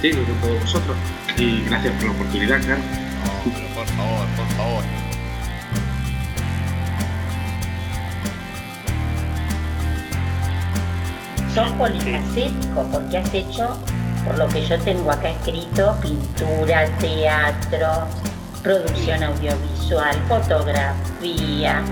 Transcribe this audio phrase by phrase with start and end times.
[0.00, 0.96] Contigo y con todos vosotros.
[1.36, 2.80] Y gracias por la oportunidad, claro.
[3.74, 4.84] por favor, por favor.
[11.54, 13.76] Sos polifacético porque has hecho,
[14.24, 18.06] por lo que yo tengo acá escrito, pintura, teatro,
[18.62, 21.82] producción audiovisual, fotografía,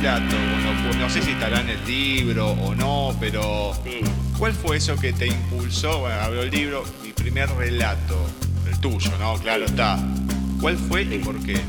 [0.00, 0.36] relato,
[0.98, 3.72] no sé si estará en el libro o no, pero
[4.38, 5.98] ¿cuál fue eso que te impulsó?
[5.98, 8.16] Bueno, abro el libro, mi primer relato,
[8.66, 9.34] el tuyo, ¿no?
[9.34, 9.98] Claro está.
[10.58, 11.60] ¿Cuál fue y por qué?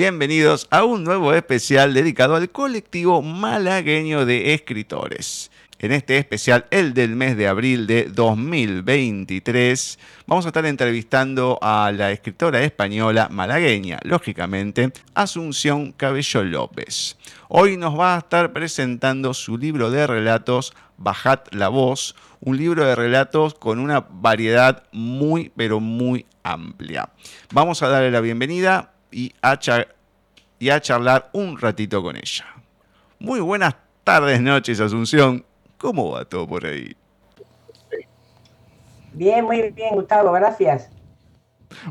[0.00, 5.50] Bienvenidos a un nuevo especial dedicado al colectivo malagueño de escritores.
[5.78, 11.92] En este especial, el del mes de abril de 2023, vamos a estar entrevistando a
[11.94, 17.18] la escritora española malagueña, lógicamente, Asunción Cabello López.
[17.50, 22.86] Hoy nos va a estar presentando su libro de relatos, Bajad la voz, un libro
[22.86, 27.10] de relatos con una variedad muy, pero muy amplia.
[27.52, 29.58] Vamos a darle la bienvenida y a,
[30.58, 32.46] y a charlar un ratito con ella.
[33.18, 35.44] Muy buenas tardes, noches, Asunción.
[35.76, 36.96] ¿Cómo va todo por ahí?
[39.12, 40.90] Bien, muy bien, Gustavo, gracias.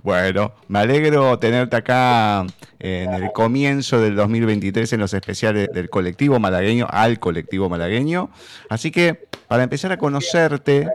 [0.04, 2.46] Bueno, me alegro tenerte acá
[2.80, 8.30] en el comienzo del 2023 en los especiales del colectivo malagueño, al colectivo malagueño.
[8.70, 10.88] Así que para empezar a conocerte,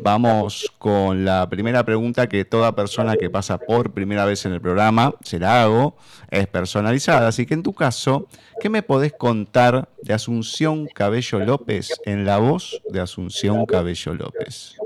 [0.00, 4.60] Vamos con la primera pregunta que toda persona que pasa por primera vez en el
[4.60, 5.94] programa se la hago,
[6.30, 7.28] es personalizada.
[7.28, 8.26] Así que en tu caso,
[8.60, 14.76] ¿qué me podés contar de Asunción Cabello López en la voz de Asunción Cabello López?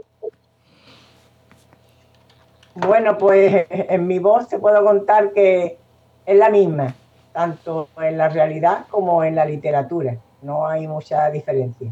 [2.74, 5.78] Bueno, pues en mi voz te puedo contar que
[6.26, 6.94] es la misma,
[7.32, 10.18] tanto en la realidad como en la literatura.
[10.42, 11.90] No hay mucha diferencia.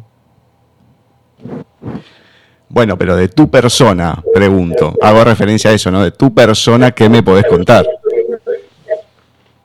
[2.74, 4.94] Bueno, pero de tu persona, pregunto.
[5.00, 6.02] Hago referencia a eso, ¿no?
[6.02, 7.86] De tu persona, ¿qué me podés contar?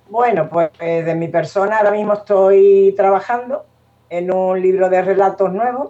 [0.08, 3.66] Bueno, pues eh, de mi persona ahora mismo estoy trabajando
[4.12, 5.90] en un libro de relatos nuevos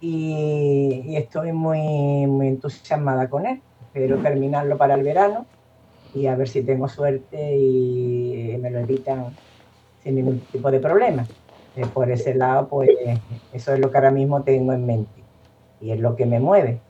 [0.00, 3.62] y, estoy muy, entusiasmada con él.
[3.86, 5.46] Espero terminarlo para el verano
[6.12, 9.26] y a ver si tengo suerte y me lo editan
[10.02, 11.24] sin ningún tipo de problema.
[11.76, 12.90] Eh, por ese lado, pues
[13.52, 15.25] eso es lo que ahora mismo tengo en mente
[15.80, 16.80] y es lo que me mueve.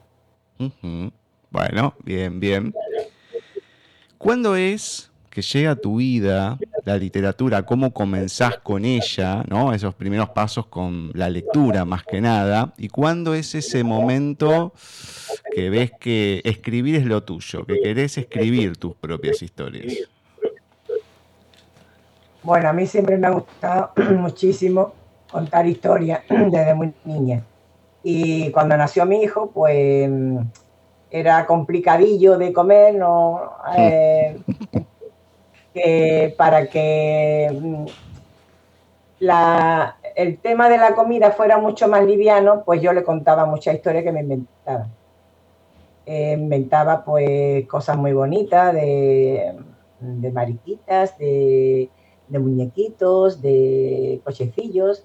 [1.51, 2.75] Bueno, bien, bien.
[4.19, 7.65] ¿Cuándo es que llega a tu vida la literatura?
[7.65, 9.45] ¿Cómo comenzás con ella?
[9.49, 9.73] ¿no?
[9.73, 12.73] Esos primeros pasos con la lectura más que nada.
[12.79, 14.73] ¿Y cuándo es ese momento
[15.55, 20.09] que ves que escribir es lo tuyo, que querés escribir tus propias historias?
[22.43, 24.95] Bueno, a mí siempre me ha gustado muchísimo
[25.31, 27.43] contar historias desde muy niña.
[28.09, 30.09] Y cuando nació mi hijo, pues
[31.11, 33.51] era complicadillo de comer, ¿no?
[35.75, 37.85] Eh, para que mm,
[39.19, 43.75] la, el tema de la comida fuera mucho más liviano, pues yo le contaba muchas
[43.75, 44.87] historias que me inventaba.
[46.07, 49.53] Eh, inventaba pues cosas muy bonitas de,
[50.33, 51.91] mariquitas, de,
[52.29, 55.05] de, muñequitos, de cochecillos.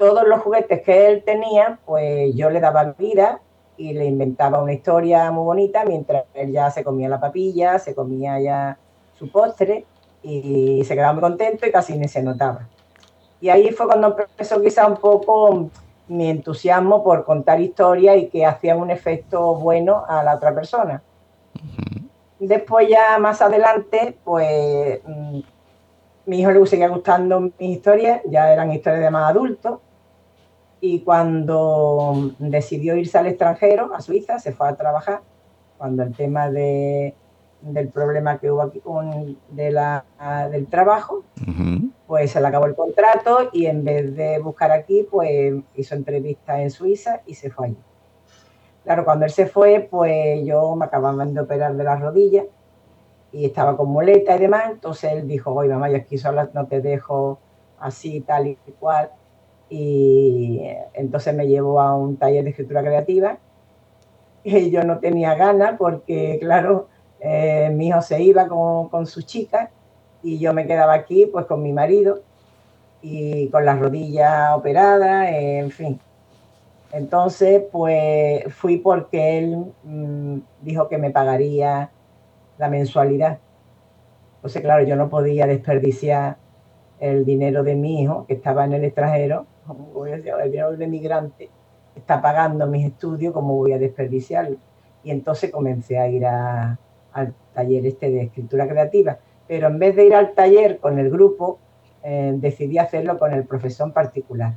[0.00, 3.42] Todos los juguetes que él tenía, pues yo le daba vida
[3.76, 7.94] y le inventaba una historia muy bonita mientras él ya se comía la papilla, se
[7.94, 8.78] comía ya
[9.18, 9.84] su postre
[10.22, 12.66] y se quedaba muy contento y casi ni se notaba.
[13.42, 15.68] Y ahí fue cuando empezó quizá un poco
[16.08, 21.02] mi entusiasmo por contar historias y que hacían un efecto bueno a la otra persona.
[22.38, 25.40] Después ya más adelante, pues mm,
[26.24, 29.80] mi hijo le seguía gustando mis historias, ya eran historias de más adultos.
[30.80, 35.20] Y cuando decidió irse al extranjero, a Suiza, se fue a trabajar,
[35.76, 37.14] cuando el tema de,
[37.62, 40.04] del problema que hubo aquí con de la,
[40.50, 41.24] del trabajo,
[42.06, 46.60] pues se le acabó el contrato y en vez de buscar aquí, pues hizo entrevista
[46.60, 47.78] en Suiza y se fue allí.
[48.84, 52.46] Claro, cuando él se fue, pues yo me acababan de operar de las rodillas
[53.32, 56.66] y estaba con muleta y demás, entonces él dijo, oye mamá, yo aquí solo no
[56.66, 57.38] te dejo
[57.78, 59.10] así, tal y cual.
[59.70, 60.62] Y
[60.94, 63.38] entonces me llevó a un taller de escritura creativa
[64.44, 66.88] y yo no tenía ganas porque, claro,
[67.20, 69.70] eh, mi hijo se iba con, con su chica
[70.22, 72.20] y yo me quedaba aquí pues con mi marido
[73.02, 76.00] y con las rodillas operadas, en fin.
[76.92, 81.90] Entonces, pues fui porque él mm, dijo que me pagaría
[82.58, 83.38] la mensualidad.
[84.36, 86.36] Entonces, claro, yo no podía desperdiciar
[86.98, 90.76] el dinero de mi hijo, que estaba en el extranjero, voy a decir, el dinero
[90.76, 91.50] del migrante,
[91.94, 94.56] está pagando mis estudios, ¿cómo voy a desperdiciarlo?
[95.02, 99.18] Y entonces comencé a ir al taller este de escritura creativa
[99.50, 101.58] pero en vez de ir al taller con el grupo,
[102.04, 104.54] eh, decidí hacerlo con el profesor en particular.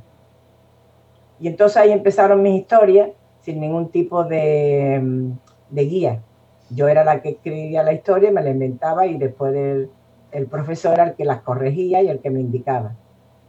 [1.40, 3.10] Y entonces ahí empezaron mis historias
[3.40, 5.34] sin ningún tipo de,
[5.72, 6.22] guía.
[6.70, 9.90] Yo era la que escribía la historia, me la inventaba y después el,
[10.30, 12.94] el profesor era el que las corregía y el que me indicaba.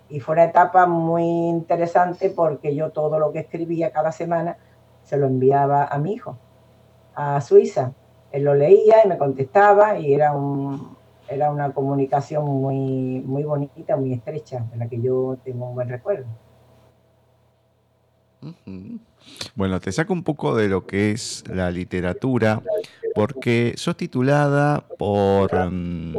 [0.09, 4.57] Y fue una etapa muy interesante porque yo todo lo que escribía cada semana
[5.03, 6.37] se lo enviaba a mi hijo,
[7.15, 7.93] a Suiza.
[8.31, 10.95] Él lo leía y me contestaba y era un,
[11.27, 15.89] era una comunicación muy, muy bonita, muy estrecha, de la que yo tengo un buen
[15.89, 16.25] recuerdo.
[19.55, 22.61] Bueno, te saco un poco de lo que es la literatura,
[23.15, 26.15] porque sos titulada por, mm,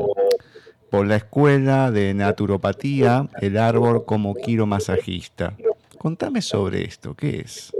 [0.96, 5.52] por la Escuela de Naturopatía, el árbol como quiromasajista.
[5.98, 7.70] Contame sobre esto, ¿qué es?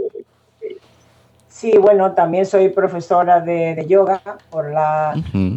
[1.49, 4.21] Sí, bueno, también soy profesora de, yoga
[4.51, 5.15] por la...
[5.33, 5.55] Mm,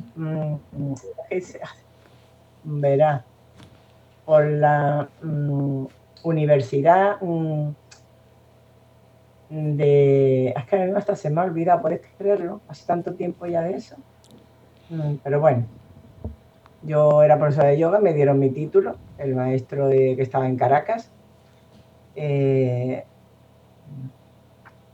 [2.65, 3.25] verá,
[4.25, 5.85] por la mm,
[6.23, 7.69] Universidad mm,
[9.51, 10.49] de...
[10.57, 12.63] Es que hasta se me ha olvidado, ¿puedes creerlo?
[12.69, 13.97] Hace tanto tiempo ya de eso.
[15.23, 15.67] pero bueno,
[16.83, 20.57] yo era profesora de yoga, me dieron mi título, el maestro de, que estaba en
[20.57, 21.11] Caracas.
[22.17, 23.05] Eh,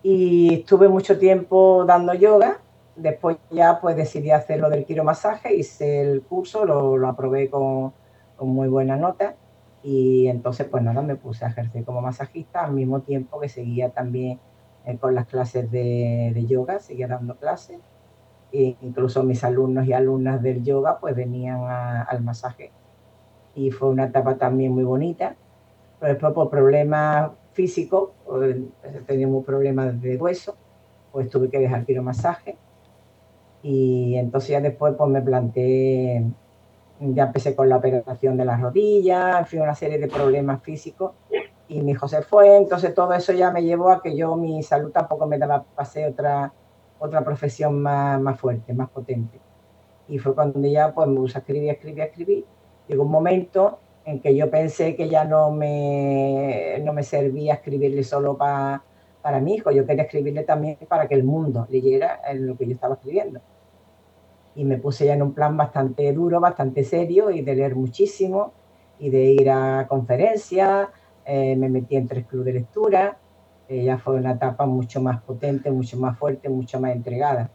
[0.03, 2.61] y estuve mucho tiempo dando yoga.
[2.95, 7.93] Después ya pues decidí hacer lo del quiromasaje, hice el curso, lo, lo aprobé con,
[8.37, 9.35] con, muy buena nota
[9.83, 13.91] y entonces pues nada, me puse a ejercer como masajista al mismo tiempo que seguía
[13.91, 14.41] también
[14.87, 17.81] eh, con las clases de, de, yoga, seguía dando clases.
[18.59, 22.71] E incluso mis alumnos y alumnas del yoga pues venían al masaje.
[23.55, 25.35] Y fue una etapa también muy bonita.
[26.01, 28.13] Pero después por problemas físico,
[29.07, 30.57] teníamos problemas de hueso,
[31.13, 32.57] pues tuve que dejar masaje
[33.69, 36.25] y entonces ya después pues me planteé,
[37.01, 41.13] ya empecé con la operación de las rodillas, en fin, una serie de problemas físicos.
[41.67, 44.63] Y mi hijo se fue, entonces todo eso ya me llevó a que yo mi
[44.63, 46.53] salud tampoco me daba, pasé otra,
[46.99, 49.39] otra profesión más, más fuerte, más potente.
[50.09, 52.45] Y fue cuando ya pues me puse a escribir, escribir, escribir.
[52.89, 58.05] Llegó un momento en que yo pensé que ya no me, no me servía escribirle
[58.05, 58.83] solo para
[59.41, 62.95] mi hijo, yo quería escribirle también para que el mundo leyera lo que yo estaba
[62.95, 63.41] escribiendo.
[64.55, 68.53] Y me puse ya en un plan bastante duro, bastante serio y de leer muchísimo
[69.01, 70.89] y de ir a conferencias,
[71.25, 73.19] eh, me metí en tres clubes de lectura,
[73.69, 77.51] ya fue una etapa mucho más potente, mucho más fuerte, mucho más entregada.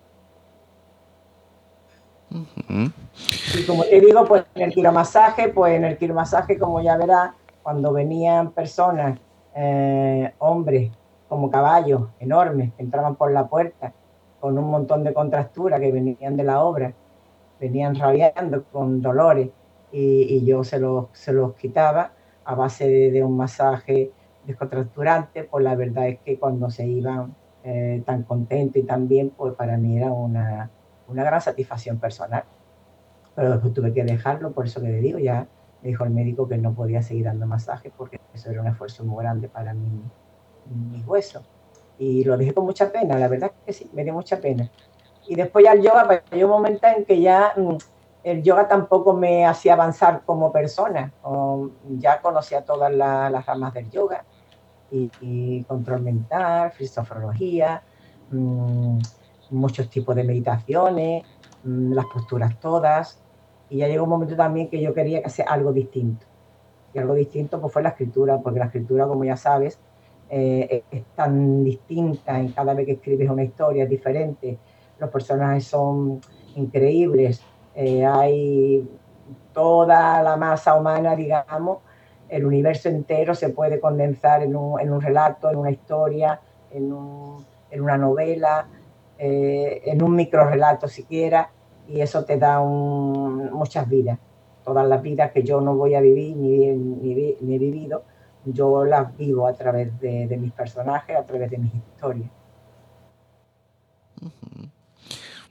[2.29, 7.31] Y como te digo, pues en el quiromasaje, pues en el quiromasaje, como ya verás,
[7.61, 9.19] cuando venían personas,
[9.55, 10.91] eh, hombres,
[11.27, 13.93] como caballos enormes, que entraban por la puerta
[14.39, 16.93] con un montón de contracturas que venían de la obra,
[17.59, 19.49] venían rabiando con dolores
[19.91, 22.11] y, yo se los, se los quitaba
[22.43, 24.11] a base de, un masaje
[24.45, 29.31] descontracturante, pues la verdad es que cuando se iban eh, tan contentos y tan bien,
[29.31, 30.69] pues para mí era una,
[31.07, 32.43] una gran satisfacción personal.
[33.35, 35.47] Pero después tuve que dejarlo, por eso que le digo, ya
[35.81, 39.03] me dijo el médico que no podía seguir dando masajes porque eso era un esfuerzo
[39.03, 40.01] muy grande para mí,
[40.91, 41.43] mis huesos.
[41.97, 44.69] Y lo dije con mucha pena, la verdad es que sí, me dio mucha pena.
[45.27, 47.77] Y después ya el yoga, pues hay un momento en que ya mm,
[48.23, 51.13] el yoga tampoco me hacía avanzar como persona.
[51.89, 54.25] ya conocía todas las ramas del yoga,
[54.91, 57.81] y, control mental, filosofía,
[58.29, 58.99] mm,
[59.51, 61.23] muchos tipos de meditaciones,
[61.63, 63.21] mm, las posturas todas.
[63.69, 66.25] Y ya llegó un momento también que yo quería que hacer algo distinto.
[66.93, 69.79] Y algo distinto pues fue la escritura, porque la escritura, como ya sabes,
[70.29, 74.57] eh, es tan distinta y cada vez que escribes una historia es diferente.
[74.99, 76.21] Los personajes son
[76.55, 77.41] increíbles,
[77.75, 78.87] eh, hay
[79.53, 81.79] toda la masa humana, digamos,
[82.31, 86.39] el universo entero se puede condensar en un, en un relato, en una historia,
[86.71, 88.67] en, un, en una novela,
[89.17, 91.49] eh, en un micro relato siquiera,
[91.89, 94.17] y eso te da muchas vidas.
[94.63, 98.03] Todas las vidas que yo no voy a vivir ni, ni, ni he vivido,
[98.45, 102.29] yo las vivo a través de, de, mis personajes, a través de mis historias.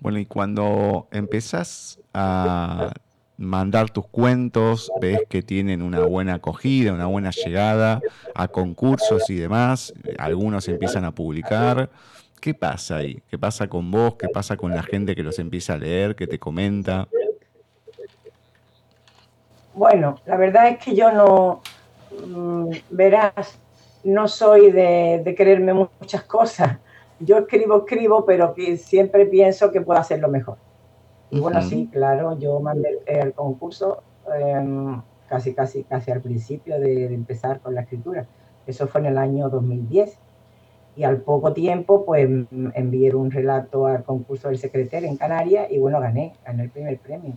[0.01, 2.91] Bueno, y cuando empezás a
[3.41, 8.01] mandar tus cuentos, ves que tienen una buena acogida, una buena llegada
[8.35, 11.91] a concursos y demás, algunos empiezan a publicar.
[12.41, 13.23] ¿Qué pasa ahí?
[13.29, 14.15] ¿Qué pasa con vos?
[14.17, 17.09] ¿Qué pasa con la gente que los empieza a leer, que te comenta?
[19.75, 21.63] Bueno, la verdad es que yo no,
[22.27, 23.59] mm, verás,
[24.05, 26.79] no soy de, de creerme muchas cosas
[27.21, 30.57] yo escribo, escribo, pero que siempre pienso que puedo hacerlo mejor.
[31.31, 34.03] Y bueno, sí, claro, yo mandé el concurso
[34.37, 38.27] em, casi, casi, casi al principio de, empezar con la escritura.
[38.67, 40.19] Eso fue en el año 2010.
[40.97, 42.29] Y al poco tiempo, pues
[42.75, 46.99] envié un relato al concurso del secretario en Canarias y bueno, gané, gané el primer
[46.99, 47.35] premio.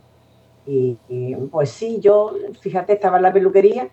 [0.66, 3.90] Y, y, pues sí, yo, fíjate, estaba en la peluquería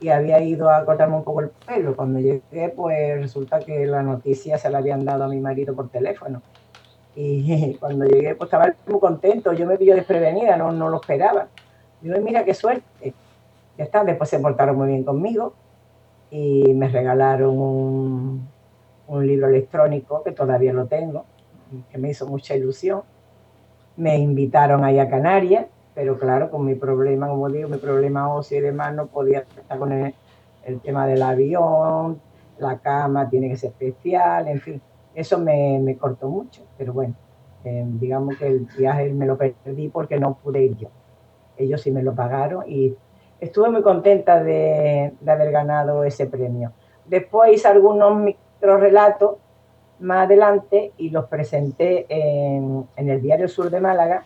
[0.00, 1.94] y había ido a cortarme un poco el pelo.
[1.94, 5.88] Cuando llegué, pues resulta que la noticia se la habían dado a mi marido por
[5.88, 6.42] teléfono.
[7.16, 9.52] Y cuando llegué, pues estaba muy contento.
[9.52, 11.48] Yo me vi desprevenida, no, no lo esperaba.
[12.00, 13.12] Digo, mira qué suerte.
[13.76, 15.54] Ya está, después se portaron muy bien conmigo
[16.30, 18.48] y me regalaron un,
[19.08, 21.24] un libro electrónico que todavía lo tengo,
[21.90, 23.02] que me hizo mucha ilusión.
[23.96, 28.58] Me invitaron ahí a Canarias pero claro, con mi problema, como digo, mi problema óseo
[28.58, 30.14] y demás, no podía estar con el,
[30.82, 32.20] tema del avión,
[32.58, 34.82] la cama tiene que ser especial, en fin,
[35.16, 37.14] eso me, me cortó mucho, pero bueno,
[37.64, 40.88] eh, digamos que el viaje me lo perdí porque no pude ir yo.
[41.56, 42.94] Ellos sí me lo pagaron y
[43.40, 46.72] estuve muy contenta de, de haber ganado ese premio.
[47.06, 49.36] Después hice algunos micro relatos
[50.00, 54.22] más adelante y los presenté en, en el Diario Sur de Málaga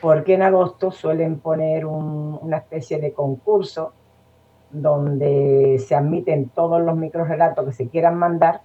[0.00, 3.92] porque en agosto suelen poner una especie de concurso
[4.70, 8.62] donde se admiten todos los microrelatos que se quieran mandar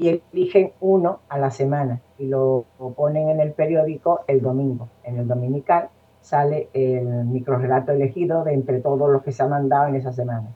[0.00, 2.64] y eligen uno a la semana y lo,
[2.96, 4.88] ponen en el periódico el domingo.
[5.04, 5.90] En el dominical
[6.20, 10.48] sale el microrelato elegido de entre todos los que se han mandado en esa semana.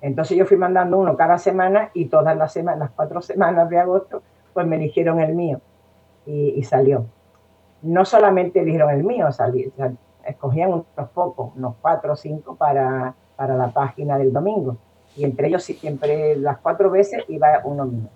[0.00, 3.78] Entonces yo fui mandando uno cada semana y todas las semanas, las cuatro semanas de
[3.78, 4.22] agosto,
[4.52, 5.60] pues me eligieron el mío
[6.26, 7.06] y salió
[7.82, 9.28] no solamente eligieron el mío,
[10.24, 14.76] escogían unos pocos, unos cuatro o cinco para, para la página del domingo.
[15.16, 18.08] Y entre ellos siempre las cuatro veces iba uno mío,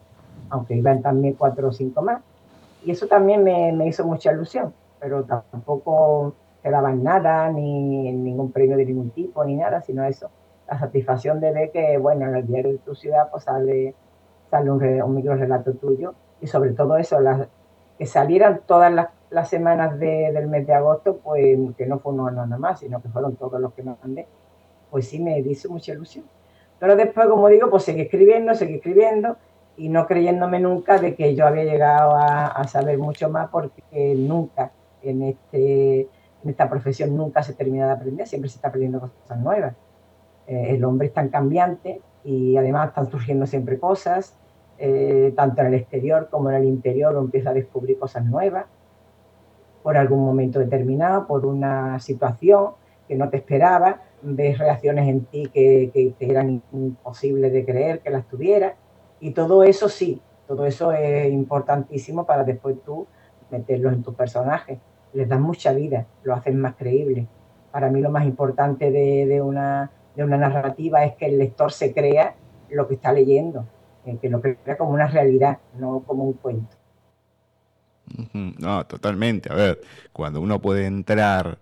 [0.53, 2.23] aunque iban también cuatro o cinco más.
[2.85, 8.53] Y eso también me, me hizo mucha ilusión, pero tampoco te daban nada, ni ningún
[8.53, 10.31] premio de ningún tipo, ni nada, sino eso.
[10.69, 13.95] La satisfacción de ver que, bueno, en el diario de tu ciudad pues sale,
[14.51, 17.19] sale un, un micro relato tuyo y sobre todo eso,
[17.99, 22.31] que salieran todas las las semanas del mes de agosto, pues que no fue uno
[22.31, 24.27] nada más, sino que fueron todos los que mandé,
[24.91, 26.25] pues sí me hizo mucha ilusión.
[26.79, 29.37] Pero después, como digo, pues seguí escribiendo, seguí escribiendo
[29.77, 34.73] y no creyéndome nunca de que yo había llegado a, saber mucho más porque nunca
[35.03, 39.39] en, este, en esta profesión nunca se termina de aprender, siempre se está aprendiendo cosas
[39.39, 39.75] nuevas.
[40.47, 44.37] Eh, el hombre es tan cambiante y además están surgiendo siempre cosas,
[44.79, 48.67] eh, tanto en el exterior como en el interior uno empieza a descubrir cosas nuevas
[49.83, 52.73] por algún momento determinado, por una situación
[53.09, 58.11] que no te esperaba, ves reacciones en ti que, que, eran imposibles de creer que
[58.11, 58.77] las tuviera.
[59.23, 63.07] Y todo eso sí, todo eso es importantísimo para después tú
[63.51, 64.81] meterlos en tu personaje.
[65.13, 67.29] Les das mucha vida, lo hacen más creíble.
[67.71, 71.71] Para mí lo más importante de, de, una, de una narrativa es que el lector
[71.71, 72.35] se crea
[72.69, 73.65] lo que está leyendo,
[74.05, 76.77] eh, que lo crea como una realidad, no como un cuento.
[78.33, 79.53] No, totalmente.
[79.53, 79.81] A ver,
[80.13, 81.59] cuando uno puede entrar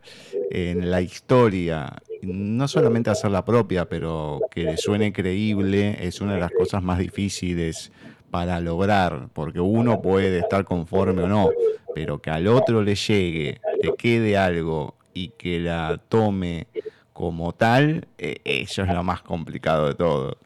[0.51, 6.41] en la historia, no solamente hacerla propia, pero que le suene creíble, es una de
[6.41, 7.93] las cosas más difíciles
[8.31, 11.51] para lograr, porque uno puede estar conforme o no,
[11.95, 16.69] pero que al otro le llegue, le quede algo y que la tome
[17.13, 20.37] como tal, eh, eso es lo más complicado de todo.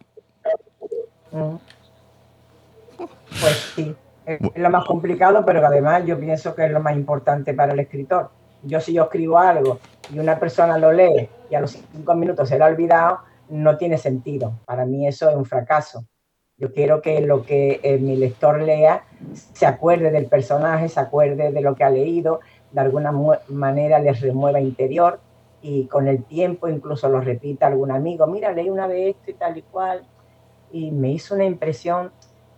[3.40, 3.94] Pues sí,
[4.26, 7.80] es lo más complicado, pero además yo pienso que es lo más importante para el
[7.80, 8.30] escritor.
[8.64, 9.78] Yo si yo escribo algo
[10.12, 13.18] y una persona lo lee y a los cinco minutos se lo ha olvidado,
[13.48, 14.54] no tiene sentido.
[14.64, 16.04] Para mí eso es un fracaso.
[16.56, 19.04] Yo quiero que lo que eh, mi lector lea
[19.52, 22.40] se acuerde del personaje, se acuerde de lo que ha leído,
[22.70, 23.12] de alguna
[23.48, 25.20] manera les remueva interior
[25.60, 29.34] y con el tiempo incluso lo repita algún amigo, mira, leí una vez esto y
[29.34, 30.04] tal y cual,
[30.70, 32.12] y me hizo una impresión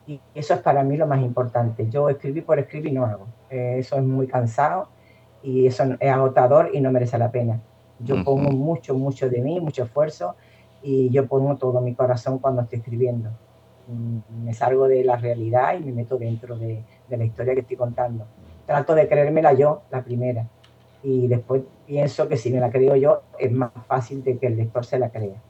[0.06, 1.88] y eso es para mí lo más importante.
[1.88, 3.26] Yo escribí por escribir no hago.
[3.50, 4.88] Eh, eso es muy cansado
[5.46, 7.60] y eso es agotador y no merece la pena.
[8.00, 10.34] Yo pongo mucho, mucho de mí, mucho esfuerzo
[10.82, 13.30] y yo pongo todo mi corazón cuando estoy escribiendo.
[13.86, 17.76] Mm, me salgo de la realidad y me meto dentro de, la historia que estoy
[17.76, 18.26] contando.
[18.66, 20.48] Trato de creérmela yo, la primera.
[21.04, 24.56] Y después pienso que si me la creo yo, es más fácil de que el
[24.56, 25.40] lector se la crea.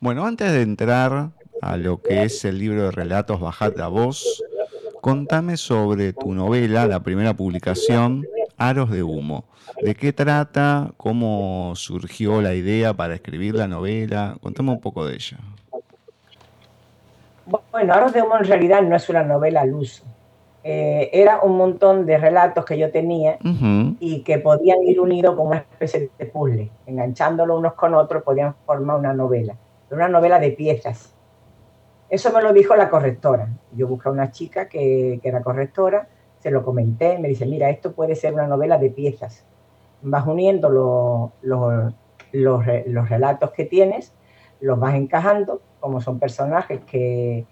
[0.00, 1.30] Bueno, antes de entrar
[1.62, 4.42] a lo que es el libro de relatos Bajad la Voz,
[5.00, 8.26] contame sobre tu novela, la primera publicación,
[8.56, 9.44] Aros de Humo.
[9.82, 10.90] ¿De qué trata?
[10.96, 14.36] ¿Cómo surgió la idea para escribir la novela?
[14.42, 15.38] Contame un poco de ella.
[17.70, 20.04] Bueno, Aros de Humo en realidad no es una novela al uso.
[20.64, 23.38] Eh, era un montón de relatos que yo tenía
[24.00, 26.70] y que podían ir unidos como una especie de puzzle.
[26.86, 29.56] Enganchándolo unos con otros podían formar una novela.
[29.90, 31.14] Una novela de piezas
[32.10, 33.48] eso me lo dijo la correctora.
[33.72, 37.92] Yo busqué a una chica que, era correctora, se lo comenté, me dice, mira, esto
[37.92, 39.44] puede ser una novela de piezas.
[40.02, 40.70] Vas uniendo
[41.42, 41.62] los,
[42.32, 44.14] los, relatos que tienes,
[44.60, 47.46] los vas encajando, como son personajes que,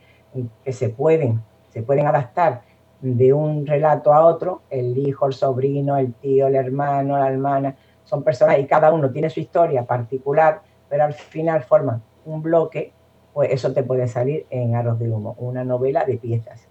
[0.65, 2.63] que se, pueden, se pueden adaptar
[3.01, 7.77] de un relato a otro, el hijo, el sobrino, el tío, el hermano, la hermana,
[8.05, 12.93] son personas y cada uno tiene su historia particular, pero al final forman un bloque
[13.37, 16.67] pues eso te puede salir en Aros de Humo, una novela de piezas.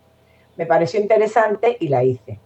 [0.57, 2.39] Me pareció interesante y la hice.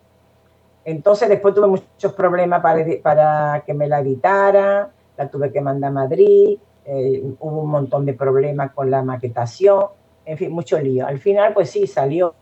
[0.83, 2.61] Entonces después tuve muchos problemas
[3.01, 8.05] para, que me la editara, la tuve que mandar a Madrid, eh, hubo un montón
[8.05, 9.85] de problemas con la maquetación,
[10.25, 11.07] en fin, mucho lío.
[11.07, 12.35] Al final, pues sí, salió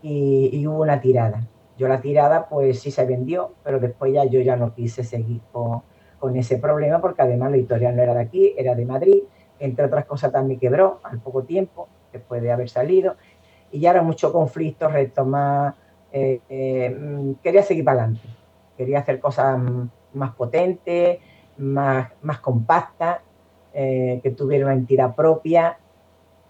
[0.00, 1.46] y, hubo una tirada.
[1.76, 5.42] Yo la tirada, pues sí se vendió, pero después ya yo ya no quise seguir
[5.52, 5.82] con,
[6.18, 9.22] con ese problema porque además la editorial no era de aquí, era de Madrid
[9.58, 13.16] entre otras cosas también quebró al poco tiempo, después de haber salido,
[13.70, 15.74] y ya era mucho conflicto, retomar,
[16.12, 18.28] eh, eh, quería seguir para adelante,
[18.76, 19.58] quería hacer cosas
[20.12, 21.18] más potentes,
[21.58, 23.18] más, más compactas,
[23.72, 25.78] eh, que tuviera una entidad propia,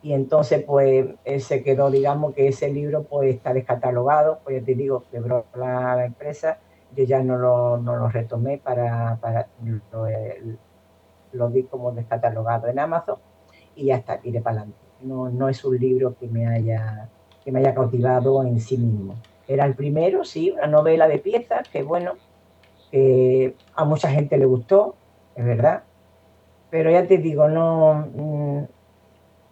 [0.02, 1.06] y entonces pues
[1.38, 6.04] se quedó, digamos que ese libro pues está descatalogado, pues ya te digo, quebró la,
[6.04, 6.58] empresa,
[6.94, 9.48] yo ya no lo, no lo retomé para, para
[11.52, 13.18] vi como descatalogado en Amazon
[13.76, 14.78] y ya está, tiré para adelante.
[15.02, 17.08] No, no es un libro que me haya
[17.44, 19.14] que me haya cautivado en sí mismo.
[19.46, 22.14] Era el primero, sí, una novela de piezas que, bueno,
[22.90, 24.94] que a mucha gente le gustó,
[25.36, 25.82] es verdad,
[26.70, 28.62] pero ya te digo, no, mm,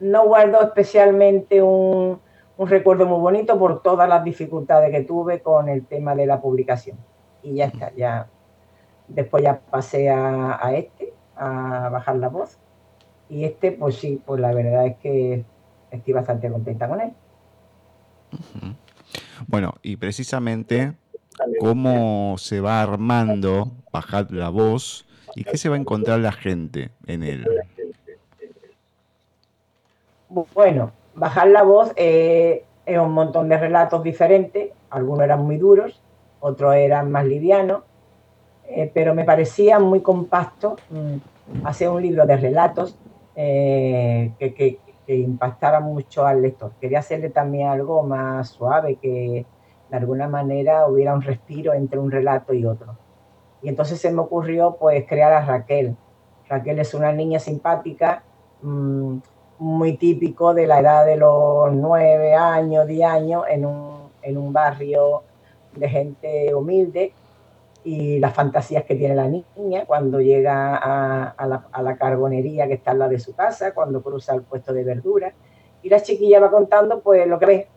[0.01, 2.19] no guardo especialmente un,
[2.57, 6.41] un recuerdo muy bonito por todas las dificultades que tuve con el tema de la
[6.41, 6.97] publicación.
[7.43, 8.29] Y ya está, ya
[9.09, 12.59] después ya pasé a este, a bajar la voz.
[13.29, 15.45] Y este, pues sí, pues la verdad es que
[15.91, 17.13] estoy bastante contenta con él.
[19.47, 20.95] Bueno, y precisamente
[21.61, 26.91] cómo se va armando bajar la voz y qué se va a encontrar la gente
[27.07, 27.47] en él.
[30.55, 36.01] Bueno, bajar la voz eh, es un montón de relatos diferentes, algunos eran muy duros,
[36.41, 37.83] otros eran más livianos,
[38.67, 41.17] eh, pero me parecía muy compacto mm,
[41.65, 42.97] hacer un libro de relatos
[43.35, 46.73] eh, que, que, impactara mucho al lector.
[46.81, 49.45] Quería hacerle también algo más suave, que
[49.91, 52.97] de alguna manera hubiera un respiro entre un relato y otro.
[53.61, 55.97] Y entonces se me ocurrió pues crear a Raquel.
[56.49, 58.23] Raquel es una niña simpática,
[58.63, 59.19] mm,
[59.59, 64.53] muy típico de la edad de los nueve años, diez años, en un, en un
[64.53, 65.23] barrio
[65.77, 67.13] de gente humilde
[67.85, 73.01] y las fantasías que tiene la niña cuando llega a, la, carbonería que está al
[73.01, 75.35] lado de su casa, cuando cruza el puesto de verduras.
[75.83, 77.69] Y la chiquilla va contando pues lo que ve,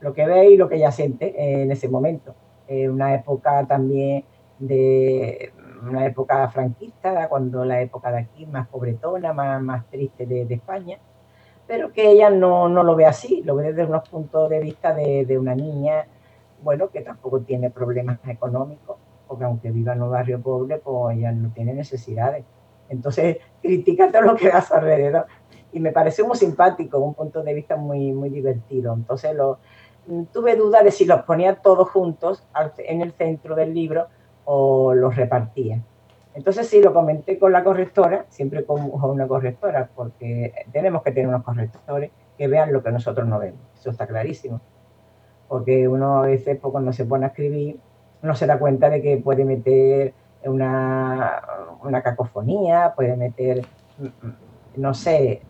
[0.00, 2.34] lo que ve y lo que ella siente en ese momento.
[2.68, 4.24] Una época también
[4.58, 5.52] de
[5.82, 10.98] una época franquista, cuando la época de aquí más pobretona, más, más triste de, España,
[11.66, 14.94] pero que ella no, no, lo ve así, lo ve desde unos puntos de vista
[14.94, 16.06] de, de una niña,
[16.62, 18.96] bueno, que tampoco tiene problemas económicos,
[19.34, 22.44] porque aunque viva en un barrio pobre, pues ella no tiene necesidades.
[22.88, 25.26] Entonces critica todo lo que da a su alrededor.
[25.72, 28.94] Y me pareció muy simpático, un punto de vista muy, muy divertido.
[28.94, 29.58] Entonces lo,
[30.32, 32.46] tuve duda de si los ponía todos juntos
[32.78, 34.06] en el centro del libro
[34.44, 35.82] o los repartía.
[36.34, 41.26] Entonces sí, lo comenté con la correctora, siempre con una correctora, porque tenemos que tener
[41.26, 43.58] unos correctores que vean lo que nosotros no vemos.
[43.76, 44.60] Eso está clarísimo.
[45.48, 47.80] Porque uno a veces pues, cuando se pone a escribir
[48.24, 51.42] no se da cuenta de que puede meter una,
[51.82, 53.66] una cacofonía, puede meter,
[54.76, 55.42] no sé,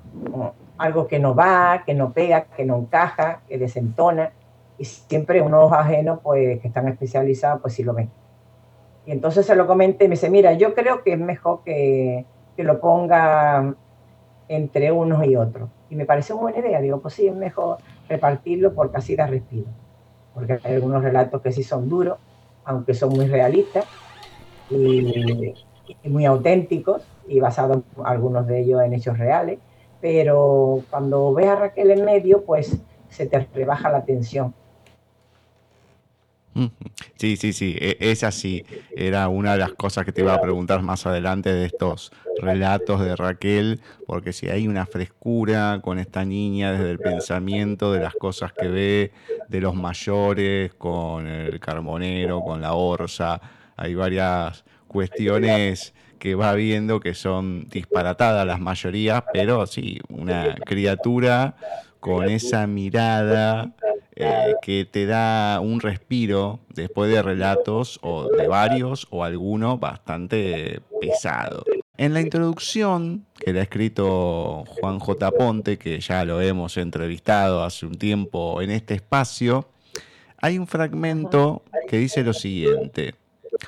[0.76, 4.32] algo que no va, que no pega, que no encaja, que desentona.
[4.76, 8.10] Y siempre unos ajenos, pues, que están especializados, pues sí lo ven.
[9.06, 12.24] Y entonces se lo comenté y me dice, mira, yo creo que es mejor que,
[12.56, 13.74] que lo ponga
[14.48, 15.68] entre unos y otros.
[15.90, 16.80] Y me pareció una buena idea.
[16.80, 19.68] Digo, pues sí, es mejor repartirlo porque así da respiro.
[20.34, 22.18] Porque hay algunos relatos que sí son duros
[22.64, 23.84] aunque son muy realistas
[24.70, 25.54] y,
[26.04, 29.58] muy auténticos y basados algunos de ellos en hechos reales,
[30.00, 32.76] pero cuando ves a Raquel en medio, pues
[33.08, 34.54] se te rebaja la tensión.
[37.24, 38.66] Sí, sí, sí, e, es así.
[38.94, 43.00] Era una de las cosas que te iba a preguntar más adelante de estos relatos
[43.00, 48.12] de Raquel, porque si hay una frescura con esta niña desde el pensamiento, de las
[48.12, 49.12] cosas que ve,
[49.48, 53.40] de los mayores, con el carbonero, con la orza,
[53.74, 61.56] hay varias cuestiones que va viendo que son disparatadas las mayorías, pero sí, una criatura
[62.00, 63.72] con esa mirada
[64.16, 70.80] eh, que te da un respiro después de relatos o de varios o alguno bastante
[71.00, 71.64] pesado.
[71.96, 75.30] En la introducción que le ha escrito Juan J.
[75.32, 79.68] Ponte, que ya lo hemos entrevistado hace un tiempo en este espacio,
[80.38, 83.14] hay un fragmento que dice lo siguiente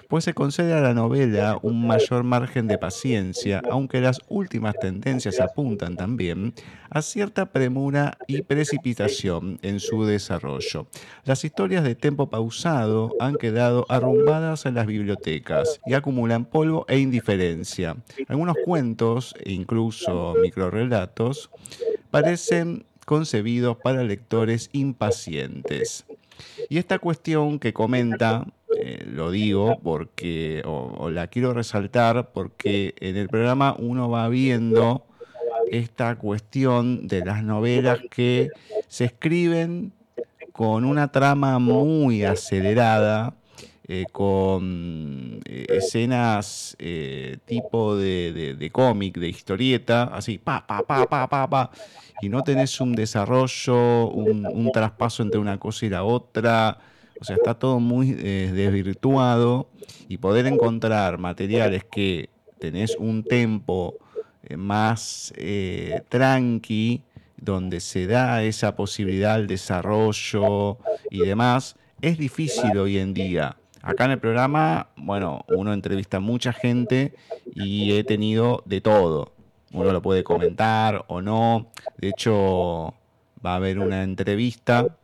[0.09, 5.41] pues se concede a la novela un mayor margen de paciencia, aunque las últimas tendencias
[5.41, 6.55] apuntan también
[6.91, 10.87] a cierta premura y precipitación en su desarrollo.
[11.25, 16.99] Las historias de tempo pausado han quedado arrumbadas en las bibliotecas y acumulan polvo e
[16.99, 17.97] indiferencia.
[18.29, 21.51] Algunos cuentos incluso microrelatos
[22.11, 26.07] parecen concebidos para lectores impacientes.
[26.69, 28.47] Y esta cuestión que comenta
[28.79, 35.07] eh, lo digo porque, o, la quiero resaltar porque en el programa uno va viendo
[35.71, 38.51] esta cuestión de las novelas que
[38.87, 39.93] se escriben
[40.53, 43.35] con una trama muy acelerada,
[43.89, 46.77] eh, con eh, escenas
[47.47, 51.71] tipo de, cómic, de historieta, así, pa, pa, pa, pa, pa, pa,
[52.21, 56.79] y no tenés un desarrollo, un traspaso entre una cosa y la otra.
[57.21, 59.69] O sea, está todo muy eh, desvirtuado
[60.09, 63.95] y poder encontrar materiales que tenés un tempo
[64.43, 67.03] eh, más eh, tranqui,
[67.37, 70.79] donde se da esa posibilidad al desarrollo
[71.11, 73.57] y demás, es difícil hoy en día.
[73.83, 77.15] Acá en el programa, bueno, uno entrevista a mucha gente
[77.55, 79.36] y he tenido de todo.
[79.73, 81.67] Uno lo puede comentar o no.
[81.99, 82.95] De hecho,
[83.45, 84.97] va a haber una entrevista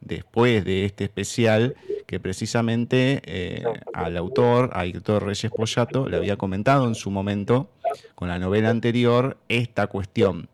[0.00, 1.74] después de este especial
[2.06, 7.70] que precisamente eh, al autor, a Héctor Reyes Pollato, le había comentado en su momento
[8.14, 10.48] con la novela anterior esta cuestión.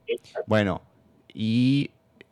[0.46, 0.82] Bueno,
[1.34, 1.90] y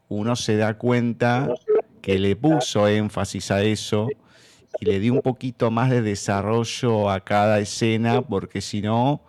[0.08, 1.52] uno se da cuenta
[2.00, 4.08] que le puso énfasis a eso
[4.80, 9.20] y le dio un poquito más de desarrollo a cada escena, porque si no,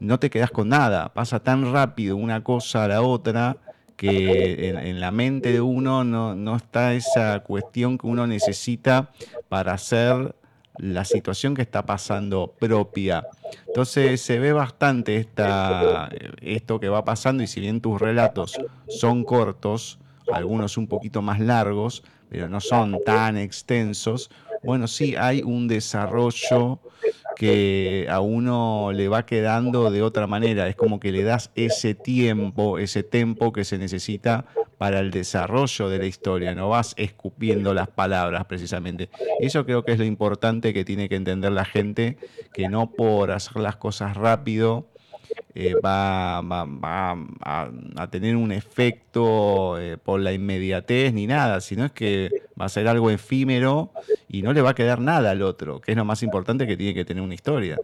[0.00, 1.12] no te quedas con nada.
[1.12, 3.56] Pasa tan rápido una cosa a la otra
[3.96, 9.10] que en, la mente de uno no, está esa cuestión que uno necesita
[9.48, 10.34] para hacer
[10.78, 13.26] la situación que está pasando propia.
[13.66, 16.10] Entonces se ve bastante esta,
[16.42, 19.98] esto que va pasando y si bien tus relatos son cortos,
[20.30, 24.30] algunos un poquito más largos, pero no son tan extensos,
[24.62, 26.80] bueno, sí hay un desarrollo
[27.36, 30.68] que a uno le va quedando de otra manera.
[30.68, 34.46] Es como que le das ese tiempo, ese tiempo que se necesita
[34.78, 39.08] para el desarrollo de la historia, no vas escupiendo las palabras precisamente.
[39.40, 42.18] Eso creo que es lo importante que tiene que entender la gente,
[42.52, 44.88] que no por hacer las cosas rápido
[45.54, 52.30] eh, va, a, tener un efecto eh, por la inmediatez ni nada, sino es que
[52.60, 53.90] va a ser algo efímero
[54.28, 56.76] y no le va a quedar nada al otro, que es lo más importante que
[56.76, 57.76] tiene que tener una historia.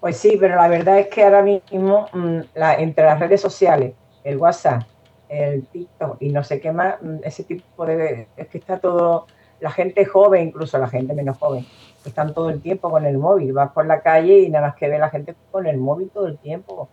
[0.00, 2.40] Pues sí, pero la verdad es que ahora mismo mm,
[2.78, 4.82] entre las redes sociales, el WhatsApp,
[5.28, 8.26] el TikTok y no sé qué más, mm, ese tipo de...
[8.36, 9.26] es que está todo,
[9.62, 11.64] la gente joven, incluso la gente menos joven,
[12.04, 13.52] están todo el tiempo con el móvil.
[13.52, 16.26] Vas por la calle y nada más que ve la gente con el móvil todo
[16.26, 16.88] el tiempo.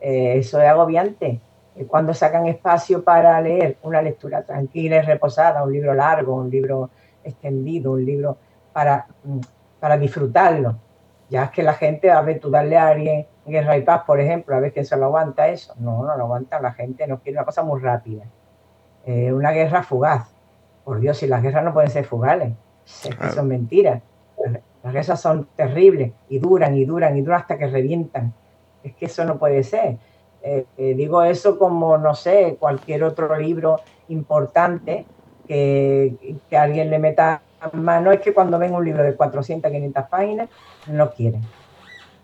[0.00, 1.40] Eh, eso es agobiante.
[1.88, 6.90] Cuando sacan espacio para leer una lectura tranquila y reposada, un libro largo, un libro
[7.22, 8.36] extendido, un libro
[8.72, 9.40] para, mm,
[9.80, 10.76] para disfrutarlo
[11.28, 14.20] ya es que la gente, a ver, tú darle a alguien Guerra y Paz, por
[14.20, 15.74] ejemplo, a ver quién se lo aguanta eso.
[15.78, 18.24] No, no lo aguanta la gente, no quiere una cosa muy rápida.
[19.04, 20.33] Eh, una guerra fugaz.
[20.84, 22.52] Por Dios, si las guerras no pueden ser fugales,
[22.84, 24.02] es son mentiras.
[24.82, 28.34] Las guerras son terribles y duran y duran y duran hasta que revientan.
[28.82, 29.96] Es que eso no puede ser.
[30.42, 35.06] Eh, eh, digo eso como, no sé, cualquier otro libro importante
[35.48, 37.40] que, que alguien le meta
[37.72, 40.48] no es que cuando ven un libro de 400, 500 páginas,
[40.86, 41.42] no quieren.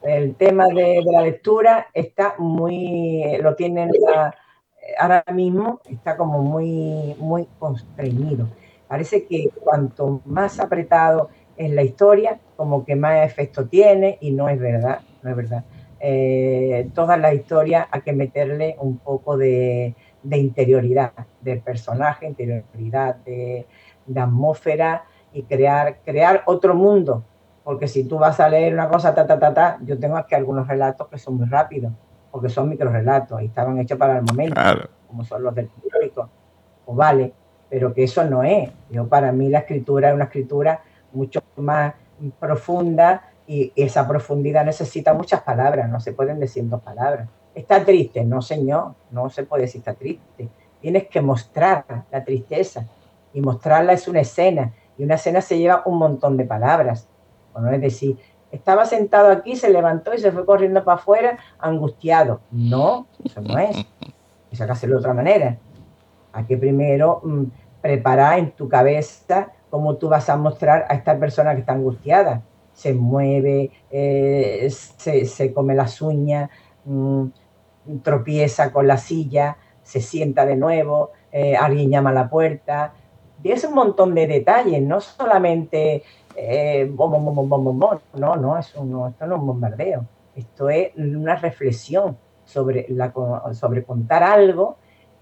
[0.02, 3.90] El tema de, la lectura está muy, lo tienen
[4.98, 8.48] ahora mismo, está como muy, muy constreñido.
[8.88, 14.48] Parece que cuanto más apretado es la historia, como que más efecto tiene y no
[14.48, 15.64] es verdad, no es verdad.
[16.00, 23.66] Eh, todas las historias hay que meterle un poco de, interioridad del personaje, interioridad de,
[24.06, 27.24] de atmósfera, y crear, crear otro mundo.
[27.64, 30.34] Porque si tú vas a leer una cosa, ta, ta, ta, ta, yo tengo aquí
[30.34, 31.92] algunos relatos que son muy rápidos,
[32.30, 34.60] porque son microrelatos y estaban hechos para el momento,
[35.08, 36.28] como son los del público.
[36.86, 37.32] O vale,
[37.68, 38.70] pero que eso no es.
[38.90, 41.94] Yo, para mí, la escritura es una escritura mucho más
[42.38, 47.28] profunda y esa profundidad necesita muchas palabras, no se pueden decir dos palabras.
[47.54, 50.48] Está triste, no señor, no se puede decir está triste.
[50.80, 52.86] Tienes que mostrar la tristeza
[53.32, 57.08] y mostrarla es una escena y una escena se lleva un montón de palabras.
[57.52, 58.16] Bueno, es decir,
[58.52, 62.40] estaba sentado aquí, se levantó y se fue corriendo para afuera angustiado.
[62.50, 63.76] No, eso no es.
[64.50, 65.56] Eso hay que hacerlo de otra manera.
[66.32, 67.44] Hay que primero mm,
[67.80, 72.42] preparar en tu cabeza cómo tú vas a mostrar a esta persona que está angustiada.
[72.72, 76.50] Se mueve, eh, se, come las uñas,
[76.84, 77.26] mm,
[78.02, 82.94] tropieza con la silla, se sienta de nuevo, eh, alguien llama a la puerta,
[83.44, 86.02] es un montón de detalles, no solamente
[86.36, 90.04] eh, bom, bom, bom, no, no, eso no, esto no es un bombardeo,
[90.36, 93.12] esto es una reflexión sobre, la,
[93.52, 94.76] sobre contar algo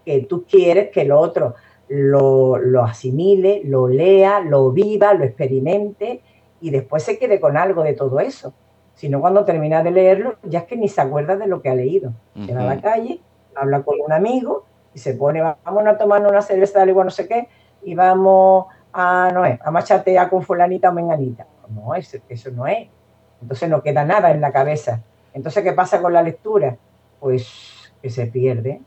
[0.04, 1.54] que tú quieres que el otro
[1.88, 6.22] lo, lo asimile, lo lea, lo viva, lo experimente
[6.60, 8.52] y después se quede con algo de todo eso.
[8.94, 11.68] Si no, cuando termina de leerlo, ya es que ni se acuerda de lo que
[11.68, 12.12] ha leído.
[12.34, 13.20] Uh a la calle,
[13.54, 17.28] habla con un amigo y se pone, vamos a tomar una cerveza, algo no sé
[17.28, 17.48] qué,
[17.82, 21.46] y vamos a, no es, a machatear con fulanita o menganita.
[21.68, 22.88] No, eso, eso no es.
[23.40, 25.02] Entonces no queda nada en la cabeza.
[25.34, 26.76] Entonces, ¿qué pasa con la lectura?
[27.20, 28.80] Pues que se pierde.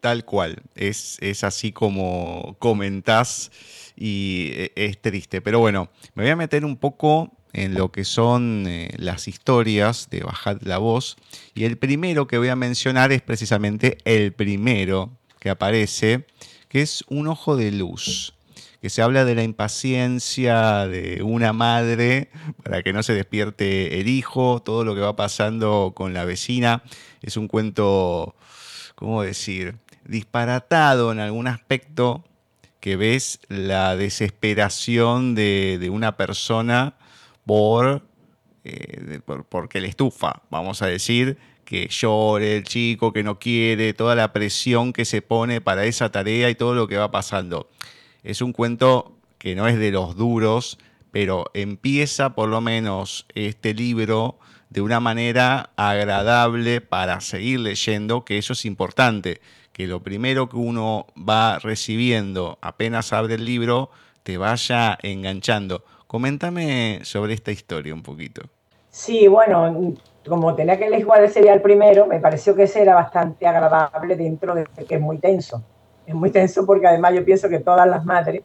[0.00, 3.50] Tal cual, es, es así como comentás
[3.96, 5.40] y e, es triste.
[5.40, 10.08] Pero bueno, me voy a meter un poco en lo que son eh, las historias
[10.10, 11.16] de Bajad la Voz.
[11.54, 16.26] Y el primero que voy a mencionar es precisamente el primero que aparece
[16.72, 18.32] que es un ojo de luz,
[18.80, 22.30] que se habla de la impaciencia de una madre
[22.62, 26.82] para que no se despierte el hijo, todo lo que va pasando con la vecina.
[27.20, 28.34] Es un cuento,
[28.94, 32.24] ¿cómo decir?, disparatado en algún aspecto
[32.80, 36.94] que ves la desesperación de, una persona
[37.44, 38.02] por,
[38.64, 41.36] eh, por, porque le estufa, vamos a decir,
[41.72, 46.12] que llore el chico, que no quiere, toda la presión que se pone para esa
[46.12, 47.70] tarea y todo lo que va pasando.
[48.22, 50.78] Es un cuento que no es de los duros,
[51.12, 54.36] pero empieza por lo menos este libro
[54.68, 59.40] de una manera agradable para seguir leyendo, que eso es importante,
[59.72, 63.90] que lo primero que uno va recibiendo apenas abre el libro
[64.24, 65.86] te vaya enganchando.
[66.06, 68.42] Coméntame sobre esta historia un poquito.
[68.90, 69.94] Sí, bueno,
[70.28, 74.54] como tenía que elegir sería el primero, me pareció que ese era bastante agradable dentro
[74.54, 75.62] de que es muy tenso.
[76.06, 78.42] Es muy tenso porque además yo pienso que todas las madres,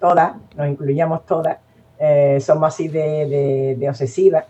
[0.00, 1.58] todas, nos incluíamos todas,
[1.98, 4.44] eh, somos así de, de, obsesivas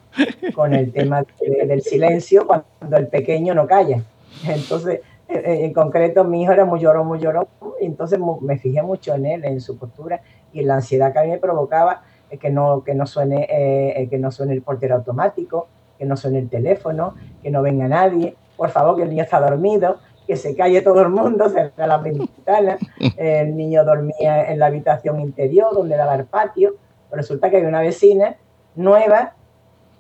[0.55, 4.03] con el tema del silencio cuando el pequeño no calla.
[4.47, 7.47] Entonces, en concreto mi hijo era muy llorón, muy llorón,
[7.81, 10.21] y entonces me fijé mucho en él, en su postura
[10.53, 12.03] y la ansiedad que a mí me provocaba
[12.41, 16.39] que no, que no, suene, eh, que no suene el portero automático, que no suene
[16.39, 20.57] el teléfono, que no venga nadie, por favor, que el niño está dormido, que se
[20.57, 22.81] calle todo el mundo, cerra las ventanas,
[23.17, 26.77] el niño dormía en la habitación interior donde daba el patio,
[27.11, 28.37] resulta que hay una vecina
[28.75, 29.35] nueva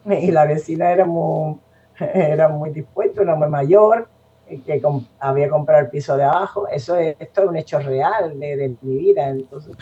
[0.07, 1.57] y la vecina era muy,
[1.99, 4.09] era muy dispuesta, una mujer mayor,
[4.47, 4.83] que
[5.21, 6.69] había comprado el piso de abajo.
[6.69, 9.29] Eso es, esto es un hecho real de, mi vida.
[9.29, 9.75] Entonces,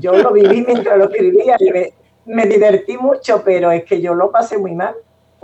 [0.00, 1.92] yo lo viví mientras lo escribía y me,
[2.24, 4.94] me, divertí mucho, pero es que yo lo pasé muy mal,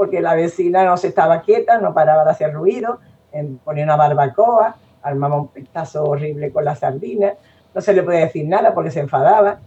[0.03, 2.99] porque la vecina no se estaba quieta, no paraba de hacer ruido,
[3.63, 7.35] ponía una barbacoa, armaba un pestazo horrible con la sardina,
[7.73, 9.61] no se le podía decir nada porque se enfadaba.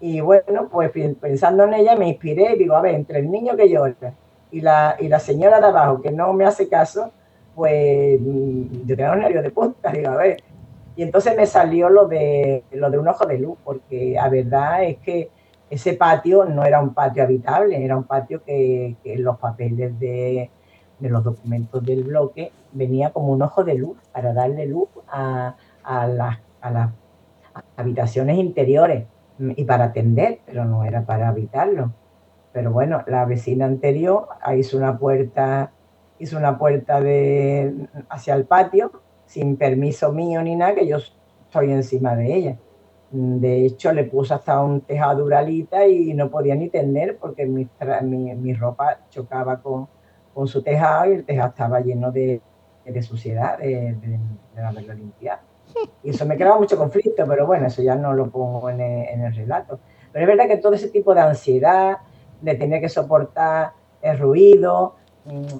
[0.00, 3.54] Y bueno, pues pensando en ella me inspiré y digo, a ver, entre el niño
[3.54, 4.12] que llora
[4.50, 7.12] y la, y la señora de abajo que no me hace caso,
[7.54, 10.42] pues mm, yo tenía un nervio de punta, digo, a ver.
[10.96, 14.82] Y entonces me salió lo de, lo de un ojo de luz, porque la verdad
[14.82, 15.30] es que
[15.70, 20.50] ese patio no era un patio habitable, era un patio que, los papeles de,
[20.98, 25.54] de, los documentos del bloque venía como un ojo de luz para darle luz a,
[25.84, 26.90] a, las, a las
[27.76, 29.06] habitaciones interiores
[29.38, 31.92] y para atender, pero no era para habitarlo.
[32.52, 35.70] Pero bueno, la vecina anterior hizo una puerta
[36.20, 37.74] hizo una puerta de,
[38.10, 38.92] hacia el patio,
[39.26, 42.58] sin permiso mío ni nada, que yo estoy encima de ella.
[43.12, 47.68] De hecho, le puse hasta un tejado duralita y no podía ni tender porque mi,
[48.36, 49.88] mi, ropa chocaba con,
[50.32, 52.40] con, su tejado y el tejado estaba lleno de,
[52.84, 53.96] de suciedad, de,
[54.54, 55.40] de, haberlo limpiado.
[56.02, 59.08] Y eso me creaba mucho conflicto, pero bueno, eso ya no lo pongo en el,
[59.08, 59.80] en el relato.
[60.12, 61.98] Pero es verdad que todo ese tipo de ansiedad,
[62.40, 64.94] de tener que soportar el ruido,
[65.24, 65.58] mm,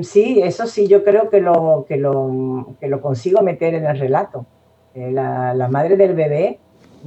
[0.00, 3.98] Sí, eso sí, yo creo que lo, que lo, que lo consigo meter en el
[3.98, 4.46] relato.
[4.94, 6.58] Eh, la, la, madre del bebé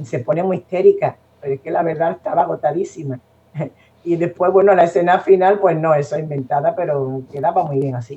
[0.02, 3.20] se pone muy histérica, pero es que la verdad estaba agotadísima.
[4.04, 7.96] Y después, bueno, la escena final, pues no, eso es inventada, pero quedaba muy bien
[7.96, 8.16] así.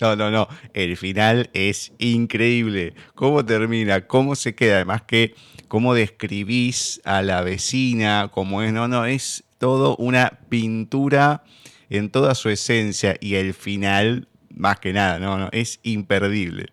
[0.00, 0.48] No, no, no.
[0.72, 2.94] El final es increíble.
[3.14, 4.06] ¿Cómo termina?
[4.06, 4.76] ¿Cómo se queda?
[4.76, 5.34] Además que,
[5.68, 8.30] ¿cómo describís a la vecina?
[8.32, 8.72] ¿Cómo es?
[8.72, 11.42] No, no, es todo una pintura
[11.90, 16.68] en toda su esencia y el final, más que nada, no, no, es imperdible.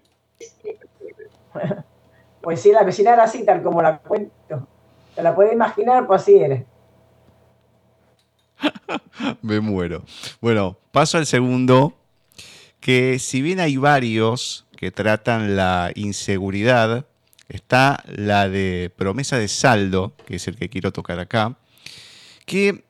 [2.40, 4.68] Pues sí, la vecina era así, tal como la cuento.
[5.16, 6.08] ¿Te la puedes imaginar?
[6.08, 6.64] Pues así eres.
[9.42, 10.06] Me muero.
[10.40, 11.98] Bueno, paso al segundo,
[12.80, 17.06] que si bien hay varios que tratan la inseguridad,
[17.50, 21.58] está la de promesa de saldo, que es el que quiero tocar acá,
[22.46, 22.86] que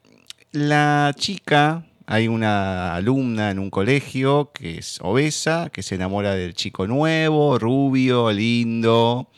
[0.52, 6.54] la chica hay una alumna en un colegio que es obesa, que se enamora del
[6.54, 9.30] chico nuevo, rubio, lindo.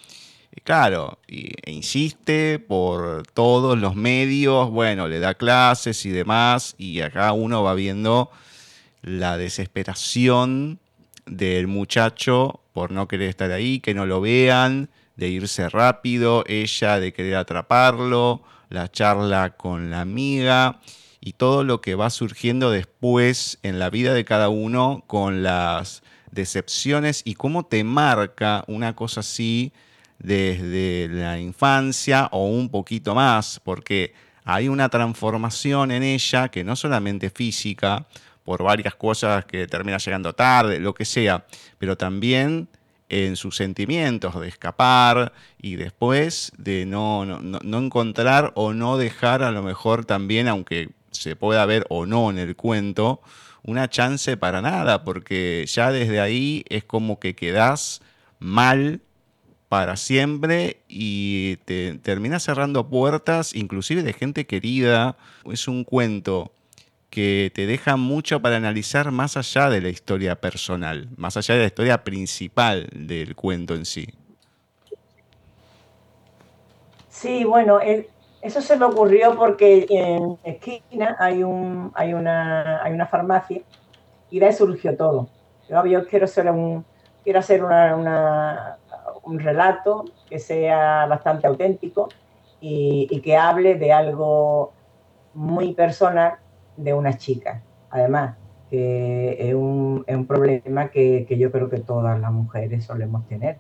[0.56, 7.02] Y claro, e insiste por todos los medios, bueno, le da clases y demás, y
[7.02, 8.30] acá uno va viendo
[9.02, 10.80] la desesperación
[11.26, 17.00] del muchacho por no querer estar ahí, que no lo vean, de irse rápido, ella
[17.00, 20.80] de querer atraparlo, la charla con la amiga
[21.22, 26.04] y todo lo que va surgiendo después en la vida de cada uno con las
[26.32, 29.74] decepciones y cómo te marca una cosa así
[30.20, 36.76] desde la infancia o un poquito más, porque hay una transformación en ella que no
[36.76, 38.06] solamente física,
[38.44, 41.46] por varias cosas que termina llegando tarde, lo que sea,
[41.78, 42.68] pero también
[43.08, 49.44] en sus sentimientos de escapar y después de no, no, no, encontrar o no dejar
[49.44, 53.22] a lo mejor también, aunque se pueda ver o no en el cuento,
[53.64, 58.02] una chance para nada, porque ya desde ahí es como que quedas
[58.40, 59.02] mal
[59.68, 65.16] para siempre y te terminas cerrando puertas, inclusive de gente querida.
[65.46, 66.52] Es un cuento
[67.10, 71.62] que te deja mucho para analizar más allá de la historia personal, más allá de
[71.62, 74.08] la historia principal del cuento en sí.
[77.10, 78.08] Sí, bueno, el,
[78.42, 83.62] eso se me ocurrió porque en esquina hay, un, hay, una, hay una farmacia
[84.30, 85.28] y de ahí surgió todo.
[85.68, 86.86] Yo, quiero, hacer un,
[87.24, 92.10] quiero hacer un relato que sea bastante auténtico
[92.62, 94.72] y, que hable de algo
[95.34, 96.36] muy personal
[96.78, 97.62] de una chica.
[97.90, 98.36] Además,
[98.70, 103.28] que es un, es un problema que, que, yo creo que todas las mujeres solemos
[103.28, 103.58] tener.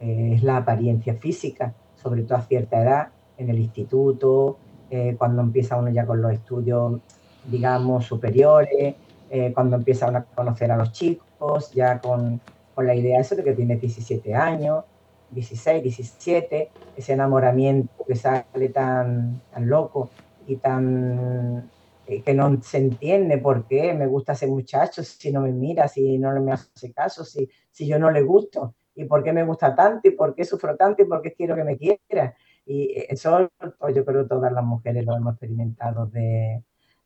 [0.00, 4.58] Es la apariencia física, sobre todo a cierta edad, en el instituto,
[4.90, 7.00] eh, cuando empieza uno ya con los estudios,
[7.44, 8.94] digamos, superiores,
[9.30, 12.40] eh, cuando empieza uno a conocer a los chicos, ya con,
[12.74, 14.84] con la idea eso de que tiene 17 años,
[15.30, 20.10] 16, 17, ese enamoramiento que sale tan, tan loco
[20.46, 21.70] y tan
[22.06, 25.88] eh, que no se entiende por qué me gusta ese muchacho, si no me mira,
[25.88, 29.44] si no me hace caso, si, si yo no le gusto, y por qué me
[29.44, 32.36] gusta tanto, y por qué sufro tanto, y por qué quiero que me quiera.
[32.66, 36.62] Y eso pues, yo creo que todas las mujeres lo hemos experimentado de,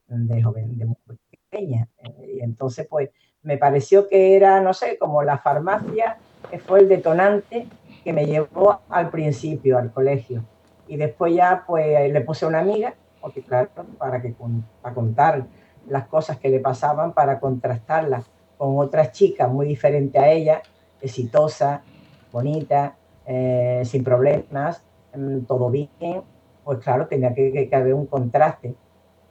[0.07, 0.97] de joven, de muy
[1.31, 1.89] pequeña.
[1.99, 3.11] Eh, y entonces, pues,
[3.43, 6.19] me pareció que era, no sé, como la farmacia,
[6.51, 7.67] que fue el detonante
[8.05, 10.45] que me llevó al principio, al colegio.
[10.87, 14.35] Y después ya, pues, le puse una amiga porque claro, para, que,
[14.83, 15.47] para contar
[15.89, 18.25] las cosas que le pasaban, para contrastarlas
[18.57, 20.63] con otras chicas muy diferentes a ella,
[21.01, 21.83] exitosa,
[22.33, 22.97] bonita,
[23.27, 24.83] eh, sin problemas,
[25.47, 26.23] todo bien,
[26.65, 28.75] pues claro, tenía que, haber un contraste.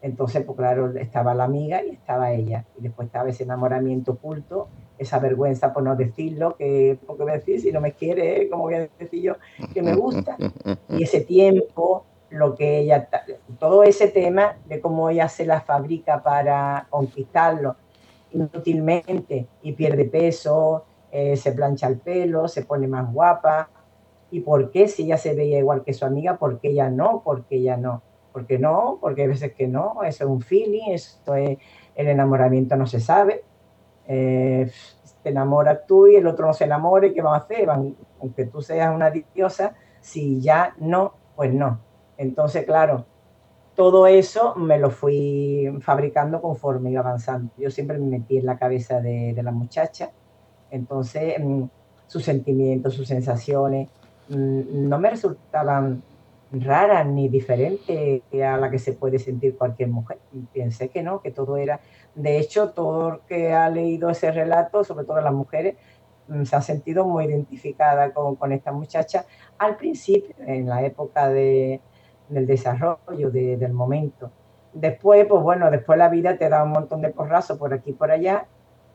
[0.02, 2.66] Entonces, pues claro, estaba la amiga y estaba ella.
[2.78, 4.68] Y después estaba ese enamoramiento oculto,
[4.98, 8.64] esa vergüenza por no decirlo, que, porque voy a decir, si no me quiere, ¿cómo
[8.64, 9.36] voy a decir yo
[9.74, 10.38] que me gusta?
[10.90, 13.08] Y ese tiempo, lo que ella,
[13.60, 17.76] todo ese tema de cómo ella se la fabrica para conquistarlo
[18.32, 23.70] inútilmente y pierde peso, eh, se plancha el pelo, se pone más guapa.
[24.32, 26.38] ¿Y por qué si ella se veía igual que su amiga?
[26.38, 27.22] ¿Por qué ella no?
[27.24, 28.02] ¿Por qué ella no?
[28.32, 28.98] ¿Por qué no?
[29.02, 31.58] Porque hay veces que no, eso es un feeling, esto es,
[31.96, 33.44] el enamoramiento no se sabe.
[34.08, 34.70] Eh,
[35.24, 37.70] te enamoras tú y el otro no se enamora, ¿y qué va a hacer?
[37.70, 41.80] aunque tú seas una diosa, si ya no, pues no.
[42.18, 43.06] Entonces, claro,
[43.76, 47.52] todo eso me lo fui fabricando conforme iba avanzando.
[47.58, 50.10] Yo siempre me metí en la cabeza de, la muchacha,
[50.72, 51.64] entonces mm,
[52.08, 53.90] sus sentimientos, sus sensaciones,
[54.30, 56.04] no me resultaban
[56.52, 60.20] raras ni diferentes a la que se puede sentir cualquier mujer.
[60.54, 61.80] Pensé que no, que todo era...
[62.16, 65.76] De hecho, todo el que ha leído ese relato, sobre todo las mujeres,
[66.28, 69.26] mm, se ha sentido muy identificada con, con esta muchacha
[69.58, 71.82] al principio, en la época de,
[72.30, 74.32] del desarrollo del momento.
[74.74, 77.94] Después, pues bueno, después la vida te da un montón de porrazos por aquí y
[77.94, 78.46] por allá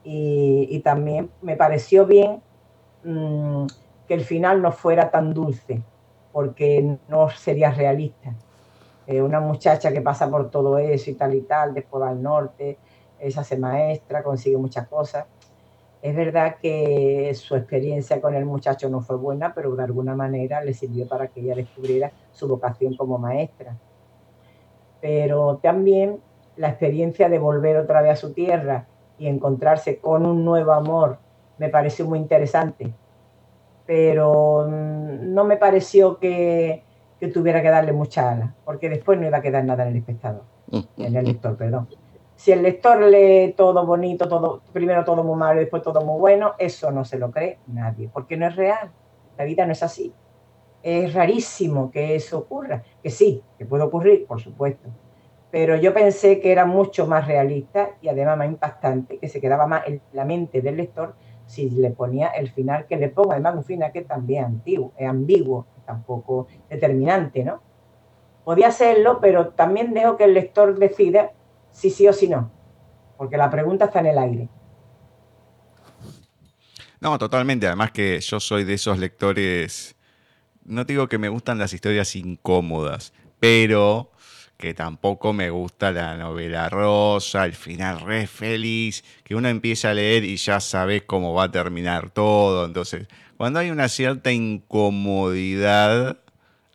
[0.05, 2.43] y, también me pareció bien
[3.05, 3.67] mm,
[4.07, 5.83] que el final no fuera tan dulce,
[6.33, 8.35] porque no sería realista.
[9.07, 12.23] Eh, una muchacha que pasa por todo eso y tal y tal, después va al
[12.23, 12.79] norte,
[13.31, 15.27] se maestra, consigue muchas cosas
[16.03, 20.63] es verdad que su experiencia con el muchacho no fue buena, pero de alguna manera
[20.63, 23.77] le sirvió para que ella descubriera su vocación como maestra.
[25.01, 26.21] Pero también
[26.57, 28.87] la experiencia de volver otra vez a su tierra
[29.17, 31.19] y encontrarse con un nuevo amor
[31.59, 32.93] me pareció muy interesante.
[33.87, 36.85] Pero mm, no me pareció que,
[37.33, 40.43] tuviera que darle mucha ala, porque después no iba a quedar nada en el espectador,
[40.97, 41.89] en el lector, perdón.
[42.35, 46.19] Si el lector lee todo bonito, todo, primero todo muy malo y después todo muy
[46.19, 48.91] bueno, eso no se lo cree nadie, porque no es real.
[49.39, 50.13] La vida no es así.
[50.83, 52.83] Es rarísimo que eso ocurra.
[53.01, 54.89] Que sí, que puede ocurrir, por supuesto.
[55.53, 59.69] Pero yo pensé que era mucho más realista y además más impactante, que se quedaba
[59.69, 61.15] más en la mente del lector
[61.53, 63.33] si le ponía el final que le pongo.
[63.33, 67.63] Además, un final que también antiguo, es ambiguo, tampoco determinante, ¿no?
[68.43, 71.33] Podía hacerlo, pero también dejo que el lector decida
[71.71, 72.51] si sí o si no,
[73.19, 74.49] porque la pregunta está en el aire.
[77.01, 77.67] No, totalmente.
[77.67, 79.95] Además que yo soy de esos lectores,
[80.65, 84.12] no digo que me gustan las historias incómodas, pero
[84.63, 89.95] que tampoco me gusta la novela rosa, el final re feliz, que uno empieza a
[89.95, 92.65] leer y ya sabes cómo va a terminar todo.
[92.65, 96.19] Entonces, cuando hay una cierta incomodidad,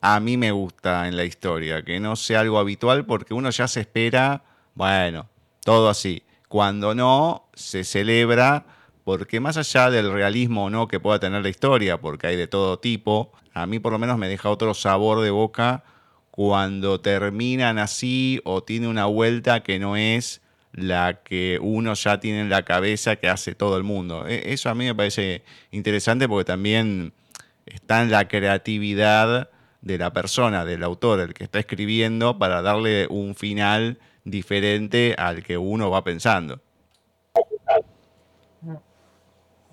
[0.01, 3.69] a mí me gusta en la historia, que no sea algo habitual porque uno ya
[3.69, 4.43] se espera
[4.75, 5.29] bueno,
[5.63, 6.23] todo así.
[6.49, 8.65] Cuando no, se celebra
[9.05, 12.47] porque más allá del realismo o no que pueda tener la historia, porque hay de
[12.47, 15.85] todo tipo, a mí por lo menos me deja otro sabor de boca
[16.38, 22.41] cuando terminan así o tiene una vuelta que no es la que uno ya tiene
[22.41, 24.27] en la cabeza que hace todo el mundo.
[24.27, 27.11] E, eso a mí me parece interesante porque también
[27.65, 29.49] está en la creatividad
[29.81, 35.43] de la persona, del autor, el que está escribiendo, para darle un final diferente al
[35.43, 36.61] que uno va pensando.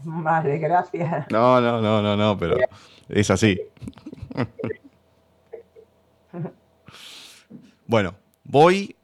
[0.02, 1.26] Vale, gracias.
[1.30, 2.56] No, no, no, no, no, pero
[3.10, 3.60] es así.
[7.86, 8.14] Bueno,
[8.44, 8.96] voy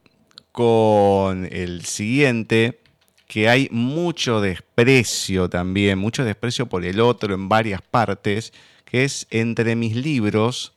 [0.51, 2.79] con el siguiente,
[3.27, 8.53] que hay mucho desprecio también, mucho desprecio por el otro en varias partes,
[8.83, 10.73] que es entre mis libros.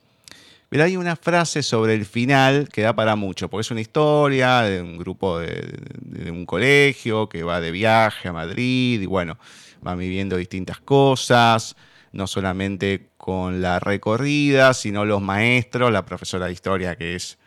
[0.69, 4.61] Pero hay una frase sobre el final que da para mucho, porque es una historia
[4.63, 9.39] de un grupo de, de un colegio que va de viaje a Madrid y bueno,
[9.87, 11.75] va viviendo distintas cosas,
[12.13, 17.39] no solamente con la recorrida, sino los maestros, la profesora de historia que es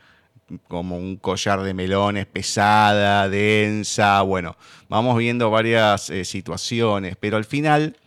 [0.67, 4.55] como un collar de melones pesada, densa, bueno,
[4.89, 7.97] vamos viendo varias eh, situaciones, pero al final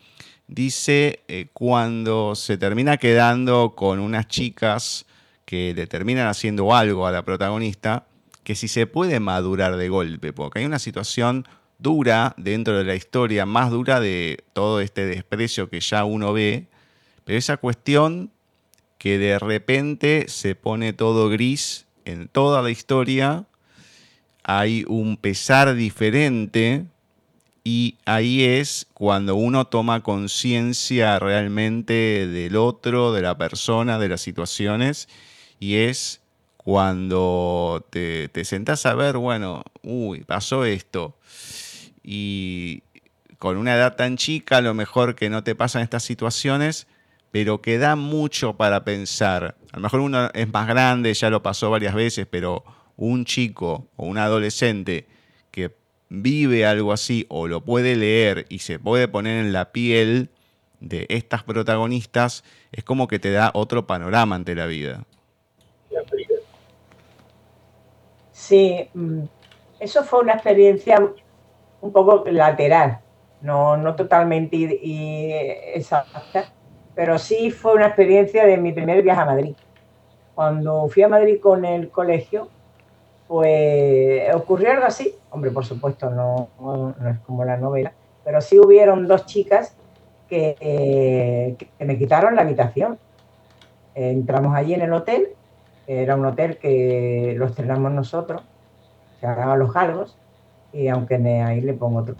[0.46, 5.06] dice eh, cuando se termina quedando con unas chicas
[5.44, 8.06] que le terminan haciendo algo a la protagonista,
[8.42, 11.46] que si se puede madurar de golpe, porque hay una situación
[11.78, 16.68] dura dentro de la historia, más dura de todo este desprecio que ya uno ve,
[17.24, 18.30] pero esa cuestión
[18.98, 23.44] que de repente se pone todo gris en toda la historia
[24.42, 26.84] hay un pesar diferente
[27.62, 34.22] y ahí es cuando uno toma conciencia realmente del otro, de la persona, de las
[34.22, 35.08] situaciones,
[35.58, 36.20] y es
[36.56, 41.16] cuando te, te sentás a ver, bueno, uy, pasó esto,
[42.02, 42.82] y
[43.38, 46.86] con una edad tan chica, lo mejor que no te pasan estas situaciones,
[47.30, 49.56] pero que da mucho para pensar.
[49.72, 52.64] A lo mejor uno es más grande, ya lo pasó varias veces, pero
[52.96, 55.06] un chico o un adolescente
[55.50, 55.74] que
[56.08, 60.30] vive algo así o lo puede leer y se puede poner en la piel
[60.80, 65.04] de estas protagonistas, es como que te da otro panorama ante la vida.
[68.32, 69.22] Sí, mm,
[69.78, 70.98] eso fue una experiencia
[71.80, 72.98] un poco lateral,
[73.42, 76.52] no, no totalmente exacta,
[77.00, 79.54] pero sí fue una experiencia de mi primer viaje a Madrid.
[80.34, 82.48] Cuando fui a Madrid con el colegio,
[83.26, 85.14] pues ocurrió algo así.
[85.30, 89.74] Hombre, por supuesto, no, no, es como la novela, pero sí hubieron dos chicas
[90.28, 92.98] que, que me quitaron la habitación.
[93.94, 95.28] Entramos allí en el hotel,
[95.86, 98.42] era un hotel que lo estrenamos nosotros,
[99.20, 100.18] se llama Los Galgos,
[100.70, 102.14] y aunque ahí le pongo otro.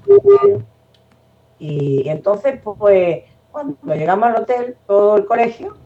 [1.59, 5.77] Y, entonces, pues, cuando llegamos al hotel, todo el colegio,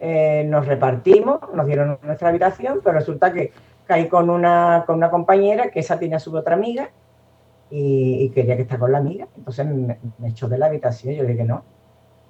[0.00, 3.52] eh, nos repartimos, nos dieron nuestra habitación, pero resulta que
[3.86, 6.90] caí con una, con una compañera que esa tenía su otra amiga
[7.70, 9.26] y, quería que esté con la amiga.
[9.36, 11.64] Entonces me, echó de la habitación y yo le dije no.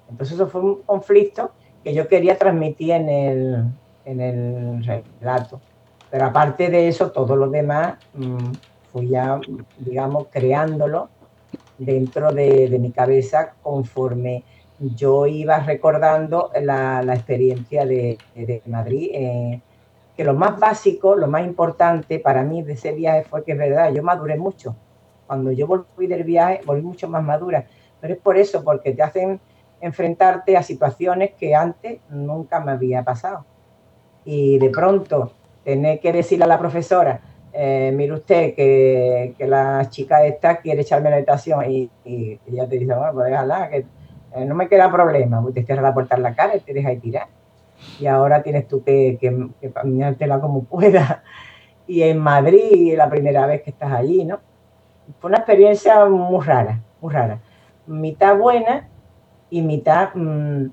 [0.09, 1.51] Entonces eso fue un conflicto
[1.83, 3.65] que yo quería transmitir en el,
[4.05, 5.61] en el relato.
[6.09, 8.51] Pero aparte de eso, todo lo demás mm,
[8.91, 9.39] fui ya,
[9.77, 11.09] digamos, creándolo
[11.77, 14.43] dentro de, mi cabeza conforme
[14.79, 18.17] yo iba recordando la, experiencia de,
[18.65, 19.09] Madrid.
[19.13, 19.61] Eh,
[20.15, 23.57] que lo más básico, lo más importante para mí de ese viaje fue que es
[23.57, 24.75] verdad, yo maduré mucho.
[25.27, 27.65] Cuando yo volví del viaje, volví mucho más madura.
[28.01, 29.39] Pero es por eso, porque te hacen
[29.79, 33.45] enfrentarte a situaciones que antes nunca me había pasado.
[34.25, 35.31] Y de pronto
[35.63, 37.21] tener que decirle a la profesora,
[37.53, 42.67] eh, mire usted que, que, la chica esta quiere echarme la habitación y, y, ella
[42.67, 43.85] te dice, bueno, pues déjala, que
[44.35, 46.89] eh, no me queda problema, te cierra la puerta en la cara y te deja
[46.89, 47.27] de tirar.
[47.99, 51.23] Y ahora tienes tú que, que, que como pueda.
[51.87, 54.41] Y en Madrid, la primera vez que estás allí, ¿no?
[55.19, 57.39] Fue una experiencia muy rara, muy rara.
[57.87, 58.87] Mitad buena
[59.49, 60.65] y mitad mm,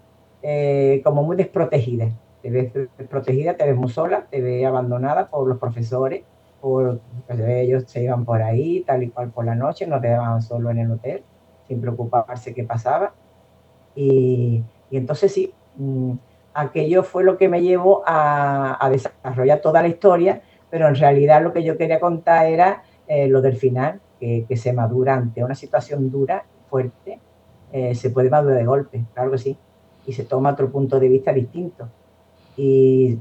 [0.42, 2.10] eh, como muy desprotegida.
[2.42, 6.22] Te ves desprotegida, te ves muy sola, te ves abandonada por los profesores
[6.60, 10.08] por, pues, ellos se iban por ahí, tal y cual por la noche, no te
[10.08, 11.22] dejaban solo en el hotel,
[11.68, 13.14] sin preocuparse qué pasaba.
[13.96, 16.12] Y, entonces sí, mm,
[16.54, 21.52] aquello fue lo que me llevó a, desarrollar toda la historia, pero en realidad lo
[21.52, 25.54] que yo quería contar era eh, lo del final, que, que, se madura ante una
[25.54, 27.18] situación dura, fuerte,
[27.72, 29.58] eh, se puede madurar de golpe, claro que sí,
[30.06, 31.88] y se toma otro punto de vista distinto.
[32.56, 33.18] Y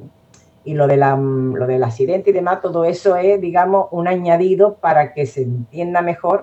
[0.65, 4.75] y lo, de la, lo del accidente y demás, todo eso es, digamos, un añadido
[4.77, 6.41] para que se entienda mejor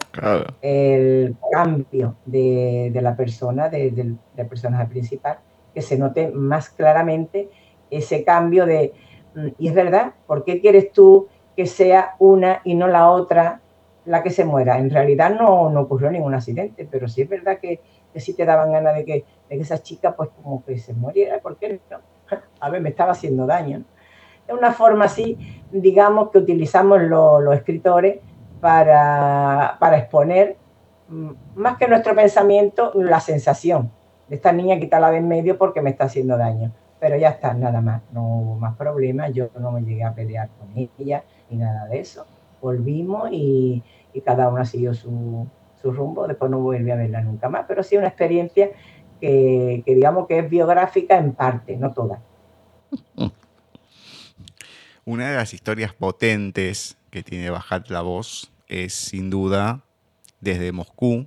[0.62, 5.41] el cambio de, de la persona, del de, de personaje principal,
[5.75, 7.51] que se note más claramente
[7.91, 8.93] ese cambio de,
[9.35, 13.61] mm, y es verdad, ¿por qué quieres tú que sea una y no la otra
[14.05, 14.79] la que se muera?
[14.79, 17.81] En realidad no, no ocurrió ningún accidente, pero sí es verdad que,
[18.12, 20.95] que sí te daban ganas de que, de que esa chica pues como que se
[20.95, 21.99] muriera, ¿por qué no?
[22.61, 23.83] A ver, me estaba haciendo daño
[24.47, 25.38] es una forma así,
[25.70, 28.20] digamos, que utilizamos los escritores
[28.61, 30.57] para, para, exponer,
[31.09, 33.90] mm, más que nuestro pensamiento, la sensación
[34.28, 36.72] de esta niña quitarla de en medio porque me está haciendo daño.
[37.01, 40.49] Pero ya está, nada más, no hubo más problemas, yo no me llegué a pelear
[40.59, 42.24] con ella ni nada de eso.
[42.61, 43.82] Volvimos y,
[44.12, 45.47] y cada uno siguió su,
[45.80, 48.70] su rumbo, después no volví a verla nunca más, pero sí una experiencia
[49.20, 52.20] que, que digamos que es biográfica en parte, no toda.
[55.05, 59.82] Una de las historias potentes que tiene Bajat la voz es sin duda
[60.40, 61.26] desde Moscú,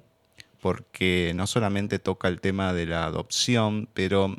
[0.62, 4.34] porque no solamente toca el tema de la adopción, pero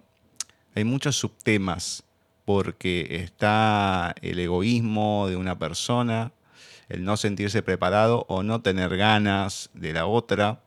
[0.75, 2.03] hay muchos subtemas,
[2.47, 6.33] porque está el egoísmo de una persona,
[6.89, 10.63] el no sentirse preparado o no tener ganas de la otra,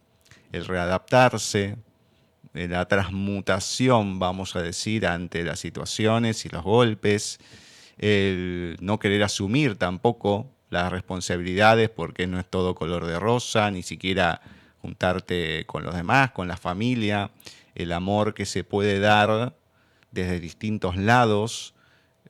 [0.52, 1.76] el readaptarse,
[2.54, 7.40] la transmutación, vamos a decir, ante las situaciones y los golpes,
[8.00, 13.84] el no querer asumir tampoco las responsabilidades porque no es todo color de rosa, ni
[13.84, 14.42] siquiera
[14.82, 17.32] juntarte con los demás, con la familia,
[17.76, 19.56] el amor que se puede dar
[20.12, 21.76] desde distintos lados,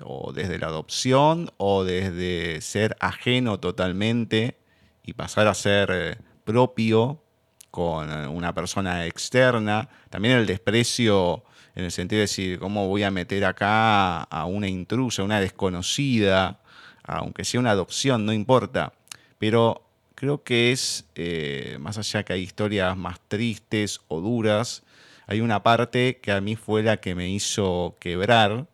[0.02, 4.58] o desde la adopción, o desde ser ajeno totalmente
[5.04, 7.22] y pasar a ser eh, propio
[7.70, 9.90] con eh, una persona externa.
[10.10, 11.44] También el desprecio
[11.80, 16.60] en el sentido de decir, ¿cómo voy a meter acá a una intrusa, una desconocida?
[17.04, 18.94] Aunque sea una adopción, no importa.
[19.38, 24.84] Pero creo que es, eh, más allá que hay historias más tristes o duras,
[25.26, 28.68] hay una parte que a mí fue la que me hizo quebrar.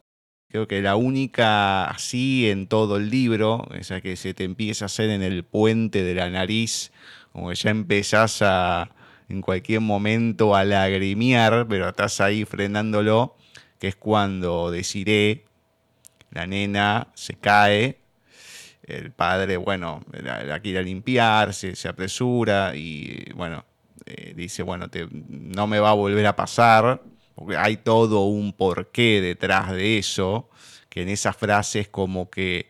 [0.49, 4.88] Creo que la única así en todo el libro, esa que se te empieza a
[4.88, 6.91] hacer en el puente de la nariz,
[7.32, 8.89] como que ya empezás a,
[9.30, 13.36] en cualquier momento a lagrimear, pero estás ahí frenándolo,
[13.80, 15.45] que es cuando deciré,
[16.32, 17.99] la nena se cae,
[18.84, 23.65] el padre, bueno, la, quiere limpiar, se, apresura y, bueno,
[24.05, 24.88] eh, dice, bueno,
[25.28, 27.01] no me va a volver a pasar,
[27.34, 30.49] porque hay todo un porqué detrás de eso,
[30.89, 32.67] que en esas frases como que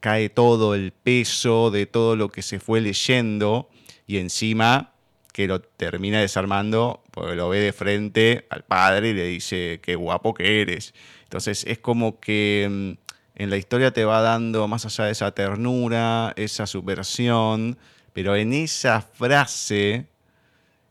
[0.00, 3.68] cae todo el peso de todo lo que se fue leyendo
[4.06, 4.92] y encima
[5.38, 9.94] que lo termina desarmando porque lo ve de frente al padre y le dice, qué
[9.94, 10.94] guapo que eres.
[11.22, 15.30] Entonces es como que mm, en la historia te va dando más allá de esa
[15.30, 17.78] ternura, esa superación,
[18.12, 20.06] pero en esa frase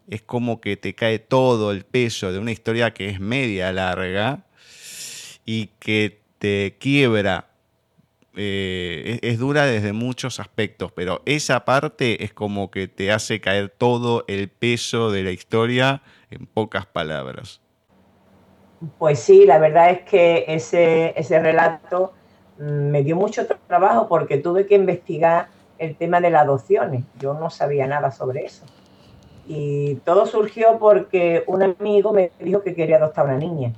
[0.10, 4.46] es como que te cae todo el peso de una historia que es media larga
[5.46, 7.47] y que te quiebra
[8.38, 13.70] eh, es, dura desde muchos aspectos, pero esa parte es como que te hace caer
[13.70, 17.62] todo el peso de la historia en pocas palabras.
[19.00, 22.14] Pues sí, la verdad es que ese, ese relato
[22.60, 25.48] mm, me dio mucho trabajo porque tuve que investigar
[25.80, 27.04] el tema de las adopciones.
[27.20, 28.66] Yo no sabía nada sobre eso.
[29.48, 33.74] Y todo surgió porque un amigo me dijo que quería adoptar una niña.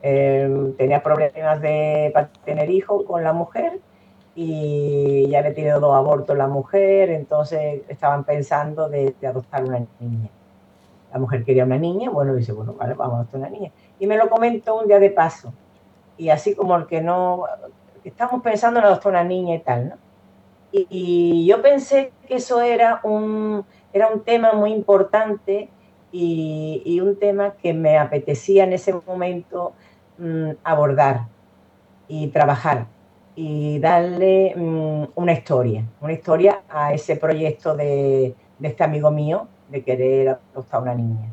[0.00, 3.80] Em, tenía problemas de, para tener hijos con la mujer
[4.36, 10.30] y ya había tenido dos abortos la mujer, entonces estaban pensando de, adoptar una niña.
[11.12, 13.72] La mujer quería una niña, bueno, dice, bueno, vale, vamos a adoptar una niña.
[13.98, 15.52] Y me lo comentó un día de paso.
[16.16, 17.46] Y así como el que no,
[18.04, 19.94] estamos pensando en adoptar una niña y tal, ¿no?
[20.70, 25.70] Y, y, yo pensé que eso era un, era un tema muy importante
[26.12, 29.72] y, y un tema que me apetecía en ese momento
[30.18, 31.28] Mm, abordar
[32.08, 32.86] y trabajar
[33.36, 39.84] y darle mm, una historia, una historia a ese proyecto de, este amigo mío de
[39.84, 41.30] querer adoptar una niña.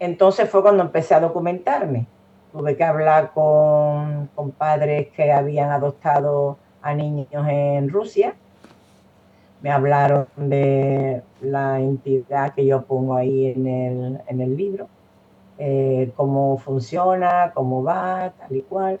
[0.00, 2.06] Entonces fue cuando empecé a documentarme.
[2.50, 8.34] Tuve que hablar con, con padres que habían adoptado a niños en Rusia.
[9.62, 14.88] Me hablaron de la entidad que yo pongo ahí en el, en el libro
[15.60, 19.00] eh, cómo funciona, cómo va, tal y cual.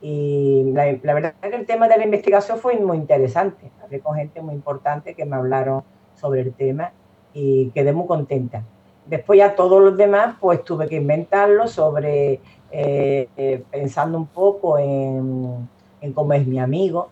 [0.00, 0.84] Y la,
[1.14, 3.70] verdad es que el tema de la investigación fue muy interesante.
[3.82, 5.82] Hablé con gente muy importante que me hablaron
[6.14, 6.92] sobre el tema
[7.34, 8.62] y quedé muy contenta.
[9.04, 12.40] Después ya todos los demás, pues tuve que inventarlo sobre,
[12.70, 15.68] eh, eh, pensando un poco en,
[16.00, 17.10] en, cómo es mi amigo,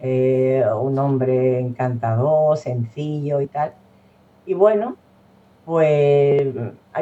[0.00, 3.72] un hombre encantador, sencillo y tal.
[4.46, 4.96] Y bueno,
[5.68, 6.46] pues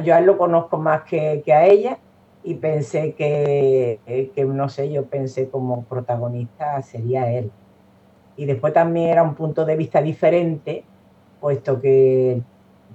[0.03, 1.99] yo a él lo conozco más que, a ella
[2.43, 4.01] y pensé que,
[4.35, 7.53] que, no sé, yo pensé como protagonista sería él.
[8.37, 10.83] Y después también era un punto de vista diferente,
[11.41, 12.45] puesto que el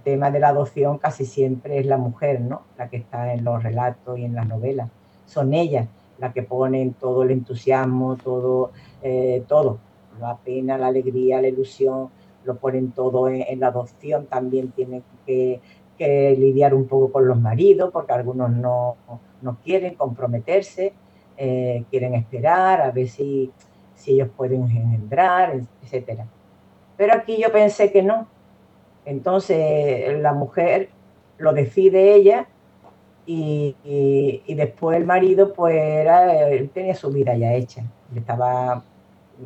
[0.04, 2.64] tema de la adopción casi siempre es la mujer, ¿no?
[2.78, 4.90] La que está en los relatos y en las novelas.
[5.26, 9.78] Son ellas las que ponen todo el entusiasmo, todo, eh, todo,
[10.20, 12.10] la pena, la alegría, la ilusión,
[12.44, 15.60] lo ponen todo en, la adopción, también tienen que,
[16.00, 18.98] lidiar un poco con los maridos, porque algunos no,
[19.64, 20.94] quieren comprometerse,
[21.38, 23.52] eh, quieren esperar a ver si,
[23.94, 25.62] si ellos pueden engendrar,
[25.92, 26.22] etc.
[26.98, 28.28] Pero aquí yo pensé que no.
[29.06, 30.90] Entonces la mujer
[31.38, 32.48] lo decide ella
[33.28, 33.76] y,
[34.48, 36.08] después el marido pues
[36.74, 37.84] tenía su vida ya hecha.
[38.16, 38.84] Estaba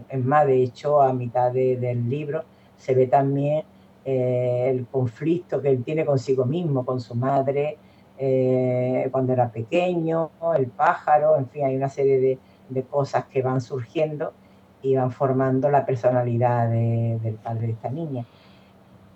[0.09, 2.43] es más, de hecho, a mitad del libro
[2.78, 3.63] se ve también
[4.03, 7.78] eh, el conflicto que él tiene consigo mismo, con su madre,
[8.17, 13.41] eh, cuando era pequeño, el pájaro, en fin, hay una serie de, de cosas que
[13.41, 14.34] van surgiendo
[14.82, 18.26] y van formando la personalidad del padre de esta niña.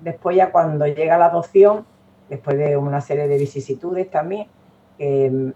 [0.01, 1.85] Después ya cuando llega la adopción,
[2.29, 4.47] después de una serie de vicisitudes también,
[4.97, 5.53] em,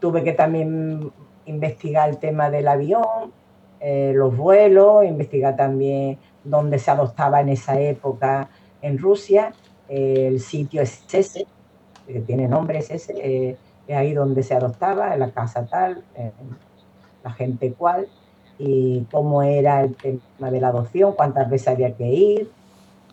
[0.00, 1.10] tuve que también
[1.46, 3.32] investigar el tema del avión,
[3.80, 8.48] eh, los vuelos, investigar también dónde se adoptaba en esa época
[8.80, 9.52] en Rusia.
[9.88, 11.46] el sitio es ese,
[12.06, 16.02] que tiene nombre es ese, eh, es ahí donde se adoptaba, en la casa tal,
[17.22, 18.08] la gente cual,
[18.58, 22.50] y cómo era el tema de la adopción, cuántas veces había que ir.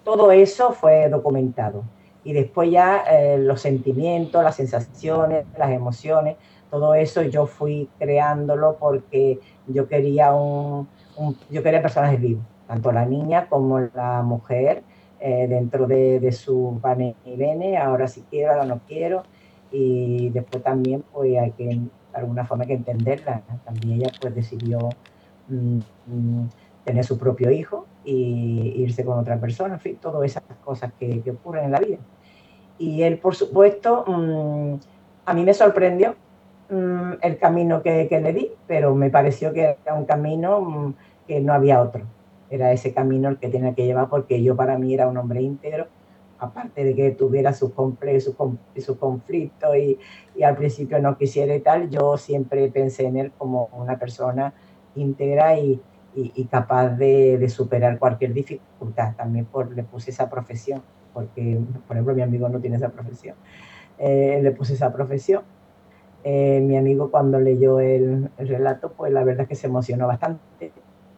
[0.03, 1.83] Todo eso fue documentado.
[2.23, 6.37] Y después ya eh, los sentimientos, las sensaciones, las emociones,
[6.69, 10.87] todo eso yo fui creándolo porque yo quería un,
[11.49, 14.83] yo quería personajes vivos, tanto la niña como la mujer
[15.19, 19.23] eh, dentro de, de, su pane y bene, ahora si quiero, ahora no quiero,
[19.71, 24.35] y después también pues hay que, de alguna forma hay que entenderla, también ella pues
[24.35, 24.89] decidió
[25.47, 26.49] mm, mm,
[26.85, 31.23] tener su propio hijo y irse con otra persona, en fin, todas esas cosas que,
[31.31, 31.97] ocurren en la vida.
[32.77, 34.75] Y él, por supuesto, mmm,
[35.25, 36.15] a mí me sorprendió
[36.69, 40.93] el camino que, le di, pero me pareció que era un camino
[41.27, 42.05] que no había otro.
[42.49, 45.41] Era ese camino el que tenía que llevar porque yo para mí era un hombre
[45.41, 45.87] íntegro,
[46.39, 48.35] aparte de que tuviera sus sus
[48.83, 49.99] su conflictos y,
[50.35, 54.53] y, al principio no quisiera y tal, yo siempre pensé en él como una persona
[54.95, 55.81] íntegra y,
[56.15, 59.15] y, y capaz de, de, superar cualquier dificultad.
[59.15, 60.81] También por, le puse esa profesión,
[61.13, 63.35] porque por ejemplo mi amigo no tiene esa profesión.
[63.97, 65.43] Eh, le puse esa profesión
[66.23, 70.07] eh, mi amigo cuando leyó el, el, relato, pues la verdad es que se emocionó
[70.07, 70.73] bastante,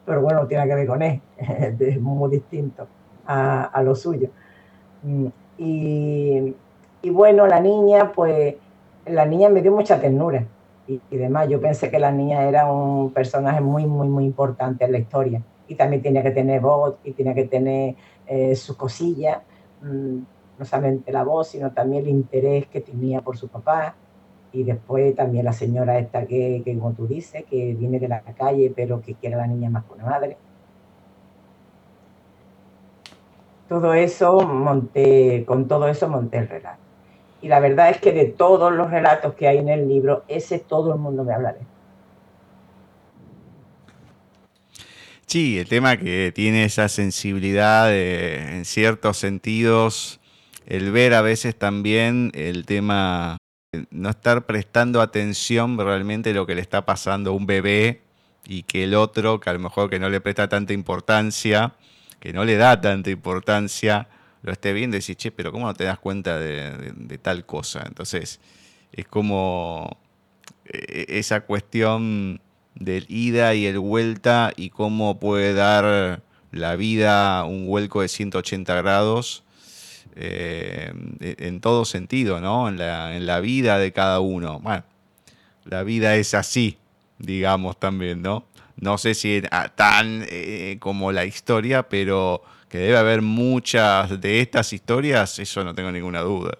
[0.05, 1.21] pero bueno, tiene que ver con él,
[1.79, 2.87] es muy distinto
[3.25, 4.29] a, a lo suyo.
[5.03, 5.27] Mm,
[5.57, 6.55] y,
[7.01, 8.55] y, bueno, la niña, pues
[9.05, 10.45] la niña me dio mucha ternura
[10.87, 11.47] y, y, demás.
[11.49, 15.41] Yo pensé que la niña era un personaje muy, muy, muy importante en la historia
[15.67, 17.95] y también tenía que tener voz y tenía que tener
[18.27, 19.43] eh, su cosilla,
[19.81, 20.19] mmm,
[20.59, 23.95] no solamente la voz, sino también el interés que tenía por su papá
[24.53, 28.71] y después también la señora esta que, como tú dices, que viene de la calle,
[28.75, 30.37] pero que quiere a la niña más que una madre.
[33.69, 36.79] Todo eso monté, con todo eso monté el relato.
[37.41, 40.59] Y la verdad es que de todos los relatos que hay en el libro, ese
[40.59, 41.55] todo el mundo me habla.
[45.25, 50.19] Sí, el tema que tiene esa sensibilidad de, en ciertos sentidos,
[50.65, 53.37] el ver a veces también el tema
[53.89, 58.01] no estar prestando atención realmente a lo que le está pasando a un bebé
[58.45, 61.75] y que el otro, que a lo mejor que no le presta tanta importancia,
[62.19, 64.09] que no le da tanta importancia,
[64.41, 67.45] lo esté viendo y decir, che, pero ¿cómo no te das cuenta de, de, tal
[67.45, 67.83] cosa?
[67.87, 68.41] Entonces,
[68.91, 69.97] es como
[70.65, 72.41] eh, esa cuestión
[72.75, 78.75] del ida y el vuelta y cómo puede dar la vida un vuelco de 180
[78.75, 79.45] grados
[80.15, 82.69] eh, en todo sentido, ¿no?
[82.69, 84.59] En la, en la, vida de cada uno.
[84.59, 84.83] Bueno,
[85.65, 86.77] la vida es así,
[87.19, 88.45] digamos también, ¿no?
[88.77, 89.41] No sé si
[89.75, 95.75] tan eh, como la historia, pero que debe haber muchas de estas historias, eso no
[95.75, 96.53] tengo ninguna duda.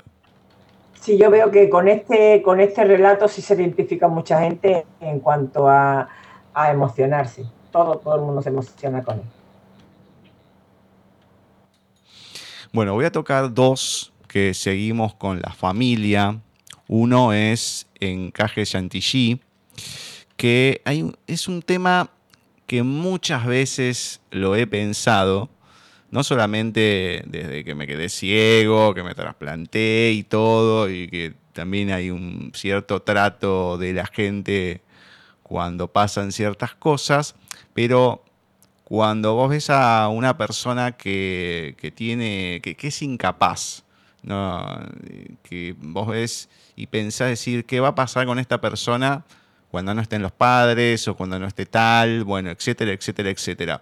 [1.00, 5.20] Sí, yo veo que con este, con este relato sí se identifica mucha gente en
[5.20, 6.08] cuanto a,
[6.54, 7.46] a emocionarse.
[7.72, 9.41] Todo, todo el mundo se emociona con él.
[12.74, 16.40] Bueno, voy a tocar dos que seguimos con la familia.
[16.88, 19.42] Uno es Encaje Chantilly,
[20.38, 20.82] que
[21.28, 22.12] es un tema
[22.68, 25.50] que muchas veces lo he pensado,
[26.12, 31.92] no solamente desde que me quedé ciego, que me trasplanté y todo, y que también
[31.92, 34.82] hay un cierto trato de la gente
[35.44, 37.36] cuando pasan ciertas cosas,
[37.74, 38.24] pero
[38.92, 43.86] cuando vos ves a una persona que, que tiene, que, es incapaz,
[44.22, 44.68] ¿no?
[45.44, 49.24] que vos ves y pensás decir, ¿qué va a pasar con esta persona
[49.70, 52.26] cuando no estén los padres o cuando no esté tal?
[52.26, 53.82] Bueno, etcétera, etcétera, etcétera.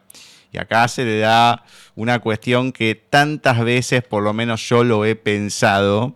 [0.52, 1.64] Y acá se le da
[1.96, 6.16] una cuestión que tantas veces, por lo menos yo lo he pensado,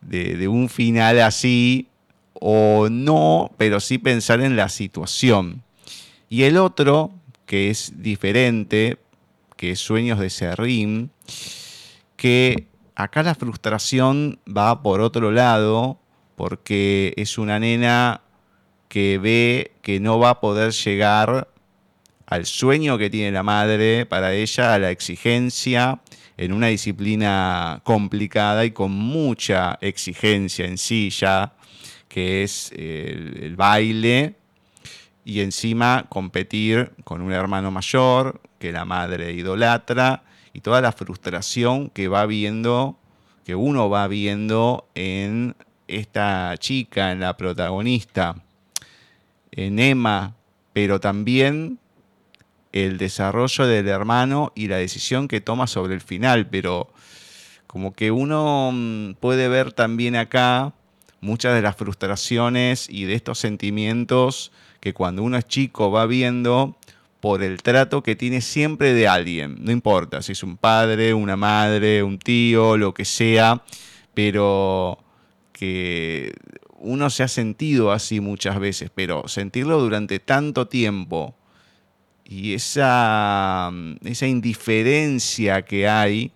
[0.00, 1.88] de un final así,
[2.34, 5.64] o no, pero sí pensar en la situación.
[6.28, 7.10] Y el otro,
[7.50, 8.98] que es diferente,
[9.56, 11.10] que es Sueños de Serrín,
[12.14, 15.98] que acá la frustración va por otro lado,
[16.36, 18.20] porque es una nena
[18.86, 21.48] que ve que no va a poder llegar
[22.26, 26.00] al sueño que tiene la madre para ella, a la exigencia
[26.36, 31.52] en una disciplina complicada y con mucha exigencia en sí ya,
[32.06, 34.36] que es el, baile,
[35.24, 41.90] y encima competir con un hermano mayor que la madre idolatra y toda la frustración
[41.90, 42.98] que va viendo,
[43.44, 45.54] que uno va viendo en
[45.88, 48.36] esta chica, en la protagonista,
[49.52, 50.34] en Emma,
[50.72, 51.78] pero también
[52.72, 56.92] el desarrollo del hermano y la decisión que toma sobre el final, pero
[57.66, 60.72] como que uno mm, puede ver también acá
[61.20, 66.76] muchas de las frustraciones y de estos sentimientos que cuando uno es chico va viendo
[67.20, 71.36] por el trato que tiene siempre de alguien, no importa si es un padre, una
[71.36, 73.62] madre, un tío, lo que sea,
[74.14, 74.98] pero
[75.52, 76.32] que
[76.78, 81.34] uno se ha sentido así muchas veces, pero sentirlo durante tanto tiempo
[82.24, 83.70] y esa,
[84.02, 86.32] esa indiferencia que hay,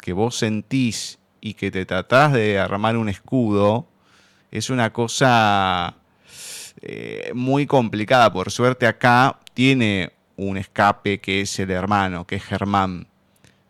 [0.00, 3.88] que vos sentís y que te tratás de armar un escudo,
[4.50, 5.94] es una cosa
[6.82, 8.32] eh, muy complicada.
[8.32, 13.06] Por suerte acá tiene un escape que es el hermano, que es Germán,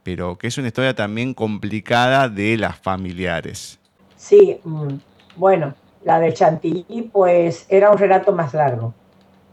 [0.03, 3.79] pero que es una historia también complicada de las familiares.
[4.17, 4.95] Sí, mm,
[5.37, 5.75] bueno,
[6.05, 8.95] la de Chantilly pues era un relato más largo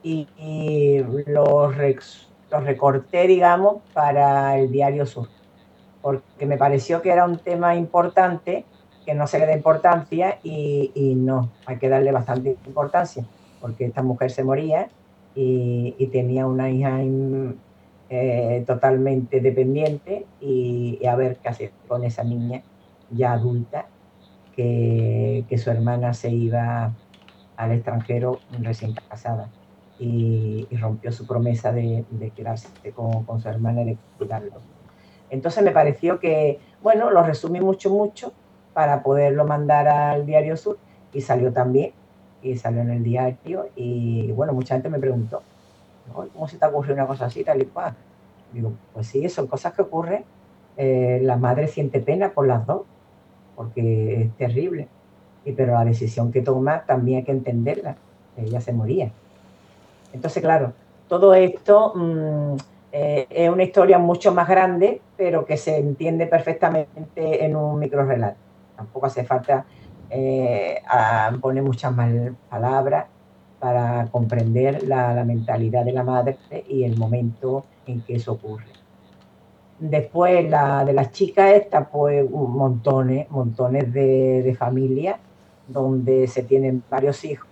[0.03, 0.28] y,
[1.28, 1.76] los,
[2.51, 5.30] los recorté, digamos, para el Diario Sur,
[6.01, 8.65] porque me pareció que era un tema importante,
[9.06, 13.26] que no se le da importancia y, y no, hay que darle bastante importancia,
[13.62, 14.89] porque esta mujer se moría
[15.36, 16.99] y, y tenía una hija
[18.10, 22.62] eh, totalmente dependiente y, a ver qué hacer con esa niña
[23.12, 23.88] ya adulta
[24.56, 26.93] que, que su hermana se iba
[27.58, 29.49] al extranjero recién casada
[29.99, 34.54] y, rompió su promesa de, quedarse con, con, su hermana y de cuidarlo.
[35.30, 38.34] Entonces me pareció que, bueno, lo resumí mucho, mucho
[38.74, 40.78] para poderlo mandar al Diario Sur
[41.13, 41.91] y salió también,
[42.41, 45.41] y salió en el diario y bueno, mucha gente me preguntó,
[46.13, 47.95] ¿cómo se te ocurrió una cosa así, tal y cual?
[48.51, 50.24] Digo, pues sí, son cosas que ocurren.
[50.78, 52.84] Eh, la madre siente pena por las dos,
[53.55, 54.88] porque es terrible.
[55.45, 57.95] Y, pero la decisión que toma también hay que entenderla.
[58.38, 59.11] Ella se moría.
[60.13, 60.74] Entonces, claro,
[61.07, 62.55] todo esto mm,
[62.91, 68.05] eh, es una historia mucho más grande, pero que se entiende perfectamente en un micro
[68.05, 68.38] relato.
[68.76, 69.65] Tampoco hace falta
[70.09, 70.82] eh,
[71.41, 72.11] poner muchas más
[72.49, 73.05] palabras
[73.59, 78.65] para comprender la, mentalidad de la madre y el momento en que eso ocurre.
[79.80, 85.17] Después la de las chicas esta, pues montones, montones de, de familias
[85.67, 87.49] donde se tienen varios hijos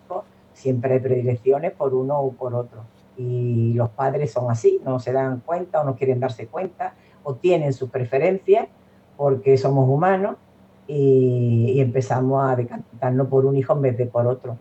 [0.54, 2.84] siempre hay predilecciones por uno o por otro.
[3.18, 6.94] Y los padres son así, no se dan cuenta o no quieren darse cuenta
[7.24, 8.68] o tienen sus preferencias
[9.18, 10.38] porque somos humanos
[10.94, 14.58] y, empezamos a decantarnos por un hijo en vez de por otro.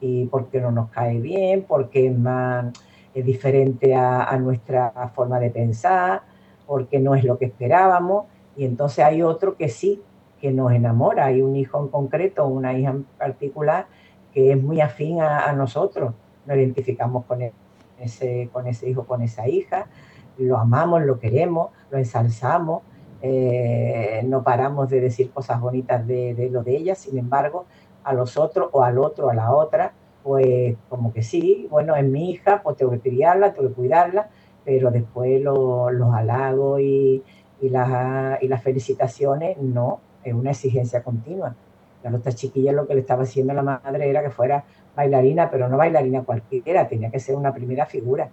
[0.00, 2.66] Y porque no nos cae bien, porque es más
[3.14, 6.22] diferente a, nuestra forma de pensar,
[6.66, 8.26] porque no es lo que esperábamos.
[8.56, 10.00] Y entonces hay otro que sí,
[10.40, 11.26] que nos enamora.
[11.26, 13.86] Hay un hijo en concreto, una hija en particular,
[14.32, 16.14] que es muy afín a, nosotros.
[16.46, 17.40] Nos identificamos con,
[17.98, 19.86] ese, con ese hijo, con esa hija,
[20.38, 22.82] lo amamos, lo queremos, lo ensalzamos,
[23.26, 27.64] eh, no paramos de decir cosas bonitas de, lo de ella, sin embargo,
[28.04, 32.04] a los otros o al otro, a la otra, pues como que sí, bueno, es
[32.04, 34.28] mi hija, pues tengo que criarla, tengo que cuidarla,
[34.62, 37.22] pero después los halagos y,
[37.62, 41.56] y, las, y las felicitaciones, no, es una exigencia continua.
[42.02, 44.64] La otra chiquilla lo que le estaba haciendo a la madre era que fuera
[44.94, 48.28] bailarina, pero no bailarina cualquiera, tenía que ser una primera figura.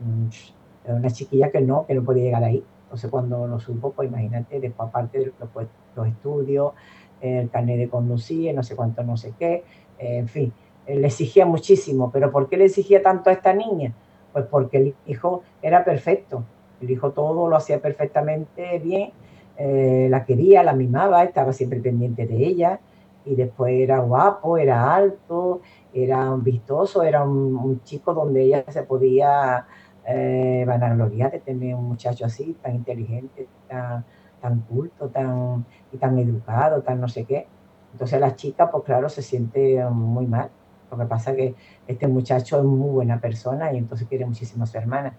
[0.00, 2.62] Mm, una chiquilla que no, que no podía llegar ahí.
[2.86, 6.72] Entonces cuando lo supo, pues imagínate, después aparte de los, pues, los estudios,
[7.20, 9.64] el carnet de conducir, no sé cuánto, no sé qué,
[9.98, 10.52] eh, en fin,
[10.86, 12.10] le exigía muchísimo.
[12.12, 13.92] ¿Pero por qué le exigía tanto a esta niña?
[14.32, 16.44] Pues porque el hijo era perfecto,
[16.80, 19.10] el hijo todo lo hacía perfectamente bien,
[19.56, 22.80] eh, la quería, la mimaba, estaba siempre pendiente de ella,
[23.24, 25.60] y después era guapo, era alto,
[25.92, 29.66] era vistoso, era un, chico donde ella se podía
[30.08, 34.04] eh, vanagloriar de tener un muchacho así, tan inteligente, tan,
[34.40, 37.46] tan culto, tan, y tan educado, tan no sé qué.
[37.92, 40.50] Entonces la chica, pues claro, se siente muy mal.
[40.90, 41.54] Lo que pasa es que
[41.88, 45.14] este muchacho es muy buena persona y entonces quiere muchísimo a su hermana.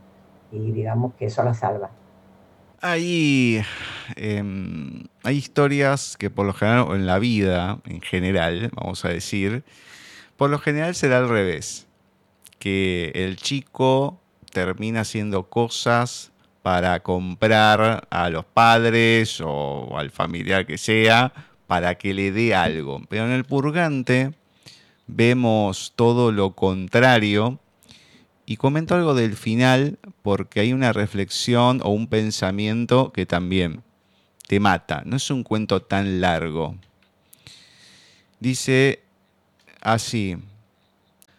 [0.52, 1.90] Y digamos que eso la salva.
[2.80, 3.62] Hay,
[4.16, 9.66] em, hay historias que por lo general, en la vida en general, vamos a decir,
[10.38, 11.88] por lo general será al revés.
[12.60, 14.22] Que el chico
[14.58, 16.32] termina haciendo cosas
[16.64, 21.32] para comprar a los padres o al familiar que sea
[21.68, 23.00] para que le dé algo.
[23.08, 24.34] Pero en el purgante
[25.06, 27.60] vemos todo lo contrario.
[28.48, 33.84] Y comento algo del final porque hay una reflexión o un pensamiento que también
[34.48, 35.04] te mata.
[35.06, 36.76] No es un cuento tan largo.
[38.40, 39.04] Dice
[39.82, 40.38] así,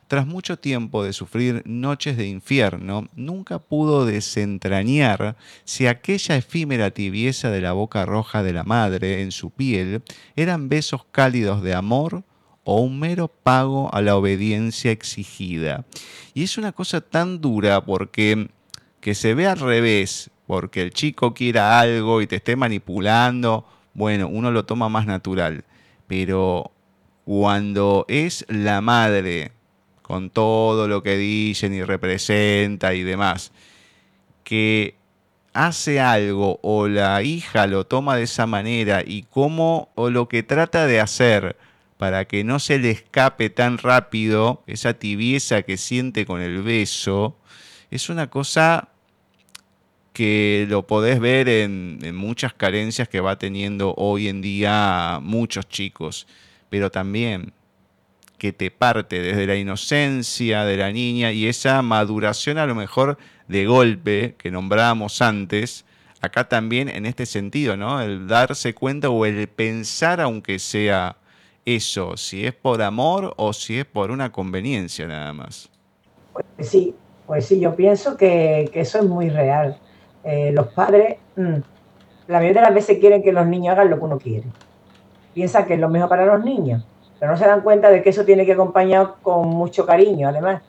[0.09, 7.51] tras mucho tiempo de sufrir noches de infierno, nunca pudo desentrañar si aquella efímera tibieza
[7.51, 10.03] de la boca roja de la madre en su piel
[10.35, 12.25] eran besos cálidos de amor
[12.65, 15.85] o un mero pago a la obediencia exigida.
[16.33, 18.49] Y es una cosa tan dura porque
[19.01, 24.29] que se ve al revés, porque el chico quiera algo y te esté manipulando, bueno,
[24.29, 25.65] uno lo toma más natural.
[26.07, 26.73] Pero
[27.25, 29.53] cuando es la madre
[30.09, 33.53] con todo lo que dicen y representa y demás,
[34.43, 34.95] que
[35.53, 40.43] hace algo o la hija lo toma de esa manera y cómo o lo que
[40.43, 41.57] trata de hacer
[41.99, 47.37] para que no se le escape tan rápido esa tibieza que siente con el beso,
[47.91, 48.89] es una cosa
[50.15, 55.69] que lo podés ver en, en muchas carencias que va teniendo hoy en día muchos
[55.69, 56.27] chicos,
[56.71, 57.53] pero también
[58.39, 63.19] que te parte desde la inocencia de la niña y esa maduración a lo mejor
[63.49, 65.85] de golpe que nombrábamos antes,
[66.21, 68.01] acá también en este sentido, ¿no?
[68.01, 71.17] El darse cuenta o el pensar aunque sea
[71.65, 75.69] eso, si es por amor o si es por una conveniencia nada más.
[76.33, 76.95] Pues sí,
[77.27, 79.79] pues sí, yo pienso que, eso es muy real.
[80.25, 81.57] Eh, los padres, mm,
[82.29, 84.47] la mayoría de las veces quieren que los niños hagan lo que uno quiere.
[85.35, 86.85] Piensa que es lo mejor para los niños
[87.19, 90.63] pero no se dan cuenta de que eso tiene que acompañar con mucho cariño, además.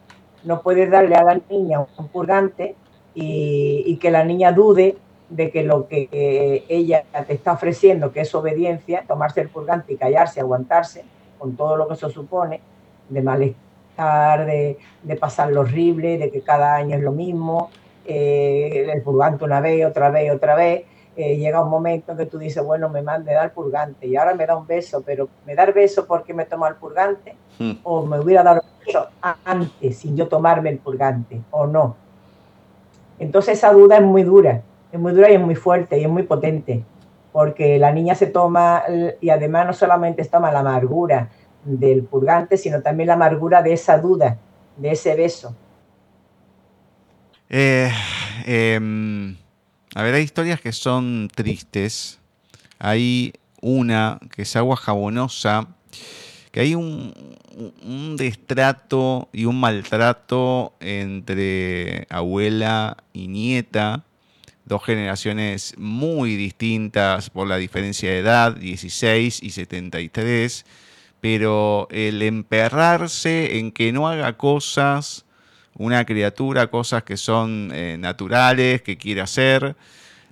[0.44, 2.76] No puedes darle a la niña un purgante
[3.14, 4.98] y, que la niña dude
[5.30, 9.98] de que lo que ella te está ofreciendo, que es obediencia, tomarse el purgante y
[9.98, 11.04] callarse, aguantarse,
[11.38, 12.62] con todo lo que eso supone,
[13.10, 14.78] de malestar, de,
[15.20, 17.70] pasar lo horrible, de que cada año es lo mismo,
[18.06, 20.84] eh, el purgante una vez, otra vez, otra vez,
[21.16, 24.34] eh, llega un momento en que tú dices, bueno, me mande dar purgante y ahora
[24.36, 27.36] me da un beso, pero ¿me da el beso porque me toma el purgante?
[27.58, 27.74] Hmm.
[27.84, 29.08] ¿O me hubiera dado el beso
[29.44, 31.42] antes sin yo tomarme el purgante?
[31.52, 31.98] ¿O no?
[33.18, 36.10] Entonces esa duda es muy dura, es muy dura y es muy fuerte y es
[36.10, 36.86] muy potente,
[37.34, 38.84] porque la niña se toma,
[39.20, 41.28] y además no solamente se toma la amargura
[41.66, 44.38] del purgante, sino también la amargura de esa duda,
[44.78, 45.54] de ese beso.
[47.50, 47.92] Eh,
[48.46, 49.36] eh
[49.96, 52.20] a ver, hay historias que son tristes.
[52.78, 55.68] Hay una que es agua jabonosa,
[56.52, 57.14] que hay un,
[58.18, 64.06] destrato y un maltrato entre abuela y nieta,
[64.66, 70.66] dos generaciones muy distintas por la diferencia de edad, 16 y 73,
[71.20, 75.26] pero el emperrarse en que no haga cosas
[75.80, 79.76] una criatura, cosas que son eh, naturales, que quiere hacer,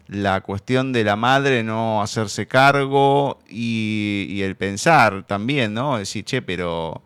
[0.08, 5.98] la cuestión de la madre no hacerse cargo y, el pensar también, ¿no?
[5.98, 7.02] Decir, che, pero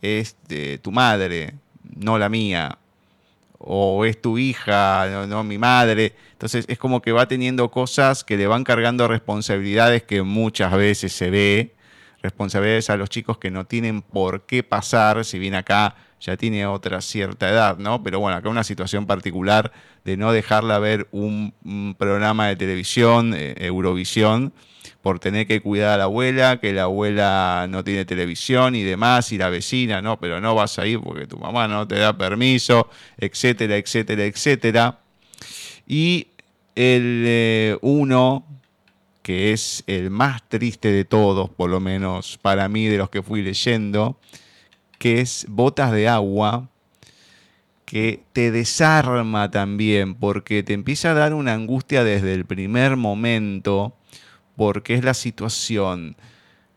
[0.00, 0.36] es
[0.80, 1.54] tu madre,
[1.96, 2.78] no la mía,
[3.58, 6.14] o es tu hija, no, no, mi madre.
[6.32, 11.12] Entonces es como que va teniendo cosas que le van cargando responsabilidades que muchas veces
[11.12, 11.74] se ve,
[12.22, 16.66] responsabilidades a los chicos que no tienen por qué pasar, si bien acá ya tiene
[16.66, 18.02] otra cierta edad, ¿no?
[18.02, 19.72] Pero bueno, acá una situación particular
[20.04, 21.52] de no dejarla ver un,
[21.98, 24.52] programa de televisión, eh, Eurovisión,
[25.02, 29.32] por tener que cuidar a la abuela, que la abuela no tiene televisión y demás,
[29.32, 32.16] y la vecina, no, pero no vas a ir porque tu mamá no te da
[32.16, 35.00] permiso, etcétera, etcétera, etcétera.
[35.88, 36.28] Y
[36.76, 38.46] el eh, uno,
[39.22, 43.22] que es el más triste de todos, por lo menos para mí, de los que
[43.22, 44.20] fui leyendo,
[45.02, 46.68] que es Botas de Agua,
[47.84, 53.96] que te desarma también, porque te empieza a dar una angustia desde el primer momento,
[54.54, 56.14] porque es la situación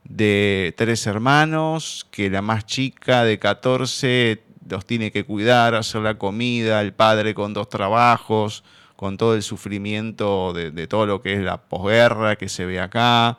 [0.05, 6.17] de tres hermanos, que la más chica de 14 los tiene que cuidar, hacer la
[6.17, 8.63] comida, el padre con dos trabajos,
[8.95, 12.79] con todo el sufrimiento de, de todo lo que es la posguerra que se ve
[12.79, 13.37] acá,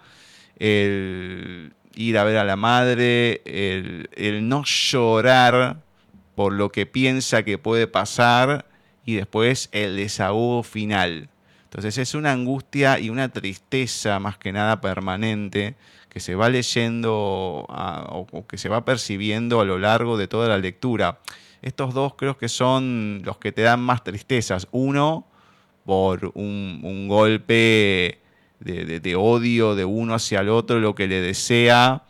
[0.61, 5.79] el, ir a ver a la madre, el, no llorar
[6.37, 8.67] por lo que piensa que puede pasar
[9.05, 11.29] y después el desahogo final.
[11.65, 15.75] Entonces es una angustia y una tristeza más que nada permanente
[16.09, 20.59] que se va leyendo o que se va percibiendo a lo largo de toda la
[20.59, 21.19] lectura.
[21.63, 24.69] estos dos creo que son los que te dan más tristezas.
[24.71, 25.27] Uno,
[25.87, 28.19] por un, golpe
[28.61, 32.03] de, odio de uno hacia el otro, lo que le desea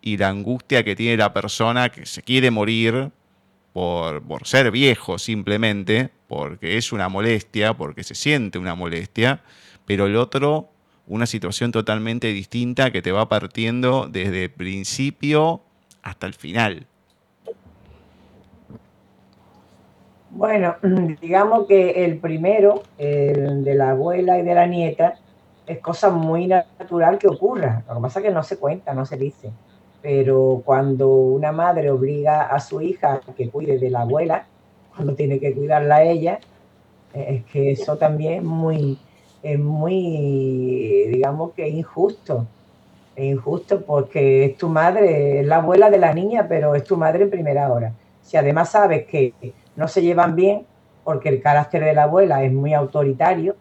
[0.00, 3.10] y la angustia que tiene la persona que se quiere morir
[3.72, 9.42] por, por ser viejo simplemente, porque es una molestia, porque se siente una molestia,
[9.84, 10.70] pero el otro
[11.06, 15.60] una situación totalmente distinta que te va partiendo desde el principio
[16.02, 16.86] hasta el final.
[20.30, 20.76] Bueno,
[21.20, 25.14] digamos que el primero, el de la abuela y de la nieta,
[25.66, 27.82] es cosa muy natural que ocurra.
[27.88, 29.50] Lo que pasa es que no se cuenta, no se dice.
[30.00, 34.46] Pero cuando una madre obliga a su hija a que cuide de la abuela,
[34.94, 36.38] cuando tiene que cuidarla a ella,
[37.12, 38.98] es que eso también es muy,
[39.42, 42.46] es muy, digamos que injusto.
[43.16, 46.96] Es injusto porque es tu madre, es la abuela de la niña, pero es tu
[46.96, 47.92] madre en primera hora.
[48.22, 49.32] Si además sabes que
[49.74, 50.66] no se llevan bien,
[51.02, 53.56] porque el carácter de la abuela es muy autoritario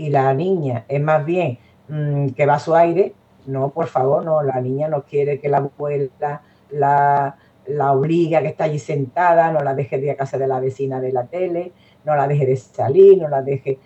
[0.00, 3.14] y la niña es más bien mm, que va a su aire,
[3.46, 7.36] no, por favor, no, la niña no quiere que la abuela la,
[7.66, 10.46] la obligue a que está allí sentada, no la deje de ir a casa de
[10.46, 11.72] la vecina de la tele,
[12.04, 13.78] no la deje de salir, no la deje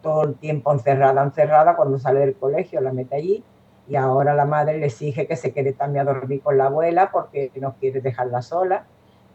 [0.00, 3.44] todo el tiempo encerrada, encerrada, cuando sale del colegio la mete allí
[3.88, 7.10] y ahora la madre le exige que se quede también a dormir con la abuela
[7.12, 8.84] porque no quiere dejarla sola.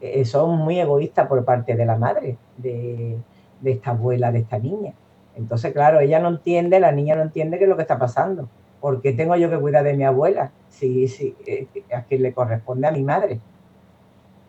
[0.00, 3.18] Eso es muy egoísta por parte de la madre, de,
[3.64, 4.94] esta abuela, de esta niña.
[5.36, 8.48] Entonces, claro, ella no entiende, la niña no entiende qué es lo que está pasando.
[8.80, 10.52] ¿Por qué tengo yo que cuidar de mi abuela?
[10.68, 13.40] Si, si eh, a quien le corresponde a mi madre.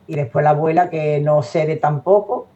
[0.07, 2.47] Y después la abuela que no cede tampoco,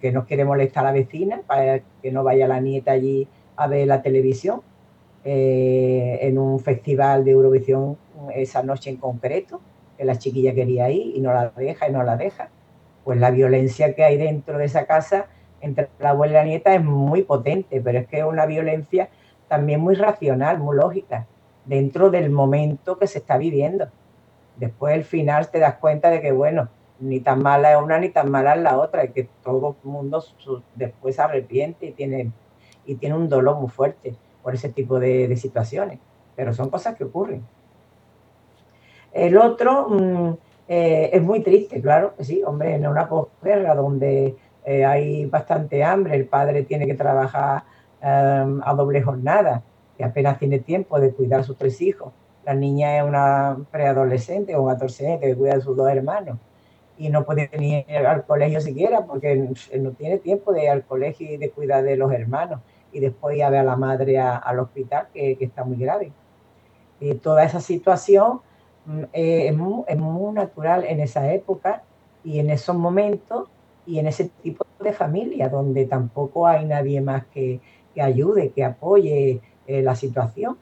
[0.00, 3.68] que no quiere molestar a la vecina para que no vaya la nieta allí a
[3.68, 4.62] ver la televisión
[5.24, 7.96] eh, en un festival de Eurovisión
[8.34, 9.60] esa noche en concreto,
[9.96, 12.48] que la chiquilla quería ir y no la deja y no la deja.
[13.04, 15.26] Pues la violencia que hay dentro de esa casa
[15.66, 19.08] entre la abuela y la nieta es muy potente, pero es que es una violencia
[19.48, 21.26] también muy racional, muy lógica,
[21.64, 23.88] dentro del momento que se está viviendo.
[24.56, 28.08] Después, al final, te das cuenta de que, bueno, ni tan mala es una ni
[28.08, 30.24] tan mala es la otra, y que todo el mundo
[30.74, 32.32] después se arrepiente y tiene,
[32.84, 35.98] y tiene un dolor muy fuerte por ese tipo de, situaciones,
[36.34, 37.44] pero son cosas que ocurren.
[39.12, 40.34] El otro mm,
[40.68, 44.36] eh, es muy triste, claro, sí, hombre, en una posguerra donde
[44.66, 47.62] eh, hay bastante hambre, el padre tiene que trabajar
[48.00, 49.62] em, a doble jornada
[49.96, 52.12] y apenas tiene tiempo de cuidar a sus tres hijos.
[52.44, 56.38] La niña es una preadolescente o un adolescente que cuida a sus dos hermanos
[56.98, 59.36] y no puede venir al colegio siquiera porque
[59.78, 62.60] no tiene tiempo de ir al colegio y de cuidar de los hermanos
[62.90, 66.12] y después ya ve a la madre al hospital que, está muy grave.
[66.98, 68.40] Y toda esa situación
[68.86, 71.82] mm, eh, es, muy, es, muy, natural en esa época
[72.24, 73.48] y en esos momentos
[73.86, 77.60] y en ese tipo de familia donde tampoco hay nadie más que,
[77.94, 80.58] que ayude, que apoye eh, la situación.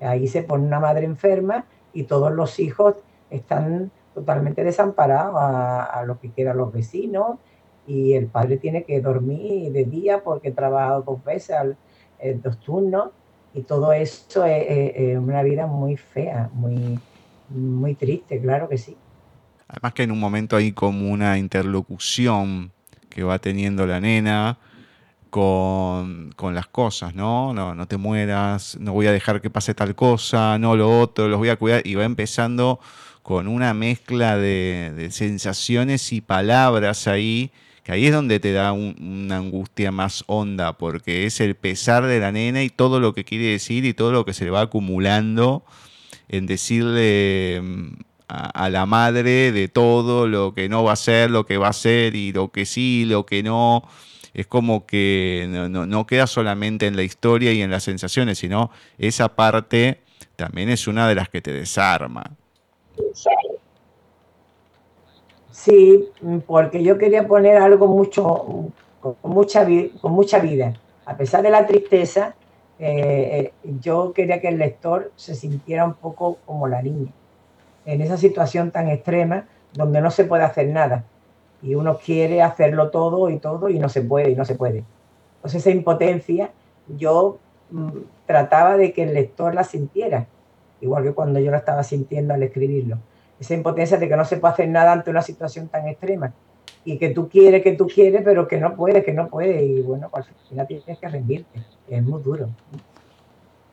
[0.00, 2.96] Ahí se pone una madre enferma y todos los hijos
[3.30, 7.38] están totalmente desamparado a, lo que quieran los vecinos
[7.86, 11.76] y el padre tiene que dormir de día porque trabaja dos veces, al,
[12.18, 13.10] eh, dos turnos
[13.54, 16.98] y todo eso es, una vida muy fea, muy,
[17.48, 18.96] muy triste, claro que sí.
[19.68, 22.72] Además que en un momento hay como una interlocución
[23.08, 24.58] que va teniendo la nena
[25.30, 27.52] con, con, las cosas, ¿no?
[27.52, 27.74] ¿no?
[27.74, 31.38] No te mueras, no voy a dejar que pase tal cosa, no lo otro, los
[31.38, 31.82] voy a cuidar.
[31.84, 32.80] Y va empezando
[33.26, 37.50] con una mezcla de, sensaciones y palabras ahí,
[37.82, 42.20] que ahí es donde te da una angustia más honda, porque es el pesar de
[42.20, 44.60] la nena y todo lo que quiere decir y todo lo que se le va
[44.60, 45.64] acumulando
[46.28, 47.60] en decirle
[48.28, 51.72] a, la madre de todo lo que no va a ser, lo que va a
[51.72, 53.82] ser y lo que sí, lo que no.
[54.34, 59.34] Es como que no, queda solamente en la historia y en las sensaciones, sino esa
[59.34, 60.00] parte
[60.36, 62.24] también es una de las que te desarma.
[65.50, 66.04] Sí,
[66.46, 68.70] porque yo quería poner algo mucho,
[69.00, 69.66] con mucha,
[70.02, 70.74] con mucha vida.
[71.06, 72.34] A pesar de la tristeza,
[72.78, 77.10] eh, eh, yo quería que el lector se sintiera un poco como la niña,
[77.86, 81.04] en esa situación tan extrema donde no se puede hacer nada
[81.62, 84.84] y uno quiere hacerlo todo y todo y no se puede y no se puede.
[85.36, 86.50] Entonces esa impotencia
[86.88, 87.38] yo
[87.70, 87.90] mm,
[88.26, 90.26] trataba de que el lector la sintiera
[90.80, 92.98] igual que cuando yo lo estaba sintiendo al escribirlo.
[93.38, 96.32] Esa impotencia de que no se puede hacer nada ante una situación tan extrema
[96.84, 99.62] y que tú quieres, que tú quieres, pero que no puedes, que no puedes.
[99.62, 101.60] Y bueno, pues, al final tienes que rendirte.
[101.88, 102.48] Es muy duro.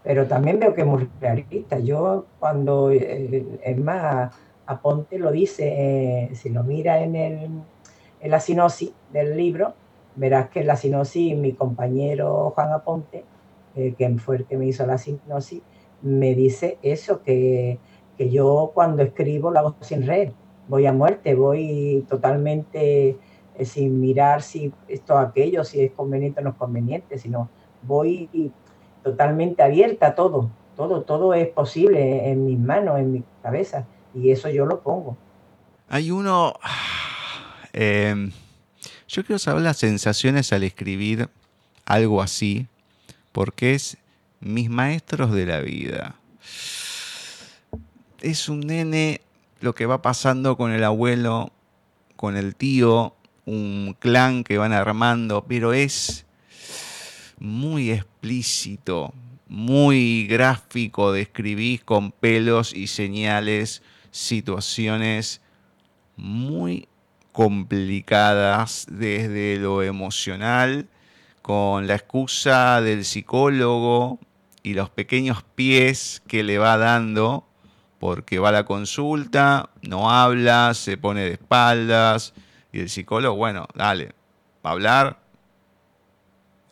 [0.03, 1.79] Pero también veo que es muy realista.
[1.79, 4.35] Yo cuando, eh, es más,
[4.65, 7.49] Aponte lo dice, eh, si lo mira en el,
[8.21, 9.73] en la sinopsis del libro,
[10.15, 13.23] verás que en la sinopsis mi compañero Juan Aponte,
[13.75, 15.61] eh, que fue el que me hizo la sinopsis,
[16.01, 17.79] me dice eso, que,
[18.17, 20.31] que yo cuando escribo lo hago sin red,
[20.67, 23.17] voy a muerte, voy totalmente
[23.61, 27.49] sin mirar si esto aquello, si es conveniente o no es conveniente, sino
[27.83, 28.29] voy
[29.03, 34.31] totalmente abierta a todo, todo, todo es posible en mis manos, en mi cabeza, y
[34.31, 35.17] eso yo lo pongo.
[35.89, 36.53] Hay uno,
[37.73, 38.31] em,
[39.07, 41.29] yo quiero saber las sensaciones al escribir
[41.85, 42.67] algo así,
[43.31, 43.97] porque es
[44.39, 46.15] mis maestros de la vida.
[48.21, 49.21] Es un nene
[49.59, 51.51] lo que va pasando con el abuelo,
[52.15, 53.15] con el tío,
[53.45, 56.25] un clan que van armando, pero es
[57.39, 59.13] muy explícito,
[59.47, 65.41] muy gráfico, describís con pelos y señales situaciones
[66.15, 66.87] muy
[67.31, 70.87] complicadas desde lo emocional,
[71.41, 74.19] con la excusa del psicólogo
[74.61, 77.45] y los pequeños pies que le va dando,
[77.99, 82.33] porque va a la consulta, no habla, se pone de espaldas,
[82.71, 84.13] y el psicólogo, bueno, dale,
[84.65, 85.22] va a hablar,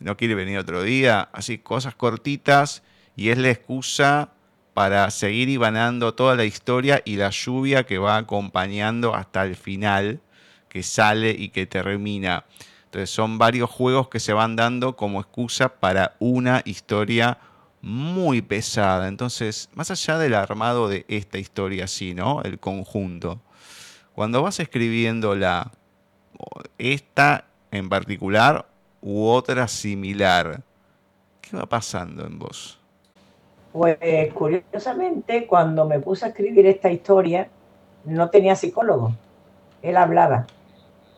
[0.01, 2.83] no quiere venir otro día, así cosas cortitas
[3.15, 4.31] y es la excusa
[4.73, 10.21] para seguir ibanando toda la historia y la lluvia que va acompañando hasta el final,
[10.69, 12.45] que sale y que termina.
[12.85, 17.37] Entonces son varios juegos que se van dando como excusa para una historia
[17.81, 19.07] muy pesada.
[19.07, 22.41] Entonces, más allá del armado de esta historia, sí, ¿no?
[22.43, 23.41] El conjunto.
[24.13, 25.71] Cuando vas escribiendo la
[26.77, 28.70] esta en particular
[29.01, 30.61] u otra similar,
[31.41, 32.79] ¿qué va pasando en vos?
[33.73, 33.97] Pues
[34.33, 37.49] curiosamente, cuando me puse a escribir esta historia,
[38.05, 39.13] no tenía psicólogo.
[39.81, 40.45] Él hablaba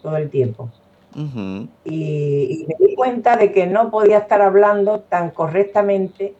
[0.01, 0.69] todo el tiempo.
[1.15, 6.33] y, y, me di cuenta de que no podía estar hablando tan correctamente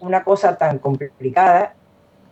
[0.00, 1.74] una cosa tan complicada,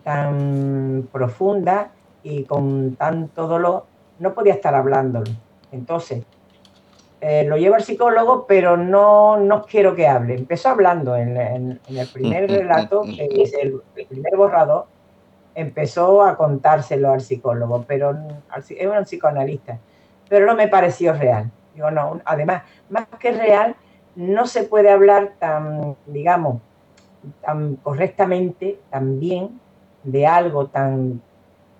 [0.05, 1.91] tan profunda
[2.23, 3.87] y con tanto dolor,
[4.19, 5.31] no podía estar hablándolo.
[5.71, 6.25] Entonces,
[7.21, 10.35] eh, lo llevo al psicólogo, pero no, no quiero que hable.
[10.35, 14.87] Empezó hablando en, el primer relato, que es el, primer borrador,
[15.55, 18.17] empezó a contárselo al psicólogo, pero
[18.57, 19.79] es un psicoanalista,
[20.29, 21.51] pero no me pareció real.
[21.75, 23.75] Digo, no, además, más que real,
[24.15, 26.61] no se puede hablar tan, digamos,
[27.43, 29.61] tan correctamente, tan bien,
[30.05, 31.21] de algo tan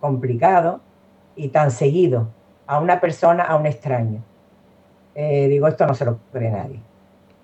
[0.01, 0.81] complicado
[1.37, 2.29] y tan seguido
[2.67, 4.23] a una persona, a un extraño.
[5.21, 6.79] Eh, digo, esto no se lo cree nadie.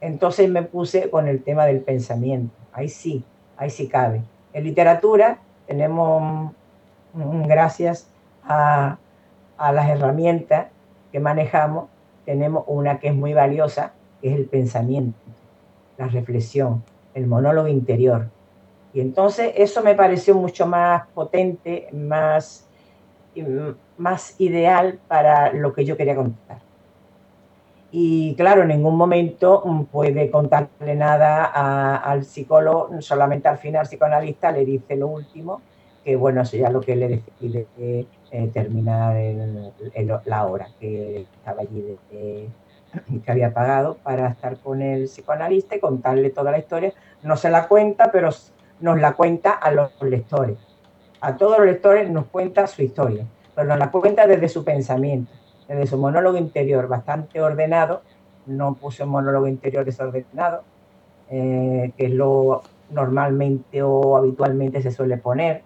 [0.01, 2.55] Entonces me puse con el tema del pensamiento.
[2.73, 3.25] Ahí sí,
[3.57, 4.23] ahí sí cabe.
[4.53, 6.53] En literatura tenemos,
[7.13, 8.09] gracias
[8.45, 8.97] a,
[9.57, 10.69] a las herramientas
[11.11, 11.87] que manejamos,
[12.25, 13.93] tenemos una que es muy valiosa,
[14.23, 15.19] que es el pensamiento,
[15.99, 18.29] la reflexión, el monólogo interior.
[18.93, 22.69] Y entonces eso me pareció mucho más potente, más
[23.97, 26.64] más ideal para lo que yo quería contar.
[27.97, 29.63] Y claro, en ningún momento
[29.93, 31.45] puede contarle nada
[31.97, 35.63] al psicólogo, solamente al final psicoanalista le dice lo último,
[36.05, 39.17] que bueno, eso ya lo que le decide eh, terminar
[40.25, 46.31] la hora, que estaba allí que había pagado para estar con el psicoanalista y contarle
[46.31, 46.93] toda la historia.
[47.23, 48.31] No se la cuenta, pero
[48.81, 50.59] nos la cuenta a los lectores
[51.21, 55.33] a todos los lectores nos cuenta su historia, pero nos la cuenta desde su pensamiento,
[55.69, 58.03] desde su monólogo interior bastante ordenado,
[58.47, 60.63] no puse un monólogo interior desordenado,
[61.31, 65.63] eh, que es lo normalmente o habitualmente se suele poner.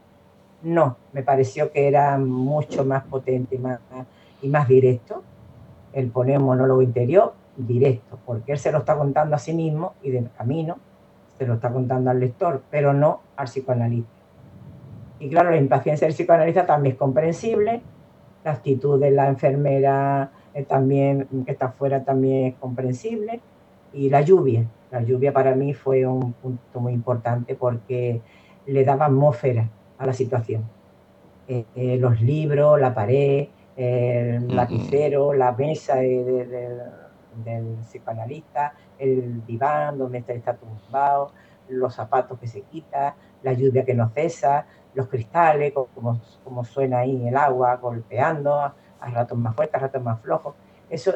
[0.63, 3.81] No, me pareció que era mucho más potente y más,
[4.43, 5.23] y más directo
[5.93, 9.95] el poner un monólogo interior directo, porque él se lo está contando a sí mismo
[10.03, 10.77] y de camino
[11.39, 14.11] se lo está contando al lector, pero no al psicoanalista.
[15.21, 17.83] Y claro, la impaciencia del psicoanalista también es comprensible,
[18.49, 23.41] la actitud de la enfermera eh, también, que está afuera, también es comprensible,
[23.93, 24.67] y la lluvia.
[24.91, 28.23] La lluvia para mí fue un punto muy importante porque
[28.65, 29.69] le daba atmósfera
[29.99, 30.63] a la situación.
[31.47, 40.19] Eh, eh, los libros, la pared, el lapicero, la mesa del psicoanalista, el diván donde
[40.19, 41.33] está, está tumbado,
[41.69, 47.01] los zapatos que se quita, la lluvia que no cesa, los cristales, como, como suena
[47.01, 50.55] ahí el agua golpeando, a, ratos más fuertes, a ratos más flojos.
[50.91, 51.15] Eso,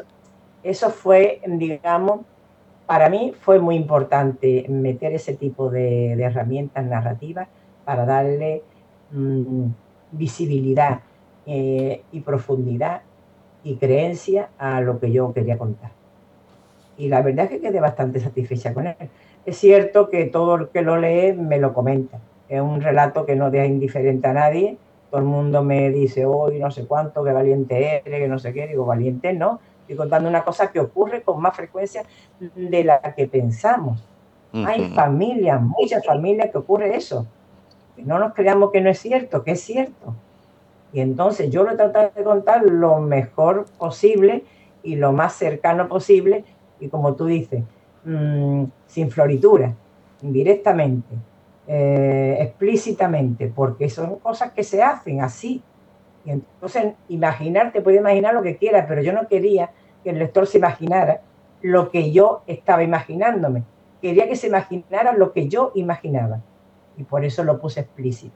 [0.63, 2.21] eso fue, digamos,
[2.85, 7.47] para mí fue muy importante meter ese tipo de, herramientas narrativas
[7.85, 8.63] para darle
[9.11, 9.67] mm,
[10.11, 11.01] visibilidad
[11.45, 13.01] eh, y profundidad
[13.63, 15.91] y creencia a lo que yo quería contar.
[16.97, 18.95] Y la verdad es que quedé bastante satisfecha con él.
[19.45, 22.19] Es cierto que todo el que lo lee me lo comenta.
[22.53, 24.77] Es un relato que no deja indiferente a nadie.
[25.09, 28.53] Todo el mundo me dice, hoy no sé cuánto, que valiente eres, que no sé
[28.53, 28.67] qué.
[28.67, 29.59] Digo, valiente no.
[29.81, 32.03] Estoy contando una cosa que ocurre con más frecuencia
[32.39, 34.07] de la que pensamos.
[34.53, 37.25] Hay familias, muchas familias que ocurre eso.
[37.95, 40.13] Que no nos creamos que no es cierto, que es cierto.
[40.93, 44.43] Y entonces yo lo he tratado de contar lo mejor posible
[44.83, 46.45] y lo más cercano posible.
[46.79, 47.63] Y como tú dices,
[48.05, 49.73] mm, sin floritura,
[50.21, 51.15] directamente,
[51.67, 55.63] eh, explícitamente, porque son cosas que se hacen así.
[56.25, 59.71] Y entonces, imaginar, te puede imaginar lo que quieras, pero yo no quería
[60.03, 61.21] que el lector se imaginara
[61.61, 63.63] lo que yo estaba imaginándome.
[64.01, 66.41] Quería que se imaginara lo que yo imaginaba.
[66.97, 68.35] Y por eso lo puse explícito.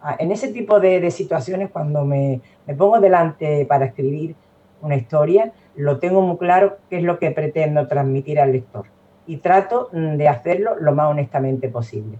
[0.00, 2.40] Ah, en ese tipo de, situaciones, cuando me,
[2.76, 4.34] pongo delante para escribir
[4.80, 8.86] una historia, lo tengo muy claro qué es lo que pretendo transmitir al lector.
[9.26, 12.18] Y trato de hacerlo lo más honestamente posible.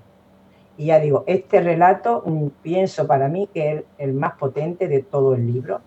[0.78, 2.24] Y ya digo, este relato
[2.62, 5.80] pienso para mí que es el más potente de todo el libro,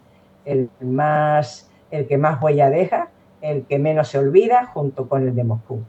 [0.45, 3.10] el, más, el que más huella deja,
[3.41, 5.84] el que menos se olvida, junto con el de Moscú.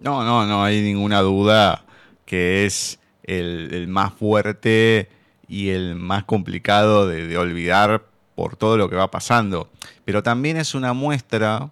[0.00, 1.84] No, no, no hay ninguna duda
[2.24, 5.08] que es el, más fuerte
[5.48, 8.04] y el más complicado de, olvidar
[8.34, 9.70] por todo lo que va pasando.
[10.04, 11.70] Pero también es una muestra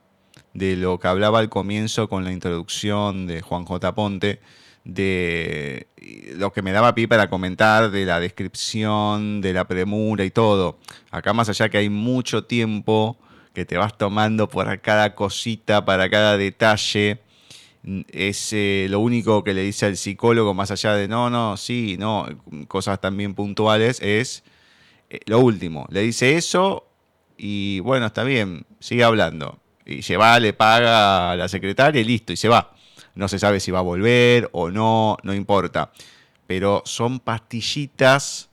[0.55, 3.95] de lo que hablaba al comienzo con la introducción de Juan J.
[3.95, 4.41] Ponte,
[4.85, 5.87] de
[6.37, 10.79] lo que me daba pie para comentar de la descripción, de la premura y todo.
[11.11, 13.17] Acá más allá que hay mucho tiempo
[13.55, 17.21] que te vas tomando por cada cosita, para cada detalle,
[18.09, 21.97] es eh, lo único que le dice al psicólogo, más allá de no, no, sí,
[21.99, 22.27] no,
[22.69, 24.45] cosas también puntuales, es
[25.11, 25.87] eh, lo último.
[25.91, 26.87] Le dice eso
[27.37, 29.59] y bueno, está bien, sigue hablando.
[29.85, 32.73] Y se va, le paga a la secretaria y listo, y se va.
[33.15, 35.93] No se sabe si va a volver o no, no importa.
[36.47, 38.51] Pero son pastillitas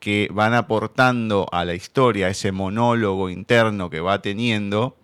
[0.00, 4.96] que van aportando a la historia, ese monólogo interno que va teniendo,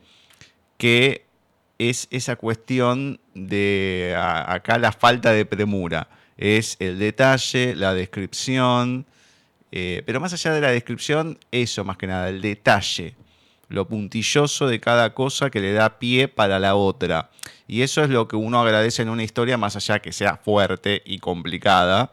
[0.76, 1.24] que
[1.78, 6.08] es esa cuestión de acá la falta de premura.
[6.36, 9.06] Es el detalle, la descripción,
[9.72, 13.14] eh, pero más allá de la descripción, eso más que nada, el detalle,
[13.68, 17.30] lo puntilloso de cada cosa que le da pie para la otra.
[17.70, 21.02] Y eso es lo que uno agradece en una historia, más allá que sea fuerte
[21.06, 22.10] y complicada,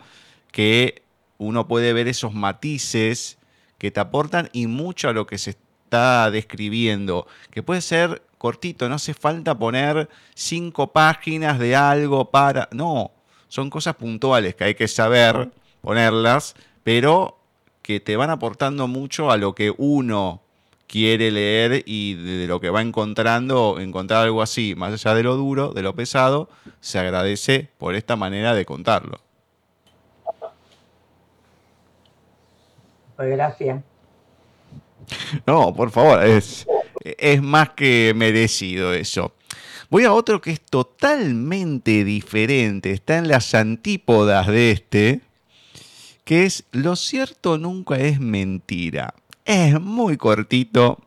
[0.51, 1.01] que
[1.39, 3.39] uno puede ver esos matices
[3.79, 8.87] que te aportan y mucho a lo que se está describiendo, que puede ser cortito,
[8.87, 12.69] no hace falta poner cinco páginas de algo para...
[12.71, 13.09] No,
[13.47, 15.49] son cosas puntuales que hay que saber
[15.81, 16.53] ponerlas,
[16.83, 17.39] pero
[17.81, 20.43] que te van aportando mucho a lo que uno
[20.87, 25.35] quiere leer y de lo que va encontrando, encontrar algo así, más allá de lo
[25.35, 26.49] duro, de lo pesado,
[26.79, 29.19] se agradece por esta manera de contarlo.
[33.15, 33.83] Pues gracias.
[35.45, 36.65] No, por favor, es,
[37.01, 39.33] es más que merecido eso.
[39.89, 45.21] Voy a otro que es totalmente diferente, está en las antípodas de este,
[46.25, 49.13] que es Lo cierto nunca es mentira.
[49.47, 50.99] Es muy cortito,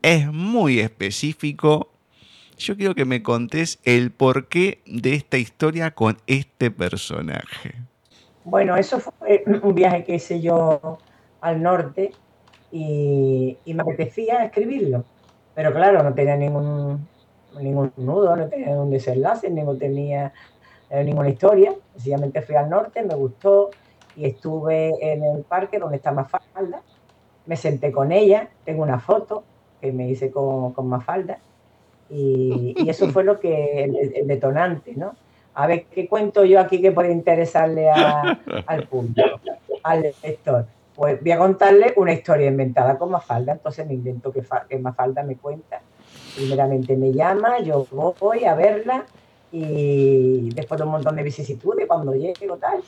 [0.00, 1.90] es muy específico.
[2.56, 7.74] Yo quiero que me contés el porqué de esta historia con este personaje.
[8.44, 10.98] Bueno, eso fue un viaje que hice yo
[11.42, 12.12] al norte
[12.72, 15.04] y, y me apetecía escribirlo
[15.58, 17.08] pero claro, no tenía ningún,
[17.60, 20.32] ningún nudo, no tenía ningún desenlace, no tenía
[20.88, 21.74] eh, ninguna historia.
[21.94, 23.70] Sencillamente fui al norte, me gustó
[24.14, 26.80] y estuve en el parque donde está Mafalda.
[27.48, 29.42] Me senté con ella, tengo una foto
[29.80, 31.38] que me hice con, con Mafalda.
[32.08, 35.16] Y, eso fue lo que el, detonante, ¿no?
[35.54, 39.40] A ver, ¿qué cuento yo aquí que puede interesarle al público,
[39.82, 40.66] al lector?
[40.98, 45.22] pues voy a contarle una historia inventada con Mafalda, entonces me invento que, que Mafalda
[45.22, 45.80] me cuenta.
[46.34, 47.86] Primeramente me llama, yo
[48.18, 49.06] voy a verla
[49.52, 52.80] y después de un montón de vicisitudes, cuando llego tal,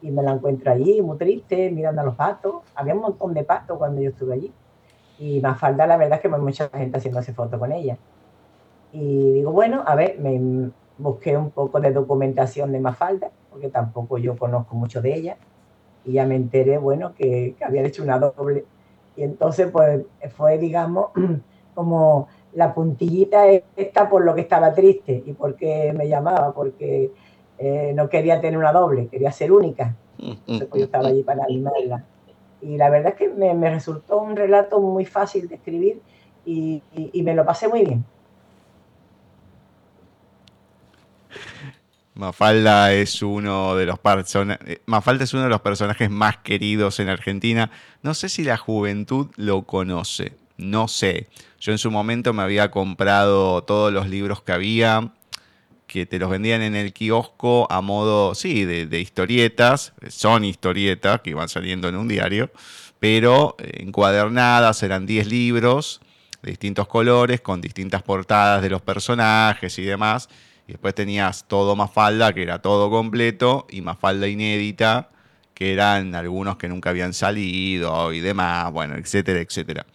[0.00, 2.62] y me la encuentro allí, muy triste, mirando a los patos.
[2.74, 4.52] Había un montón de patos cuando yo estuve allí.
[5.18, 7.98] Y Mafalda, la verdad es que mucha gente haciéndose fotos con ella.
[8.92, 14.18] Y digo, bueno, a ver, me busqué un poco de documentación de Mafalda, porque tampoco
[14.18, 15.36] yo conozco mucho de ella
[16.04, 18.64] y ya me enteré, bueno, que, que habían hecho una doble.
[19.16, 20.04] Y entonces, pues,
[20.36, 21.10] fue, digamos,
[21.74, 23.46] como la puntillita
[23.76, 27.12] esta por lo que estaba triste y porque me llamaba, porque
[27.58, 29.94] eh, no quería tener una doble, quería ser única.
[30.18, 32.04] Entonces, pues, yo estaba allí para animarla.
[32.60, 36.00] Y la verdad es que me, resultó un relato muy fácil de escribir
[36.44, 36.82] y,
[37.22, 38.04] me lo pasé muy bien.
[42.14, 43.98] Mafalda es uno de los
[44.66, 47.70] eh, Mafalda es uno de los personajes más queridos en Argentina.
[48.02, 51.28] No sé si la juventud lo conoce, no sé.
[51.60, 55.12] Yo en su momento me había comprado todos los libros que había,
[55.88, 61.30] que te los vendían en el kiosco a modo, sí, de, historietas, son historietas que
[61.30, 62.52] iban saliendo en un diario,
[63.00, 66.00] pero encuadernadas, eran 10 libros
[66.42, 70.28] de distintos colores, con distintas portadas de los personajes y demás.
[70.68, 75.08] Y después tenías todo Mafalda, que era todo completo, y Mafalda inédita,
[75.54, 79.86] que eran algunos que nunca habían salido y demás, bueno, etcétera, etcétera.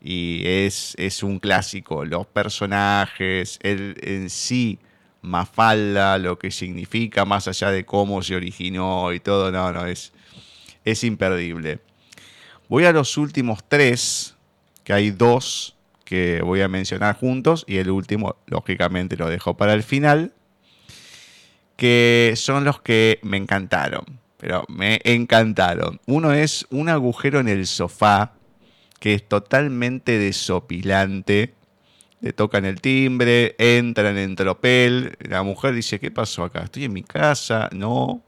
[0.00, 4.78] Y es, es un clásico, los personajes, el en sí
[5.22, 10.12] Mafalda, lo que significa, más allá de cómo se originó y todo, no, no, es,
[10.84, 11.80] es imperdible.
[12.68, 14.36] Voy a los últimos tres,
[14.84, 15.74] que hay dos
[16.04, 20.32] que voy a mencionar juntos, y el último, lógicamente, lo dejo para el final,
[21.76, 24.04] que son los que me encantaron,
[24.38, 26.00] pero me encantaron.
[26.06, 28.32] Uno es un agujero en el sofá,
[29.00, 31.54] que es totalmente desopilante
[32.20, 36.62] le tocan el timbre, entran en tropel, la mujer dice, ¿qué pasó acá?
[36.64, 38.22] Estoy en mi casa, no.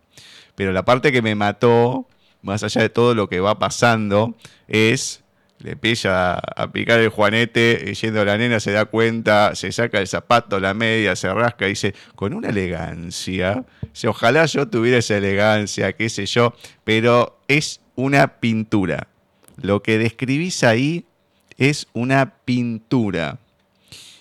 [0.54, 2.06] Pero la parte que me mató,
[2.42, 4.36] más allá de todo lo que va pasando,
[4.68, 5.22] es,
[5.58, 10.06] le empieza a picar el juanete, yendo la nena se da cuenta, se saca el
[10.06, 13.64] zapato, la media, se rasca, dice, con una elegancia,
[14.06, 16.54] ojalá yo tuviera esa elegancia, qué sé yo,
[16.84, 19.08] pero es una pintura.
[19.56, 21.04] Lo que describís ahí
[21.58, 23.38] es una pintura.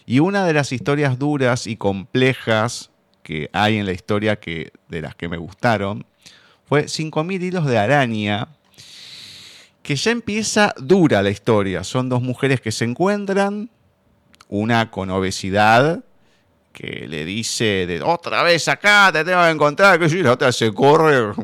[0.10, 2.90] Y una de las historias duras y complejas
[3.22, 6.03] que hay en la historia que, de las que me gustaron
[6.65, 8.48] fue 5.000 hilos de araña,
[9.84, 11.84] que ya empieza dura la historia.
[11.84, 13.69] Son dos mujeres que se encuentran,
[14.48, 16.03] una con obesidad,
[16.73, 20.73] que le dice de otra vez acá, te tengo que encontrar, que la otra se
[20.73, 21.36] corre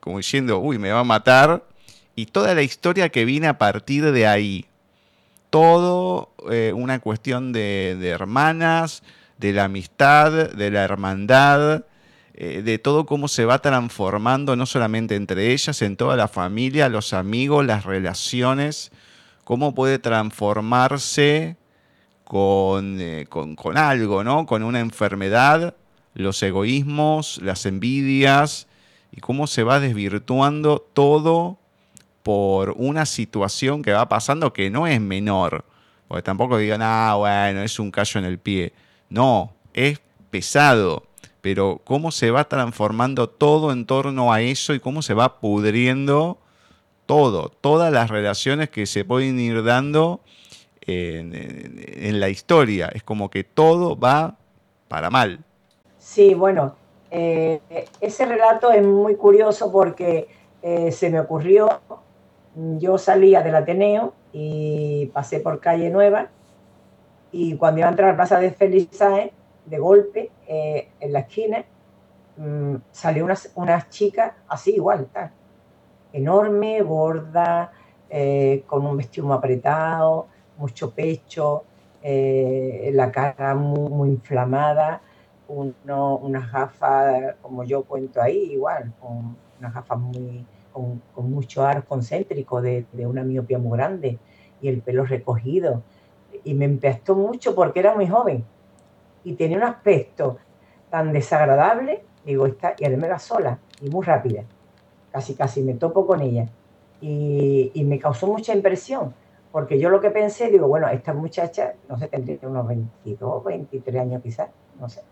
[0.00, 1.66] como diciendo, uy, me va a matar.
[2.14, 4.64] Y toda la historia que viene a partir de ahí
[5.56, 9.02] todo eh, una cuestión de, hermanas,
[9.38, 11.86] de la amistad, de la hermandad,
[12.34, 16.90] eh, de todo cómo se va transformando, no solamente entre ellas, en toda la familia,
[16.90, 18.92] los amigos, las relaciones,
[19.44, 21.56] cómo puede transformarse
[22.24, 24.44] con, eh, con algo, ¿no?
[24.44, 25.74] Con una enfermedad,
[26.12, 28.66] los egoísmos, las envidias,
[29.10, 31.58] y cómo se va desvirtuando todo
[32.26, 35.64] por una situación que va pasando que no es menor.
[36.08, 38.72] Porque tampoco digan, ah, bueno, es un callo en el pie.
[39.08, 41.04] No, es pesado.
[41.40, 46.38] Pero cómo se va transformando todo en torno a eso y cómo se va pudriendo
[47.06, 50.20] todo, todas las relaciones que se pueden ir dando
[50.80, 52.90] en, la historia.
[52.92, 54.34] Es como que todo va
[54.88, 55.44] para mal.
[56.00, 56.74] Sí, bueno,
[57.12, 57.60] eh,
[58.00, 60.26] ese relato es muy curioso porque
[60.60, 61.80] eh, se me ocurrió
[62.56, 66.28] yo salía del Ateneo y pasé por Calle Nueva.
[67.32, 69.32] Y cuando iba a entrar a la Plaza de Felizae,
[69.66, 71.64] de golpe, eh, en la esquina,
[72.36, 73.26] mm, salió
[73.56, 75.08] unas chicas así igual,
[76.12, 77.72] enorme, gorda,
[78.08, 81.64] eh, con un vestido muy apretado, mucho pecho,
[82.02, 85.02] eh, la cara muy, inflamada,
[85.48, 88.92] uno, unas gafas, como yo cuento ahí, igual,
[89.58, 90.46] unas gafas muy,
[91.14, 94.18] con, mucho aro concéntrico de, una miopía muy grande
[94.60, 95.82] y el pelo recogido.
[96.44, 98.44] Y me empestó mucho porque era muy joven
[99.24, 100.36] y tenía un aspecto
[100.90, 104.44] tan desagradable, digo, está, y además era sola y muy rápida.
[105.10, 106.46] Casi, casi me topo con ella.
[107.00, 109.14] Y, me causó mucha impresión,
[109.52, 114.00] porque yo lo que pensé, digo, bueno, esta muchacha, no sé, tendría unos 22, 23
[114.00, 114.48] años quizás,
[114.78, 115.02] no sé.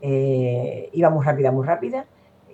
[0.00, 2.06] Eh, iba muy rápida, muy rápida,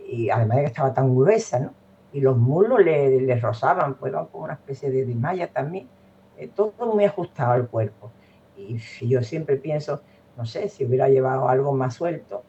[0.08, 1.85] y además de que estaba tan gruesa, ¿no?
[2.12, 5.88] Y los muslos le, rozaban, pues como una especie de, malla también,
[6.38, 8.10] eh, todo muy ajustado al cuerpo.
[8.56, 10.00] Y yo siempre pienso,
[10.36, 12.42] no sé, si hubiera llevado algo más suelto,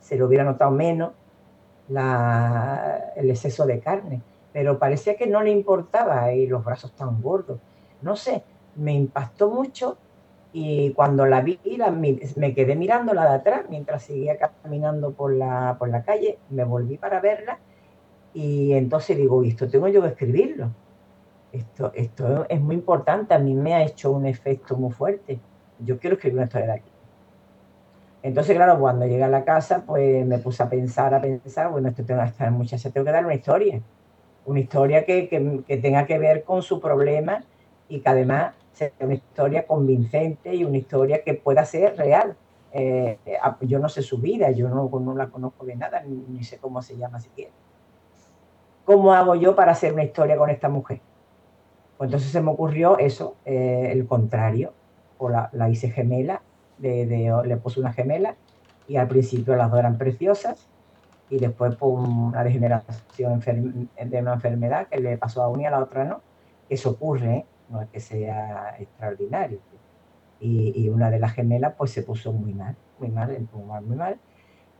[0.00, 1.12] se lo hubiera notado menos
[1.88, 4.22] el exceso de carne,
[4.52, 7.58] pero parecía que no le importaba y los brazos tan gordos.
[8.00, 8.42] No sé,
[8.76, 9.98] me impactó mucho
[10.52, 11.58] y cuando la vi,
[12.36, 16.96] me quedé mirándola de atrás mientras seguía caminando por la, por la calle, me volví
[16.96, 17.58] para verla
[18.34, 20.70] y entonces digo, esto tengo yo que escribirlo.
[21.52, 25.40] Esto, esto es muy importante, a mí me ha hecho un efecto muy fuerte.
[25.80, 26.90] Yo quiero escribir una historia de aquí.
[28.22, 31.88] Entonces, claro, cuando llegué a la casa, pues me puse a pensar, a pensar, bueno,
[31.88, 33.80] esto tengo que estar muchacha, tengo que dar una historia.
[34.44, 37.44] una historia que, tenga que ver con su problema
[37.88, 42.36] y que además sea una historia convincente y una historia que pueda ser real.
[42.72, 43.18] Eh,
[43.62, 46.82] yo no sé su vida, yo no, no la conozco de nada, ni, sé cómo
[46.82, 47.52] se llama siquiera.
[48.90, 51.00] ¿Cómo hago yo para hacer una historia con esta mujer?
[51.96, 54.72] Pues entonces se me ocurrió eso, eh, el contrario,
[55.16, 56.42] o la, hice gemela,
[56.80, 58.34] le puse una gemela
[58.88, 60.66] y al principio las dos eran preciosas
[61.28, 65.70] y después por una degeneración de una enfermedad que le pasó a una y a
[65.70, 66.20] la otra no.
[66.68, 67.46] Eso ocurre, ¿eh?
[67.68, 69.60] no es que sea extraordinario.
[70.40, 73.96] Y, una de las gemelas pues se puso muy mal, muy mal, muy mal, muy
[73.96, 74.18] mal.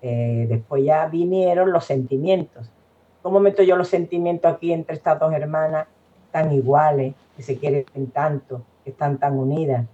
[0.03, 2.73] Eh, después ya vinieron los sentimientos.
[3.23, 5.87] ¿Cómo meto yo los sentimientos aquí entre estas dos hermanas
[6.33, 9.87] tan iguales, que se quieren tanto, que están tan unidas?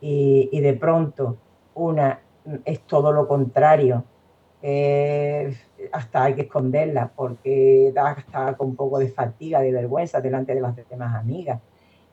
[0.00, 1.36] Y, de pronto
[1.74, 2.20] una
[2.64, 4.04] es todo lo contrario,
[4.62, 5.54] eh,
[5.92, 10.54] hasta hay que esconderla porque da hasta con un poco de fatiga, de vergüenza delante
[10.54, 11.60] de las demás amigas.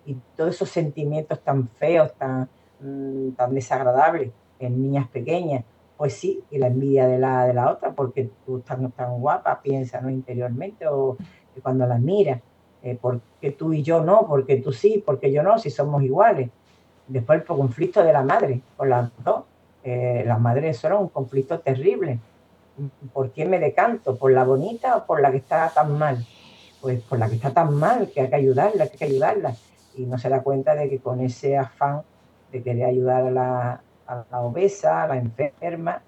[0.06, 2.50] Y todos esos sentimientos tan feos, tan,
[2.80, 5.64] mm, tan desagradables en niñas pequeñas,
[5.98, 9.62] pues sí, y la envidia de la, de la otra, porque tú estás tan guapa,
[9.62, 10.10] piensa ¿no?
[10.10, 11.18] interiormente, o
[11.62, 12.42] cuando la miras,
[12.84, 16.50] eh, porque tú y yo no, porque tú sí, porque yo no, si somos iguales.
[17.08, 19.44] Después el conflicto de la madre con las dos.
[19.84, 22.20] Eh, las madres, era un conflicto terrible
[23.14, 24.18] ¿Por quién me decanto?
[24.18, 26.26] ¿Por la bonita o por la que está tan mal?
[26.82, 29.56] Pues por la que está tan mal, que hay que ayudarla, que hay que ayudarla.
[29.96, 32.02] Y no se da cuenta de que con ese afán
[32.52, 33.82] de querer ayudar a la,
[34.32, 36.02] obesa, a la enferma,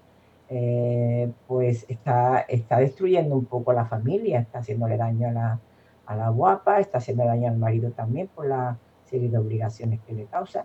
[0.50, 5.60] eh, pues está, está destruyendo un poco la familia, está haciéndole daño a la,
[6.06, 10.14] a la guapa, está haciendo daño al marido también por la serie de obligaciones que
[10.14, 10.64] le causa.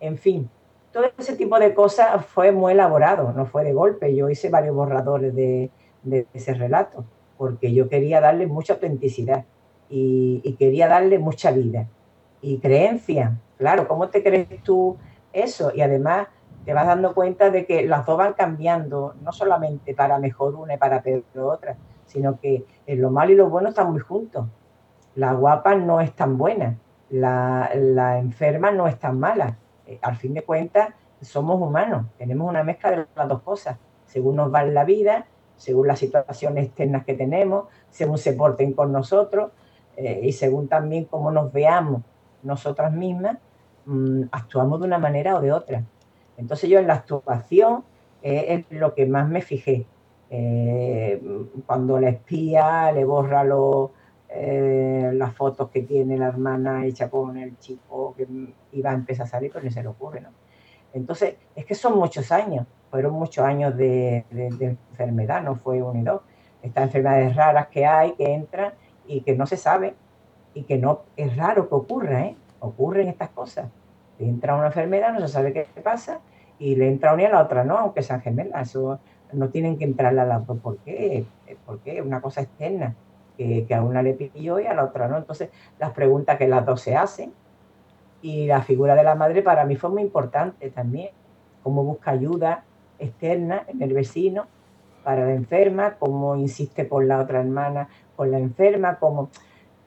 [0.00, 0.48] En fin,
[0.94, 4.14] todo ese tipo de cosas fue muy elaborado, no fue de golpe.
[4.14, 5.70] Yo hice varios borradores de,
[6.32, 7.04] ese relato,
[7.36, 9.44] porque yo quería darle mucha autenticidad
[9.88, 11.88] y, quería darle mucha vida
[12.40, 13.40] y creencia.
[13.58, 14.96] Claro, ¿cómo te crees tú
[15.32, 15.72] eso?
[15.74, 16.28] Y además
[16.64, 20.74] te vas dando cuenta de que las dos van cambiando, no solamente para mejor una
[20.74, 21.76] y para peor otra,
[22.06, 24.46] sino que lo malo y lo bueno están muy juntos.
[25.14, 26.78] La guapa no es tan buena,
[27.10, 32.48] la, la enferma no es tan mala eh, al fin de cuentas, somos humanos, tenemos
[32.48, 35.26] una mezcla de las dos cosas, según nos va en la vida,
[35.56, 39.52] según las situaciones externas que tenemos, según se porten con nosotros
[39.96, 42.02] eh, y según también cómo nos veamos
[42.42, 43.38] nosotras mismas,
[43.86, 45.84] mm, actuamos de una manera o de otra.
[46.36, 47.84] Entonces yo en la actuación
[48.22, 49.86] eh, es lo que más me fijé.
[51.66, 53.90] cuando la espía le borra los
[54.36, 58.26] eh, las fotos que tiene la hermana hecha con el chico que
[58.72, 60.30] iba a empezar a salir, pero ni se le ocurre, ¿no?
[60.92, 66.02] Entonces, es que son muchos años, fueron muchos años de, enfermedad, no fue uno y
[66.02, 66.22] dos.
[66.62, 68.72] Estas enfermedades raras que hay, que entran
[69.06, 69.94] y que no se sabe
[70.52, 72.36] y que no es raro que ocurra, ¿eh?
[72.58, 73.68] Ocurren estas cosas.
[74.18, 76.20] Entra una enfermedad, no se sabe qué pasa
[76.58, 78.70] y le entra una y a la otra no, aunque sean gemelas.
[78.70, 79.00] Eso
[79.32, 80.58] no tienen que entrarle a las dos.
[80.58, 81.24] ¿Por qué?
[81.66, 82.94] Porque es una cosa externa
[83.36, 85.16] que, a una le pilló y a la otra no.
[85.16, 87.32] Entonces, las preguntas que las dos se hacen
[88.22, 91.10] y la figura de la madre para mí fue muy importante también,
[91.62, 92.64] cómo busca ayuda
[92.98, 94.46] externa en el vecino
[95.02, 99.28] para la enferma, cómo insiste por la otra hermana con la enferma, cómo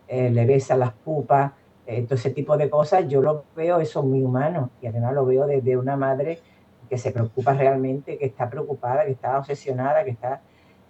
[0.07, 1.53] eh, le besa las pupas,
[1.87, 5.25] eh, todo ese tipo de cosas, yo lo veo eso muy humano y además lo
[5.25, 6.39] veo desde una madre
[6.89, 10.41] que se preocupa realmente, que está preocupada, que está obsesionada, que está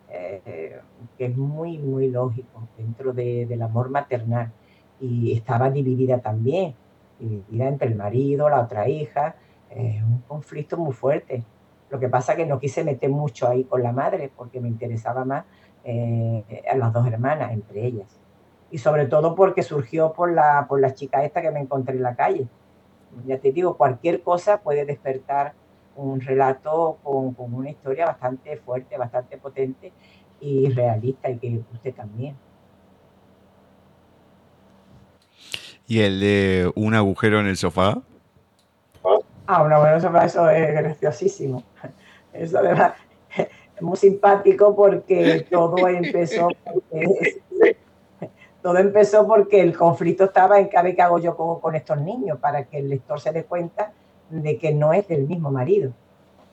[0.09, 0.79] eh,
[1.17, 4.51] que es muy, muy lógico dentro del amor maternal.
[4.99, 6.73] Y estaba dividida también,
[7.19, 9.35] dividida entre el marido, la otra hija,
[9.69, 11.43] es un conflicto muy fuerte.
[11.89, 14.67] Lo que pasa es que no quise meter mucho ahí con la madre porque me
[14.67, 15.45] interesaba más
[15.83, 18.19] eh, a las dos hermanas, entre ellas.
[18.69, 22.03] Y sobre todo porque surgió por la, por la chica esta que me encontré en
[22.03, 22.47] la calle.
[23.25, 25.53] Ya te digo, cualquier cosa puede despertar
[25.97, 29.91] un relato con, una historia bastante fuerte, bastante potente
[30.39, 32.35] y realista y que guste también.
[35.87, 38.01] ¿Y el de un agujero en el sofá?
[39.47, 41.63] Ah, un agujero en el sofá, eso es graciosísimo.
[42.33, 42.93] Eso además
[43.35, 46.49] es muy simpático porque todo empezó
[48.67, 52.65] todo empezó porque el conflicto estaba en qué hago yo con, con estos niños para
[52.65, 53.93] que el lector se dé cuenta
[54.29, 55.93] de que no es del mismo marido.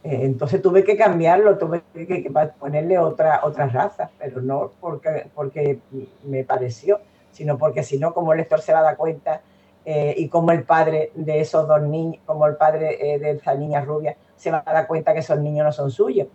[0.05, 5.81] Eh, entonces tuve que cambiarlo, tuve que, ponerle otra, otra raza, pero no porque, porque
[6.23, 7.01] me pareció,
[7.33, 9.41] sino porque si no, como el lector se va a dar cuenta
[9.85, 13.57] eh, y como el padre de esos dos niños, como el padre eh, de esa
[13.57, 16.29] niña rubia, se va a dar cuenta que esos niños no son suyos.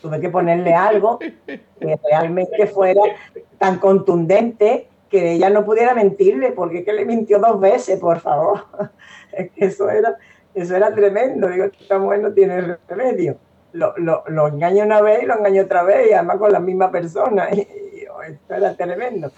[0.00, 3.02] tuve que ponerle algo que realmente fuera
[3.58, 8.20] tan contundente que ella no pudiera mentirle, porque es que le mintió dos veces, por
[8.20, 8.64] favor.
[9.30, 10.16] Es que eso era,
[10.54, 11.48] eso era tremendo.
[11.48, 13.36] Digo, esta mujer no tiene remedio.
[13.72, 16.60] Lo, lo, lo engaña una vez y lo engaña otra vez, y además con la
[16.60, 17.48] misma persona.
[17.52, 17.66] Y,
[18.32, 19.30] esto era tremendo.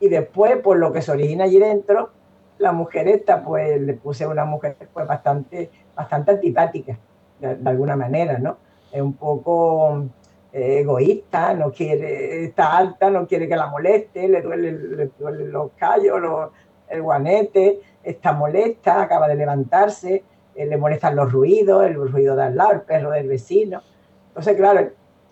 [0.00, 2.10] Y después, por lo que se origina allí dentro,
[2.58, 6.98] la mujer esta, pues le puse una mujer pues, bastante, bastante antipática,
[7.38, 8.56] de, de alguna manera, ¿no?
[8.92, 10.08] Es un poco
[10.54, 15.72] egoísta, no quiere, está alta, no quiere que la moleste, le duelen le duele los
[15.76, 16.50] callos, los,
[16.88, 20.22] el guanete, está molesta, acaba de levantarse,
[20.54, 23.82] eh, le molestan los ruidos, el ruido de al lado, el perro del vecino.
[24.28, 24.90] Entonces, claro,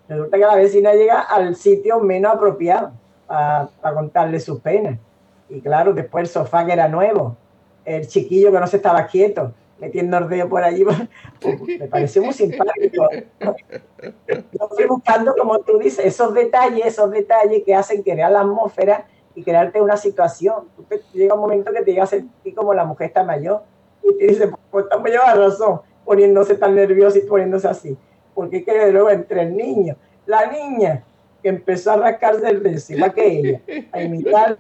[0.09, 2.93] resulta que la vecina llega al sitio menos apropiado
[3.29, 4.99] para contarle sus penas.
[5.49, 7.37] Y claro, después el sofá que era nuevo,
[7.85, 9.53] el chiquillo que no se estaba quieto,
[9.83, 10.85] metiendo el dedo por allí,
[11.81, 13.09] me pareció muy simpático.
[14.29, 19.07] Yo fui buscando, como tú dices, esos detalles, esos detalles que hacen crear la atmósfera
[19.35, 20.69] y crearte una situación.
[21.13, 23.63] llega un momento que te llega a sentir como la mujer está mayor
[24.05, 27.99] y te dice, pues estamos lleva razón, poniéndose tan nervioso y poniéndose así.
[28.35, 29.97] Porque es que luego entre el niño,
[30.27, 31.03] la niña
[31.43, 33.61] que empezó a rascarse el dedo, igual que ella,
[33.91, 34.59] a imitar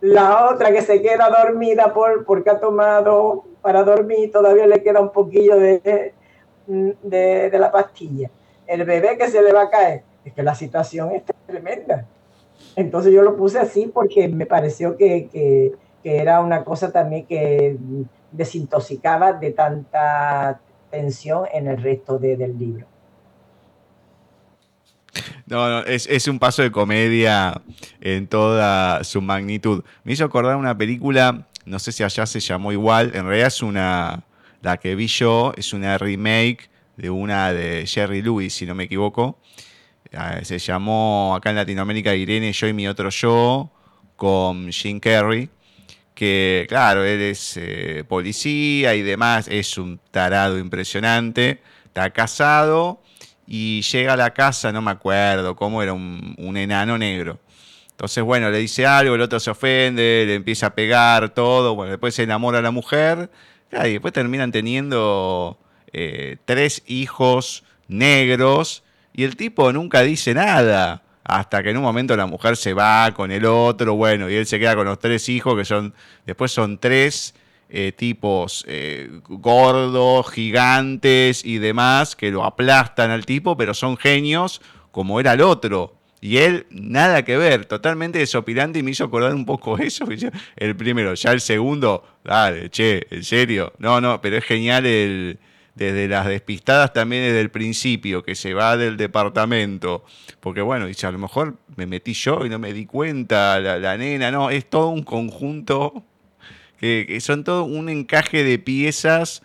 [0.00, 5.00] la otra que se queda dormida por, porque ha tomado para dormir, todavía le queda
[5.00, 6.12] un poquillo de,
[6.66, 8.30] de, la pastilla.
[8.66, 10.02] El bebé que se le va a caer.
[10.24, 12.06] Es que la situación es tremenda.
[12.76, 15.72] Entonces yo lo puse así porque me pareció que, que,
[16.02, 17.76] que era una cosa también que
[18.32, 20.60] desintoxicaba de tanta
[20.90, 22.86] tensión en el resto de, del libro.
[25.46, 27.60] No, no, es, es, un paso de comedia
[28.00, 29.82] en toda su magnitud.
[30.04, 33.62] Me hizo acordar una película, no sé si allá se llamó igual, en realidad es
[33.62, 34.24] una,
[34.60, 38.84] la que vi yo, es una remake de una de Jerry Lewis, si no me
[38.84, 39.38] equivoco.
[40.10, 43.70] Eh, se llamó acá en Latinoamérica Irene, yo y mi otro yo,
[44.16, 45.48] con Jim Carrey,
[46.14, 53.00] que claro, él es eh, policía y demás, es un tarado impresionante, está casado
[53.46, 57.38] y llega a la casa, no me acuerdo cómo era, un, un, enano negro.
[58.00, 61.90] Entonces, bueno, le dice algo, el otro se ofende, le empieza a pegar, todo, bueno,
[61.90, 63.30] después se enamora a la mujer,
[63.70, 65.58] y después terminan teniendo
[65.92, 72.16] eh, tres hijos negros, y el tipo nunca dice nada, hasta que en un momento
[72.16, 75.28] la mujer se va con el otro, bueno, y él se queda con los tres
[75.28, 75.92] hijos, que son,
[76.24, 77.34] después son tres
[77.68, 84.62] eh, tipos eh, gordos, gigantes y demás, que lo aplastan al tipo, pero son genios
[84.90, 85.99] como era el otro.
[86.20, 90.04] Y él, nada que ver, totalmente desopilante y me hizo acordar un poco eso.
[90.56, 93.72] El primero, ya el segundo, dale, che, en serio.
[93.78, 95.38] No, no, pero es genial el,
[95.74, 100.04] desde las despistadas también desde el principio, que se va del departamento.
[100.40, 103.78] Porque bueno, dice, a lo mejor me metí yo y no me di cuenta, la,
[103.78, 106.04] la nena, no, es todo un conjunto
[106.78, 109.42] que, que son todo un encaje de piezas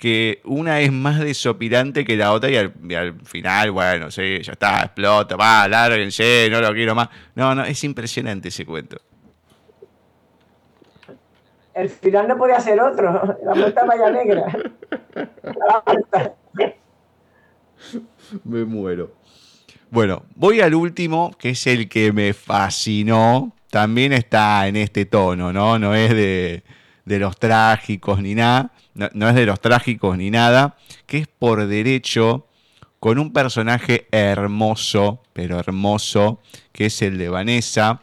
[0.00, 4.40] que una es más desopilante que la otra y al, y al, final, bueno, sí,
[4.40, 7.10] ya está, explota, va, lárguense, no lo quiero más.
[7.34, 8.96] No, no, es impresionante ese cuento.
[11.74, 14.46] El final no podía ser otro, la muerta vaya negra.
[18.44, 19.12] me muero.
[19.90, 25.52] Bueno, voy al último, que es el que me fascinó, también está en este tono,
[25.52, 25.78] ¿no?
[25.78, 26.62] No es de,
[27.10, 30.76] de los trágicos ni nada, no, es de los trágicos ni nada,
[31.06, 32.46] que es por derecho
[33.00, 36.40] con un personaje hermoso, pero hermoso,
[36.72, 38.02] que es el de Vanessa,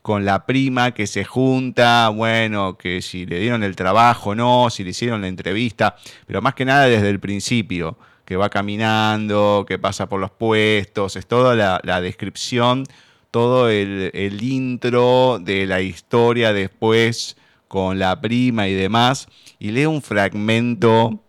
[0.00, 4.84] con la prima que se junta, bueno, que si le dieron el trabajo no, si
[4.84, 5.96] le hicieron la entrevista,
[6.26, 11.16] pero más que nada desde el principio, que va caminando, que pasa por los puestos,
[11.16, 12.84] es toda la, descripción
[13.30, 17.36] todo el, intro de la historia después
[17.68, 19.28] con la prima y demás,
[19.58, 21.22] y leo un fragmento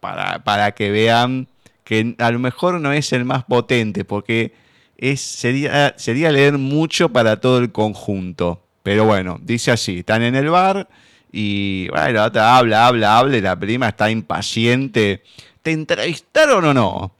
[0.00, 1.48] para, para que vean
[1.84, 4.52] que a lo mejor no es el más potente, porque
[4.96, 8.62] es, sería, sería leer mucho para todo el conjunto.
[8.82, 10.88] Pero bueno, dice así, están en el bar
[11.32, 15.22] y bueno, la otra habla, habla, habla la prima está impaciente.
[15.62, 17.12] ¿Te entrevistaron o no?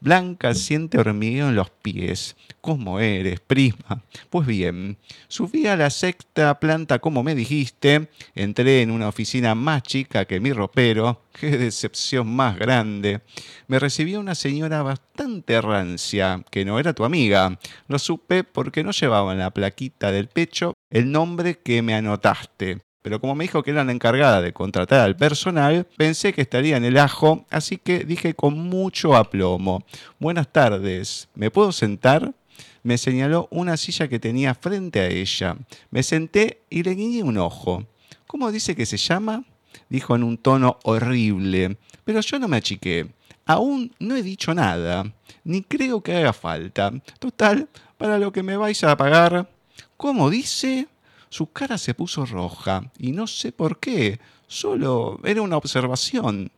[0.00, 2.36] Blanca siente hormigueo en los pies.
[2.60, 4.02] ¿Cómo eres, prima?
[4.28, 9.82] Pues bien, subí a la sexta planta como me dijiste, entré en una oficina más
[9.82, 13.22] chica que mi ropero, qué decepción más grande.
[13.66, 17.58] Me recibió una señora bastante rancia, que no era tu amiga.
[17.88, 22.78] Lo supe porque no llevaba en la plaquita del pecho el nombre que me anotaste.
[23.02, 26.76] Pero como me dijo que era la encargada de contratar al personal, pensé que estaría
[26.76, 29.86] en el ajo, así que dije con mucho aplomo,
[30.18, 32.34] buenas tardes, ¿me puedo sentar?
[32.82, 35.56] Me señaló una silla que tenía frente a ella.
[35.90, 37.86] Me senté y le guiñé un ojo.
[38.26, 39.44] ¿Cómo dice que se llama?
[39.88, 41.76] Dijo en un tono horrible.
[42.04, 43.08] Pero yo no me achiqué.
[43.46, 45.12] Aún no he dicho nada,
[45.42, 46.92] ni creo que haga falta.
[47.18, 49.50] Total, para lo que me vais a pagar.
[49.96, 50.88] ¿Cómo dice?
[51.28, 56.50] Su cara se puso roja y no sé por qué, solo era una observación.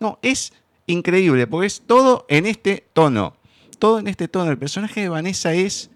[0.00, 0.52] No, es
[0.86, 3.36] increíble, porque es todo en este tono.
[3.82, 4.48] Todo en este tono.
[4.48, 5.90] El personaje de Vanessa es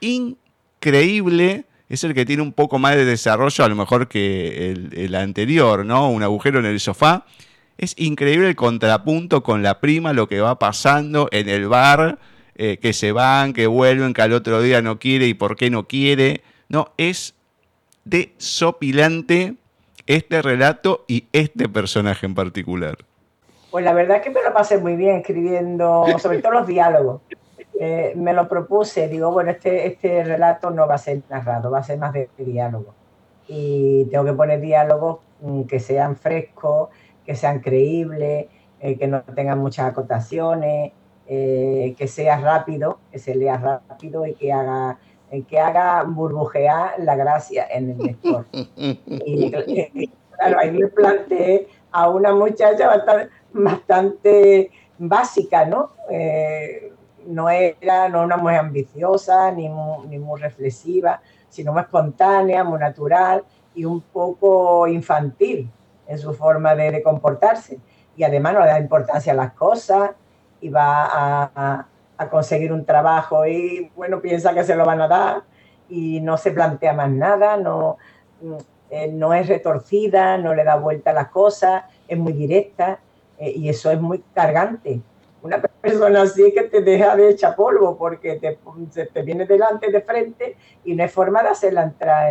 [0.00, 1.64] increíble.
[1.88, 5.86] Es el que tiene un poco más de desarrollo, a lo mejor que el, anterior,
[5.86, 6.10] ¿no?
[6.10, 7.26] Un agujero en el sofá.
[7.78, 12.18] Es increíble el contrapunto con la prima, lo que va pasando en el bar,
[12.56, 15.70] eh, que se van, que vuelven, que al otro día no quiere y por qué
[15.70, 16.42] no quiere.
[16.68, 17.34] No, es
[18.04, 19.54] desopilante
[20.08, 22.98] este relato y este personaje en particular.
[23.70, 27.22] Pues la verdad es que me lo pasé muy bien escribiendo, sobre todo los diálogos.
[27.78, 31.78] Eh, me lo propuse, digo, bueno, este, este relato no va a ser narrado, va
[31.78, 32.94] a ser más de, diálogo.
[33.48, 36.90] Y tengo que poner diálogos mm, que sean frescos,
[37.24, 38.46] que sean creíbles,
[38.80, 40.92] eh, que no tengan muchas acotaciones,
[41.26, 44.98] eh, que sea rápido, que se lea rápido y que haga
[45.48, 48.46] que haga burbujear la gracia en el lector.
[48.52, 49.50] Y,
[50.36, 53.30] claro, ahí me planteé a una muchacha bastante,
[54.98, 55.90] básica, ¿no?
[56.10, 56.92] Eh,
[57.26, 63.44] no era no una mujer ambiciosa ni muy, reflexiva, sino muy espontánea, muy natural
[63.74, 65.70] y un poco infantil
[66.06, 67.78] en su forma de, comportarse.
[68.16, 70.10] Y además no le da importancia a las cosas
[70.60, 71.86] y va a
[72.20, 75.42] a conseguir un trabajo y bueno, piensa que se lo van a dar
[75.88, 77.96] y no se plantea más nada, no,
[78.42, 78.56] mm,
[78.90, 82.98] eh, no es retorcida, no le da vuelta a las cosas, es muy directa
[83.40, 85.00] eh, y eso es muy cargante.
[85.42, 88.58] Una persona así que te deja de echar polvo porque te,
[89.06, 92.28] te viene delante de frente y no hay forma de hacerla entrar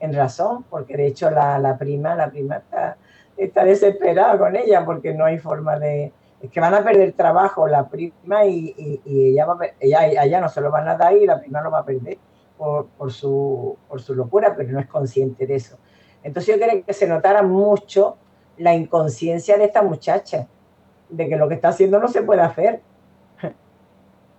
[0.00, 2.96] en, razón, porque de hecho la, la prima, la prima está,
[3.36, 7.68] está desesperada con ella porque no hay forma de, es que van a perder trabajo
[7.68, 11.60] la prima y, ella, va ella, no se lo van a dar y la prima
[11.60, 12.18] lo va a perder
[12.56, 15.78] por, su, por su locura, pero no es consciente de eso.
[16.22, 18.16] Entonces yo creo que se notara mucho
[18.60, 20.46] la inconsciencia de esta muchacha,
[21.08, 22.80] de que lo que está haciendo no se puede hacer.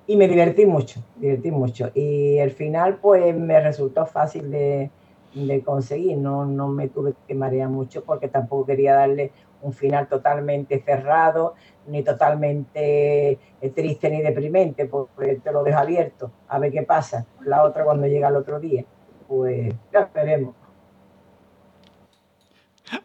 [0.07, 1.89] Y me divertí mucho, divertí mucho.
[1.93, 4.89] Y el final pues me resultó fácil de,
[5.34, 9.31] de conseguir, no, no me tuve que marear mucho porque tampoco quería darle
[9.61, 11.53] un final totalmente cerrado,
[11.88, 17.26] ni totalmente eh, triste ni deprimente, porque te lo dejo abierto, a ver qué pasa.
[17.45, 18.84] La otra cuando llega el otro día,
[19.27, 20.60] pues ya veremos.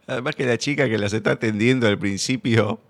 [0.07, 2.81] Además que la chica que las está atendiendo al principio,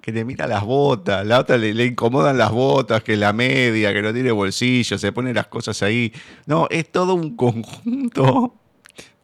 [0.00, 3.92] que le mira las botas, la otra le, le, incomodan las botas, que la media,
[3.92, 6.12] que no tiene bolsillo, se pone las cosas ahí.
[6.46, 8.54] No, es todo un conjunto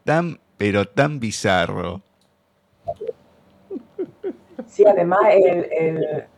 [0.05, 2.03] tan, pero tan bizarro.
[4.67, 5.21] Sí, además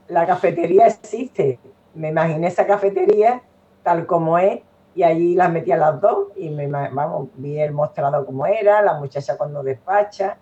[0.09, 1.59] la cafetería existe.
[1.95, 3.43] Me imaginé esa cafetería
[3.83, 4.61] tal como es
[4.95, 8.83] y allí las metí a las dos y me, vamos, vi el mostrado como era,
[8.83, 10.37] la muchacha cuando despacha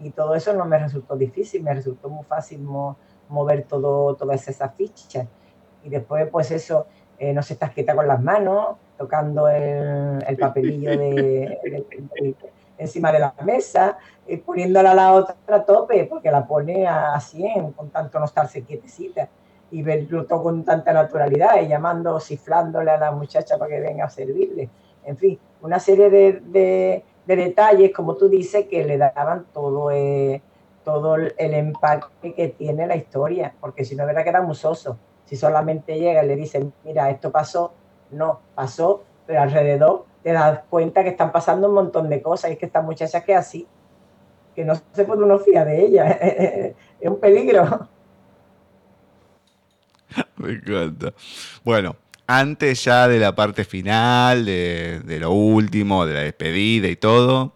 [0.00, 2.60] y todo eso no me resultó difícil, me resultó muy fácil
[3.28, 5.26] mover todo, todas esas fichas.
[5.82, 6.86] Y después, pues eso,
[7.18, 12.36] eh, no se está quieta con las manos, tocando el, papelillo de,
[12.78, 13.96] encima de la mesa,
[14.26, 18.26] y poniéndola a la otra a tope, porque la pone a 100, con tanto no
[18.26, 19.28] estarse quietecita,
[19.70, 24.04] y verlo todo con tanta naturalidad, y llamando, ciflándole a la muchacha para que venga
[24.04, 24.68] a servirle.
[25.04, 30.40] En fin, una serie de, de, detalles, como tú dices, que le daban todo, eh,
[30.84, 34.98] todo el empaque que tiene la historia, porque si no, verá que era musoso.
[35.24, 37.72] Si solamente llega y le dicen, mira, esto pasó,
[38.10, 42.54] no, pasó, pero alrededor te das cuenta que están pasando un montón de cosas y
[42.54, 43.66] es que esta muchacha que así,
[44.54, 46.10] que no se puede uno fiar de ella,
[47.00, 47.88] es un peligro.
[50.36, 51.12] Me encanta.
[51.64, 51.96] Bueno,
[52.26, 57.52] antes ya de la parte final, de, de, lo último, de la despedida y todo,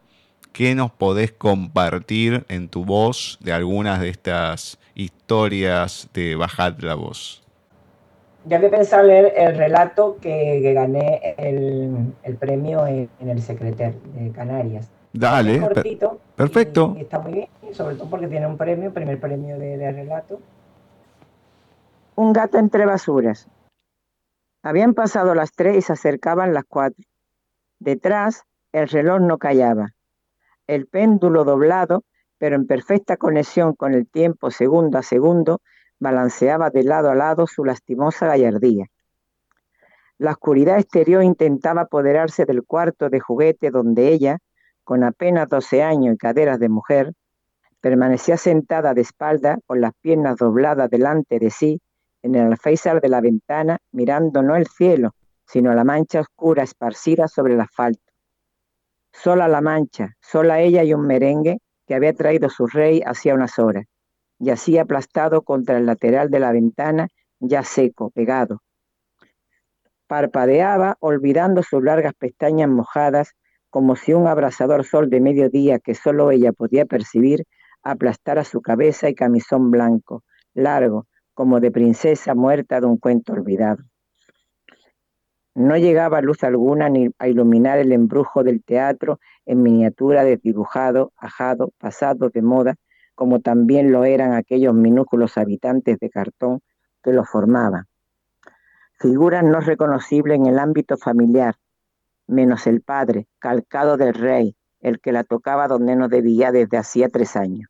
[0.53, 6.95] ¿qué nos podés compartir en tu voz de algunas de estas historias de Bajad la
[6.95, 7.41] Voz?
[8.45, 14.89] ya había pensado leer el relato que, gané el, premio en, el Secreter de Canarias.
[15.13, 16.97] Dale, es cortito, perfecto.
[16.99, 20.41] está muy bien, sobre todo porque tiene un premio, primer premio de, relato.
[22.15, 23.49] Un gato entre basuras.
[24.63, 27.03] Habían pasado las tres y se acercaban las cuatro.
[27.79, 29.95] Detrás, el reloj no callaba.
[30.67, 32.05] El péndulo doblado,
[32.37, 35.63] pero en perfecta conexión con el tiempo segundo a segundo,
[35.99, 38.87] balanceaba de lado a lado su lastimosa gallardía.
[40.19, 44.39] La oscuridad exterior intentaba apoderarse del cuarto de juguete donde ella,
[44.85, 47.15] con apenas 12 años y caderas de mujer,
[47.81, 51.81] permanecía sentada de espalda con las piernas dobladas delante de sí
[52.23, 55.15] en el alféizar de la ventana, mirando no el cielo,
[55.47, 58.13] sino la mancha oscura esparcida sobre el asfalto.
[59.13, 63.59] Sola la mancha, sola ella y un merengue que había traído su rey hacía unas
[63.59, 63.87] horas.
[64.39, 67.09] Yacía aplastado contra el lateral de la ventana,
[67.41, 68.63] ya seco, pegado.
[70.07, 73.35] Parpadeaba, olvidando sus largas pestañas mojadas,
[73.71, 77.45] como si un abrasador sol de mediodía que solo ella podía percibir
[77.83, 80.25] aplastara su cabeza y camisón blanco,
[80.55, 81.07] largo,
[81.41, 83.83] como de princesa muerta de un cuento olvidado.
[85.55, 91.73] No llegaba luz alguna ni a iluminar el embrujo del teatro en miniatura desdibujado, ajado,
[91.79, 92.75] pasado de moda,
[93.15, 96.61] como también lo eran aquellos minúsculos habitantes de cartón
[97.03, 97.87] que lo formaban.
[98.99, 101.55] Figuras no reconocibles en el ámbito familiar,
[102.27, 107.09] menos el padre, calcado del rey, el que la tocaba donde no debía desde hacía
[107.09, 107.70] tres años.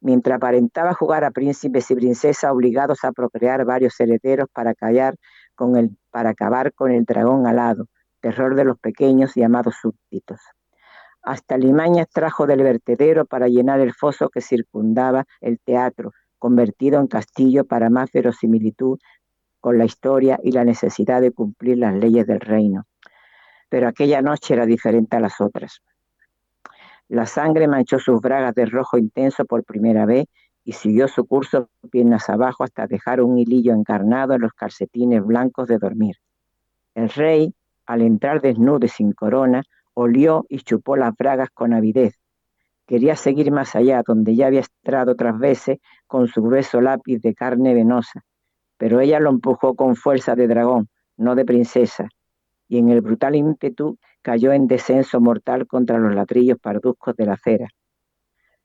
[0.00, 5.16] Mientras aparentaba jugar a príncipes y princesas obligados a procrear varios herederos para callar
[5.54, 7.86] con el, para acabar con el dragón alado,
[8.20, 10.40] terror de los pequeños y amados súbditos.
[11.22, 17.06] Hasta Limañas trajo del vertedero para llenar el foso que circundaba el teatro, convertido en
[17.06, 18.98] castillo para más verosimilitud
[19.60, 22.86] con la historia y la necesidad de cumplir las leyes del reino.
[23.68, 25.82] Pero aquella noche era diferente a las otras.
[27.10, 30.26] La sangre manchó sus bragas de rojo intenso por primera vez
[30.62, 35.66] y siguió su curso piernas abajo hasta dejar un hilillo encarnado en los calcetines blancos
[35.66, 36.18] de dormir.
[36.94, 37.52] El rey,
[37.84, 42.14] al entrar desnudo y sin corona, olió y chupó las bragas con avidez.
[42.86, 47.34] Quería seguir más allá, donde ya había estrado otras veces con su grueso lápiz de
[47.34, 48.22] carne venosa,
[48.76, 52.08] pero ella lo empujó con fuerza de dragón, no de princesa,
[52.68, 57.34] y en el brutal ímpetu cayó en descenso mortal contra los ladrillos parduzcos de la
[57.34, 57.68] acera.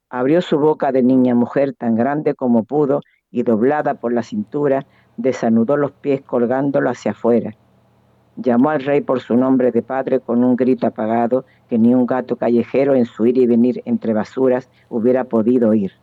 [0.09, 3.01] Abrió su boca de niña mujer tan grande como pudo
[3.31, 4.85] y doblada por la cintura,
[5.17, 7.55] desanudó los pies colgándolo hacia afuera.
[8.37, 12.05] Llamó al rey por su nombre de padre con un grito apagado que ni un
[12.05, 15.93] gato callejero en su ir y venir entre basuras hubiera podido oír.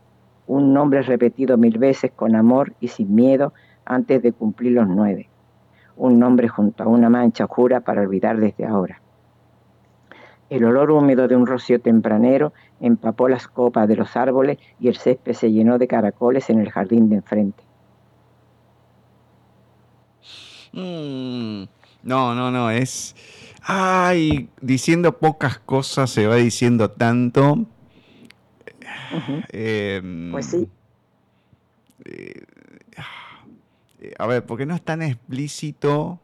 [0.46, 3.52] Un nombre repetido mil veces con amor y sin miedo
[3.84, 5.28] antes de cumplir los nueve.
[5.96, 9.02] Un nombre junto a una mancha oscura para olvidar desde ahora.
[10.52, 14.98] El olor húmedo de un rocío tempranero empapó las copas de los árboles y el
[14.98, 17.64] césped se llenó de caracoles en el jardín de enfrente.
[20.74, 21.62] Mm,
[22.02, 23.16] no, no, no, es...
[23.62, 27.64] Ay, diciendo pocas cosas se va diciendo tanto.
[29.48, 30.68] Em, pues sí.
[32.04, 32.42] Eh,
[34.18, 36.20] a ver, porque no es tan explícito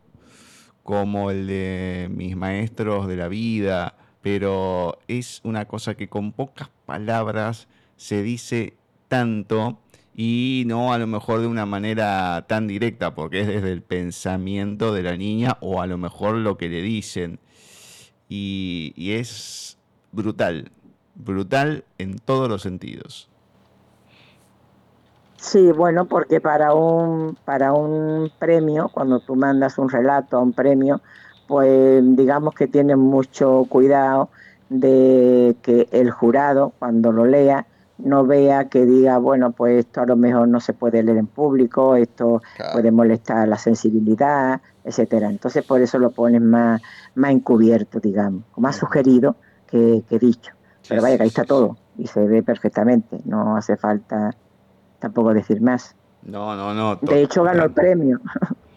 [0.82, 6.68] como el de mis maestros de la vida, pero es una cosa que con pocas
[6.86, 8.74] palabras se dice
[9.08, 9.78] tanto
[10.20, 14.92] y no a lo mejor de una manera tan directa, porque es desde el pensamiento
[14.92, 17.38] de la niña o a lo mejor lo que le dicen.
[18.28, 19.78] Y, es
[20.10, 20.72] brutal,
[21.14, 23.28] brutal en todos los sentidos.
[25.36, 30.52] Sí, bueno, porque para un, para un premio, cuando tú mandas un relato a un
[30.52, 31.00] premio,
[31.48, 34.28] pues digamos que tienen mucho cuidado
[34.68, 37.66] de que el jurado cuando lo lea
[37.96, 41.26] no vea que diga, bueno, pues esto a lo mejor no se puede leer en
[41.26, 42.42] público, esto
[42.72, 45.28] puede molestar la sensibilidad, etcétera.
[45.28, 46.80] Entonces por eso lo pones más,
[47.16, 49.34] más encubierto, digamos, más sugerido
[49.66, 50.52] que, dicho.
[50.88, 54.34] Pero vaya, que ahí está todo y se ve perfectamente, no hace falta
[55.00, 55.96] tampoco decir más.
[56.22, 56.96] No, no, no.
[56.96, 58.20] De hecho ganó el premio.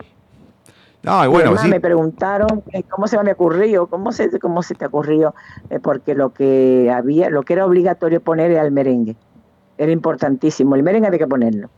[1.04, 5.34] No, bueno, me preguntaron cómo se me ocurrió, cómo se, cómo se te ocurrió,
[5.70, 9.16] eh, porque lo que había, lo que era obligatorio poner era el merengue.
[9.78, 10.76] Era importantísimo.
[10.76, 11.70] El merengue había que ponerlo.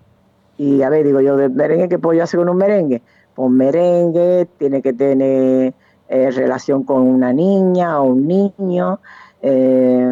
[0.57, 3.01] Y a ver, digo yo, ¿de merengue qué puedo yo hacer con un merengue?
[3.33, 5.73] Pues merengue tiene que tener
[6.09, 8.99] eh, relación con una niña o un niño.
[9.41, 10.11] Eh,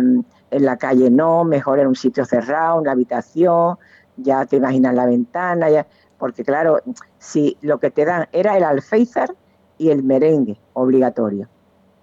[0.51, 3.77] en la calle no, mejor en un sitio cerrado, en la habitación,
[4.17, 5.87] ya te imaginas la ventana, ya
[6.21, 6.77] porque claro,
[7.17, 9.33] si lo que te dan era el alféizar
[9.79, 11.47] y el merengue obligatorio.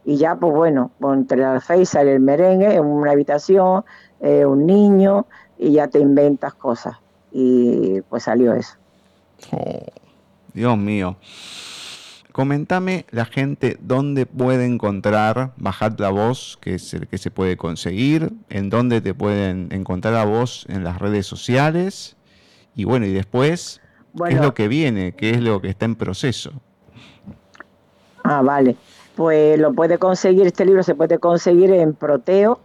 [0.04, 3.84] Y ya, pues bueno, entre el alféizar y el merengue, en una habitación,
[4.20, 5.26] eh, un niño,
[5.56, 6.96] y ya te inventas cosas.
[7.30, 8.74] Y pues salió eso.
[9.52, 9.86] Oh,
[10.52, 11.16] Dios mío.
[12.32, 17.56] comentame la gente dónde puede encontrar Bajad la Voz, que es el que se puede
[17.56, 22.16] conseguir, en dónde te pueden encontrar a vos en las redes sociales,
[22.74, 23.80] y bueno, y después,
[24.26, 25.12] ¿qué es lo que viene?
[25.12, 26.52] ¿Qué es lo que está en proceso?
[28.24, 28.76] Ah, vale.
[29.16, 32.60] Pues lo puede conseguir, este libro se puede conseguir en Proteo,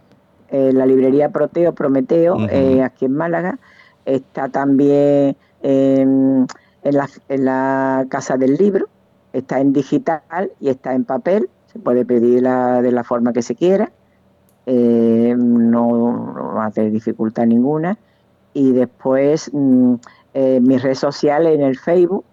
[0.50, 3.58] en la librería Proteo, Prometeo, eh, aquí en Málaga.
[4.04, 6.46] Está también en,
[6.82, 8.88] en, la, Casa del Libro,
[9.32, 11.48] está en digital y está en papel.
[11.72, 13.90] Se puede pedir de la forma que se quiera.
[14.66, 17.98] Eh, no, no va a tener dificultad ninguna.
[18.52, 19.94] Y después mm,
[20.34, 22.24] eh, mis redes sociales en el Facebook,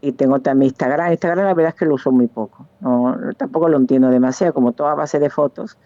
[0.00, 1.12] y tengo también Instagram.
[1.12, 4.72] Instagram la verdad es que lo uso muy poco, no, tampoco lo entiendo demasiado, como
[4.72, 5.78] toda base de fotos.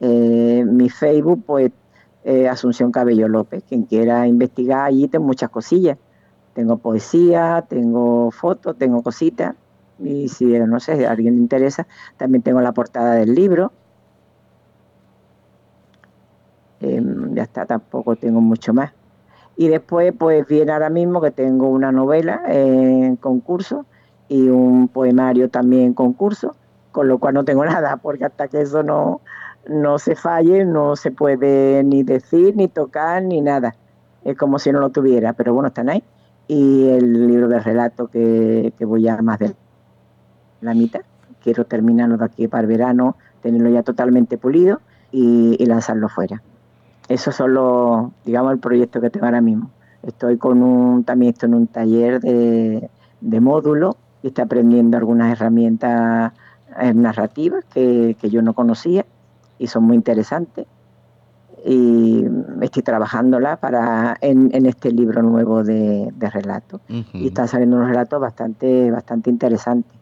[0.00, 1.72] Eh, mi Facebook, pues
[2.24, 5.96] eh, Asunción Cabello López, quien quiera investigar allí tengo muchas cosillas.
[6.54, 9.54] Tengo poesía, tengo fotos, tengo cositas.
[9.98, 11.86] Y si, no sé, a alguien le interesa,
[12.16, 13.72] también tengo la portada del libro.
[16.80, 18.92] Em, ya está, tampoco tengo mucho más.
[19.56, 23.86] Y después, pues viene ahora mismo que tengo una novela en concurso
[24.28, 26.54] y un poemario también en concurso,
[26.92, 29.20] con lo cual no tengo nada, porque hasta que eso no,
[29.68, 33.74] no se falle, no se puede ni decir, ni tocar, ni nada.
[34.24, 36.02] Es como si no lo tuviera, pero bueno, están ahí.
[36.48, 39.54] Y el libro de relato que, voy a más de
[40.60, 41.00] la mitad.
[41.42, 44.80] Quiero terminarlo de aquí para el verano, tenerlo ya totalmente pulido
[45.12, 46.42] y lanzarlo fuera.
[47.08, 49.70] Eso son los, digamos, el proyecto que tengo ahora mismo.
[50.02, 55.32] Estoy con un, también estoy en un taller de, de módulo y estoy aprendiendo algunas
[55.32, 56.32] herramientas
[56.80, 59.06] eh, narrativas que, yo no conocía
[59.58, 60.66] y son muy interesantes.
[61.64, 62.24] Y
[62.60, 66.80] estoy trabajándola para en, este libro nuevo de, de relatos.
[66.88, 69.92] Y están saliendo unos relatos bastante, bastante interesantes.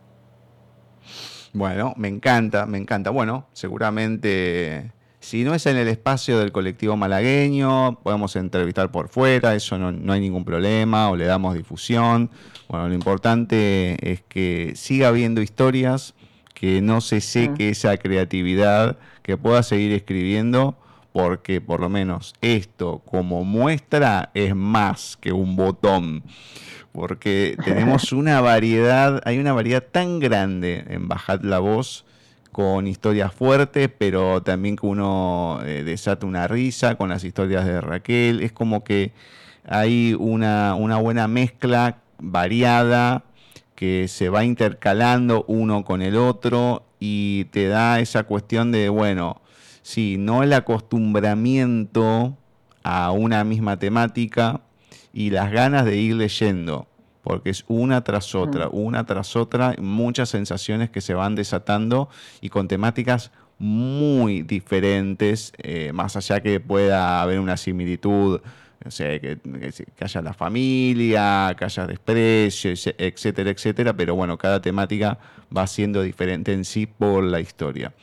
[1.55, 3.11] Bueno, me encanta, me encanta.
[3.11, 4.93] Bueno, seguramente
[5.25, 10.13] si no es en el espacio del colectivo malagueño, podemos entrevistar por fuera, eso no,
[10.13, 12.31] hay ningún problema, o le damos difusión.
[12.69, 16.15] Bueno, lo importante es que siga habiendo historias,
[16.53, 17.73] que no se seque mm.
[17.73, 20.77] esa creatividad, que pueda seguir escribiendo,
[21.15, 26.23] porque por lo menos esto como muestra es más que un botón
[26.93, 32.05] porque tenemos una variedad, hay una variedad tan grande en Bajad la Voz
[32.55, 37.81] con historias fuertes, pero también que uno eh, desata una risa con las historias de
[37.81, 38.45] Raquel.
[38.45, 39.11] Es como que
[39.67, 43.25] hay una, una buena mezcla variada
[43.75, 49.43] que se va intercalando uno con el otro y te da esa cuestión de, bueno,
[49.83, 52.39] sí, no el acostumbramiento
[52.85, 54.61] a una misma temática
[55.13, 56.87] y las ganas de ir leyendo
[57.25, 62.11] porque es una tras otra, una tras otra, muchas sensaciones que se van desatando
[62.43, 68.41] y con temáticas muy diferentes, eh, más allá que pueda haber una similitud,
[68.85, 69.39] o sea, que,
[70.01, 75.19] haya la familia, que haya desprecio, etcétera, etcétera, pero bueno, cada temática
[75.57, 77.95] va siendo diferente en sí por la historia.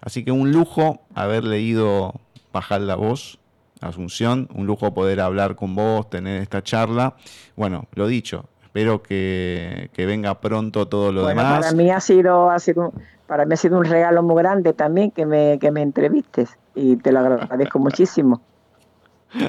[0.00, 2.14] Así que un lujo haber leído
[2.50, 3.38] Bajar la Voz,
[3.80, 7.16] Asunción, un lujo poder hablar con vos, tener esta charla.
[7.56, 11.58] Bueno, lo dicho, Espero que, venga pronto todo lo demás.
[11.58, 12.92] Para mí ha sido, ha sido,
[13.26, 16.94] para mí ha sido un regalo muy grande también que me, que me entrevistes y
[16.94, 18.40] te lo agradezco muchísimo.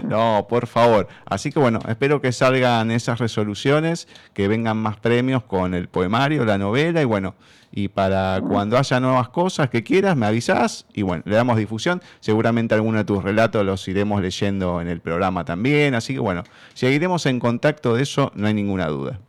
[0.03, 1.07] No, por favor.
[1.25, 6.45] Así que bueno, espero que salgan esas resoluciones, que vengan más premios con el poemario,
[6.45, 7.35] la novela y bueno,
[7.71, 12.01] y para cuando haya nuevas cosas que quieras, me avisas y bueno, le damos difusión.
[12.19, 15.95] Seguramente alguno de tus relatos los iremos leyendo en el programa también.
[15.95, 16.43] Así que bueno,
[16.73, 19.19] seguiremos en contacto de eso, no hay ninguna duda.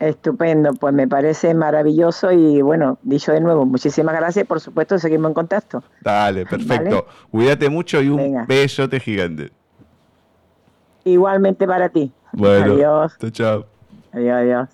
[0.00, 4.46] Estupendo, pues me parece maravilloso y bueno, dicho de nuevo, muchísimas gracias.
[4.46, 5.82] Por supuesto, seguimos en contacto.
[6.02, 7.06] Dale, perfecto.
[7.30, 9.50] Cuídate mucho y un besote gigante.
[11.04, 12.12] Igualmente para ti.
[12.32, 13.16] Bueno, adiós.
[13.32, 13.66] Chao,
[14.12, 14.68] Adiós, adiós.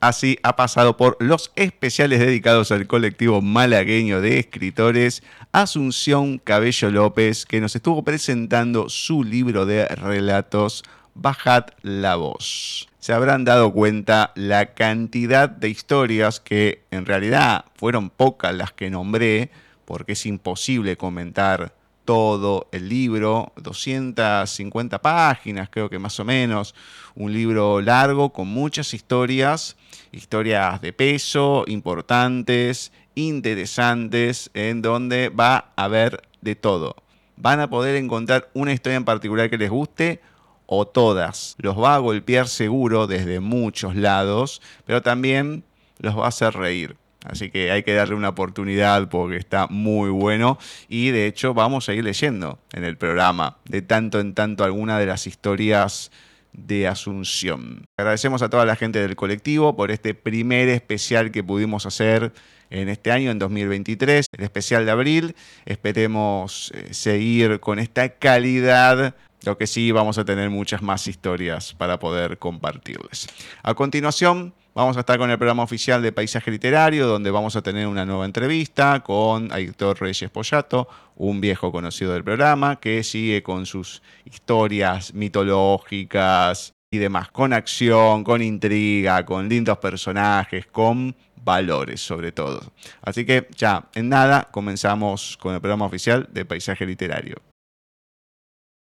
[0.00, 5.22] Así ha pasado por los especiales dedicados al colectivo malagueño de escritores
[5.52, 10.84] Asunción Cabello López, que nos estuvo presentando su libro de relatos
[11.14, 18.10] Bajad la voz se habrán dado cuenta la cantidad de historias que en realidad fueron
[18.10, 19.52] pocas las que nombré,
[19.84, 21.72] porque es imposible comentar
[22.04, 26.74] todo el libro, 250 páginas creo que más o menos,
[27.14, 29.76] un libro largo con muchas historias,
[30.10, 36.96] historias de peso, importantes, interesantes, en donde va a haber de todo.
[37.36, 40.20] Van a poder encontrar una historia en particular que les guste
[40.66, 41.54] o todas.
[41.58, 45.64] Los va a golpear seguro desde muchos lados, pero también
[45.98, 46.96] los va a hacer reír.
[47.24, 50.58] Así que hay que darle una oportunidad porque está muy bueno.
[50.88, 54.98] Y de hecho vamos a ir leyendo en el programa de tanto en tanto alguna
[54.98, 56.12] de las historias
[56.52, 57.84] de Asunción.
[57.98, 62.32] Agradecemos a toda la gente del colectivo por este primer especial que pudimos hacer
[62.70, 65.36] en este año, en 2023, el especial de abril.
[65.66, 69.14] Esperemos eh, seguir con esta calidad.
[69.46, 73.28] Lo que sí, vamos a tener muchas más historias para poder compartirles.
[73.62, 77.62] A continuación, Vamos a estar con el programa oficial de Paisaje Literario, donde vamos a
[77.62, 83.42] tener una nueva entrevista con Héctor Reyes Pollato, un viejo conocido del programa, que sigue
[83.42, 92.02] con sus historias mitológicas y demás, con acción, con intriga, con lindos personajes, con valores
[92.02, 92.60] sobre todo.
[93.00, 97.36] Así que ya, en nada, comenzamos con el programa oficial de Paisaje Literario.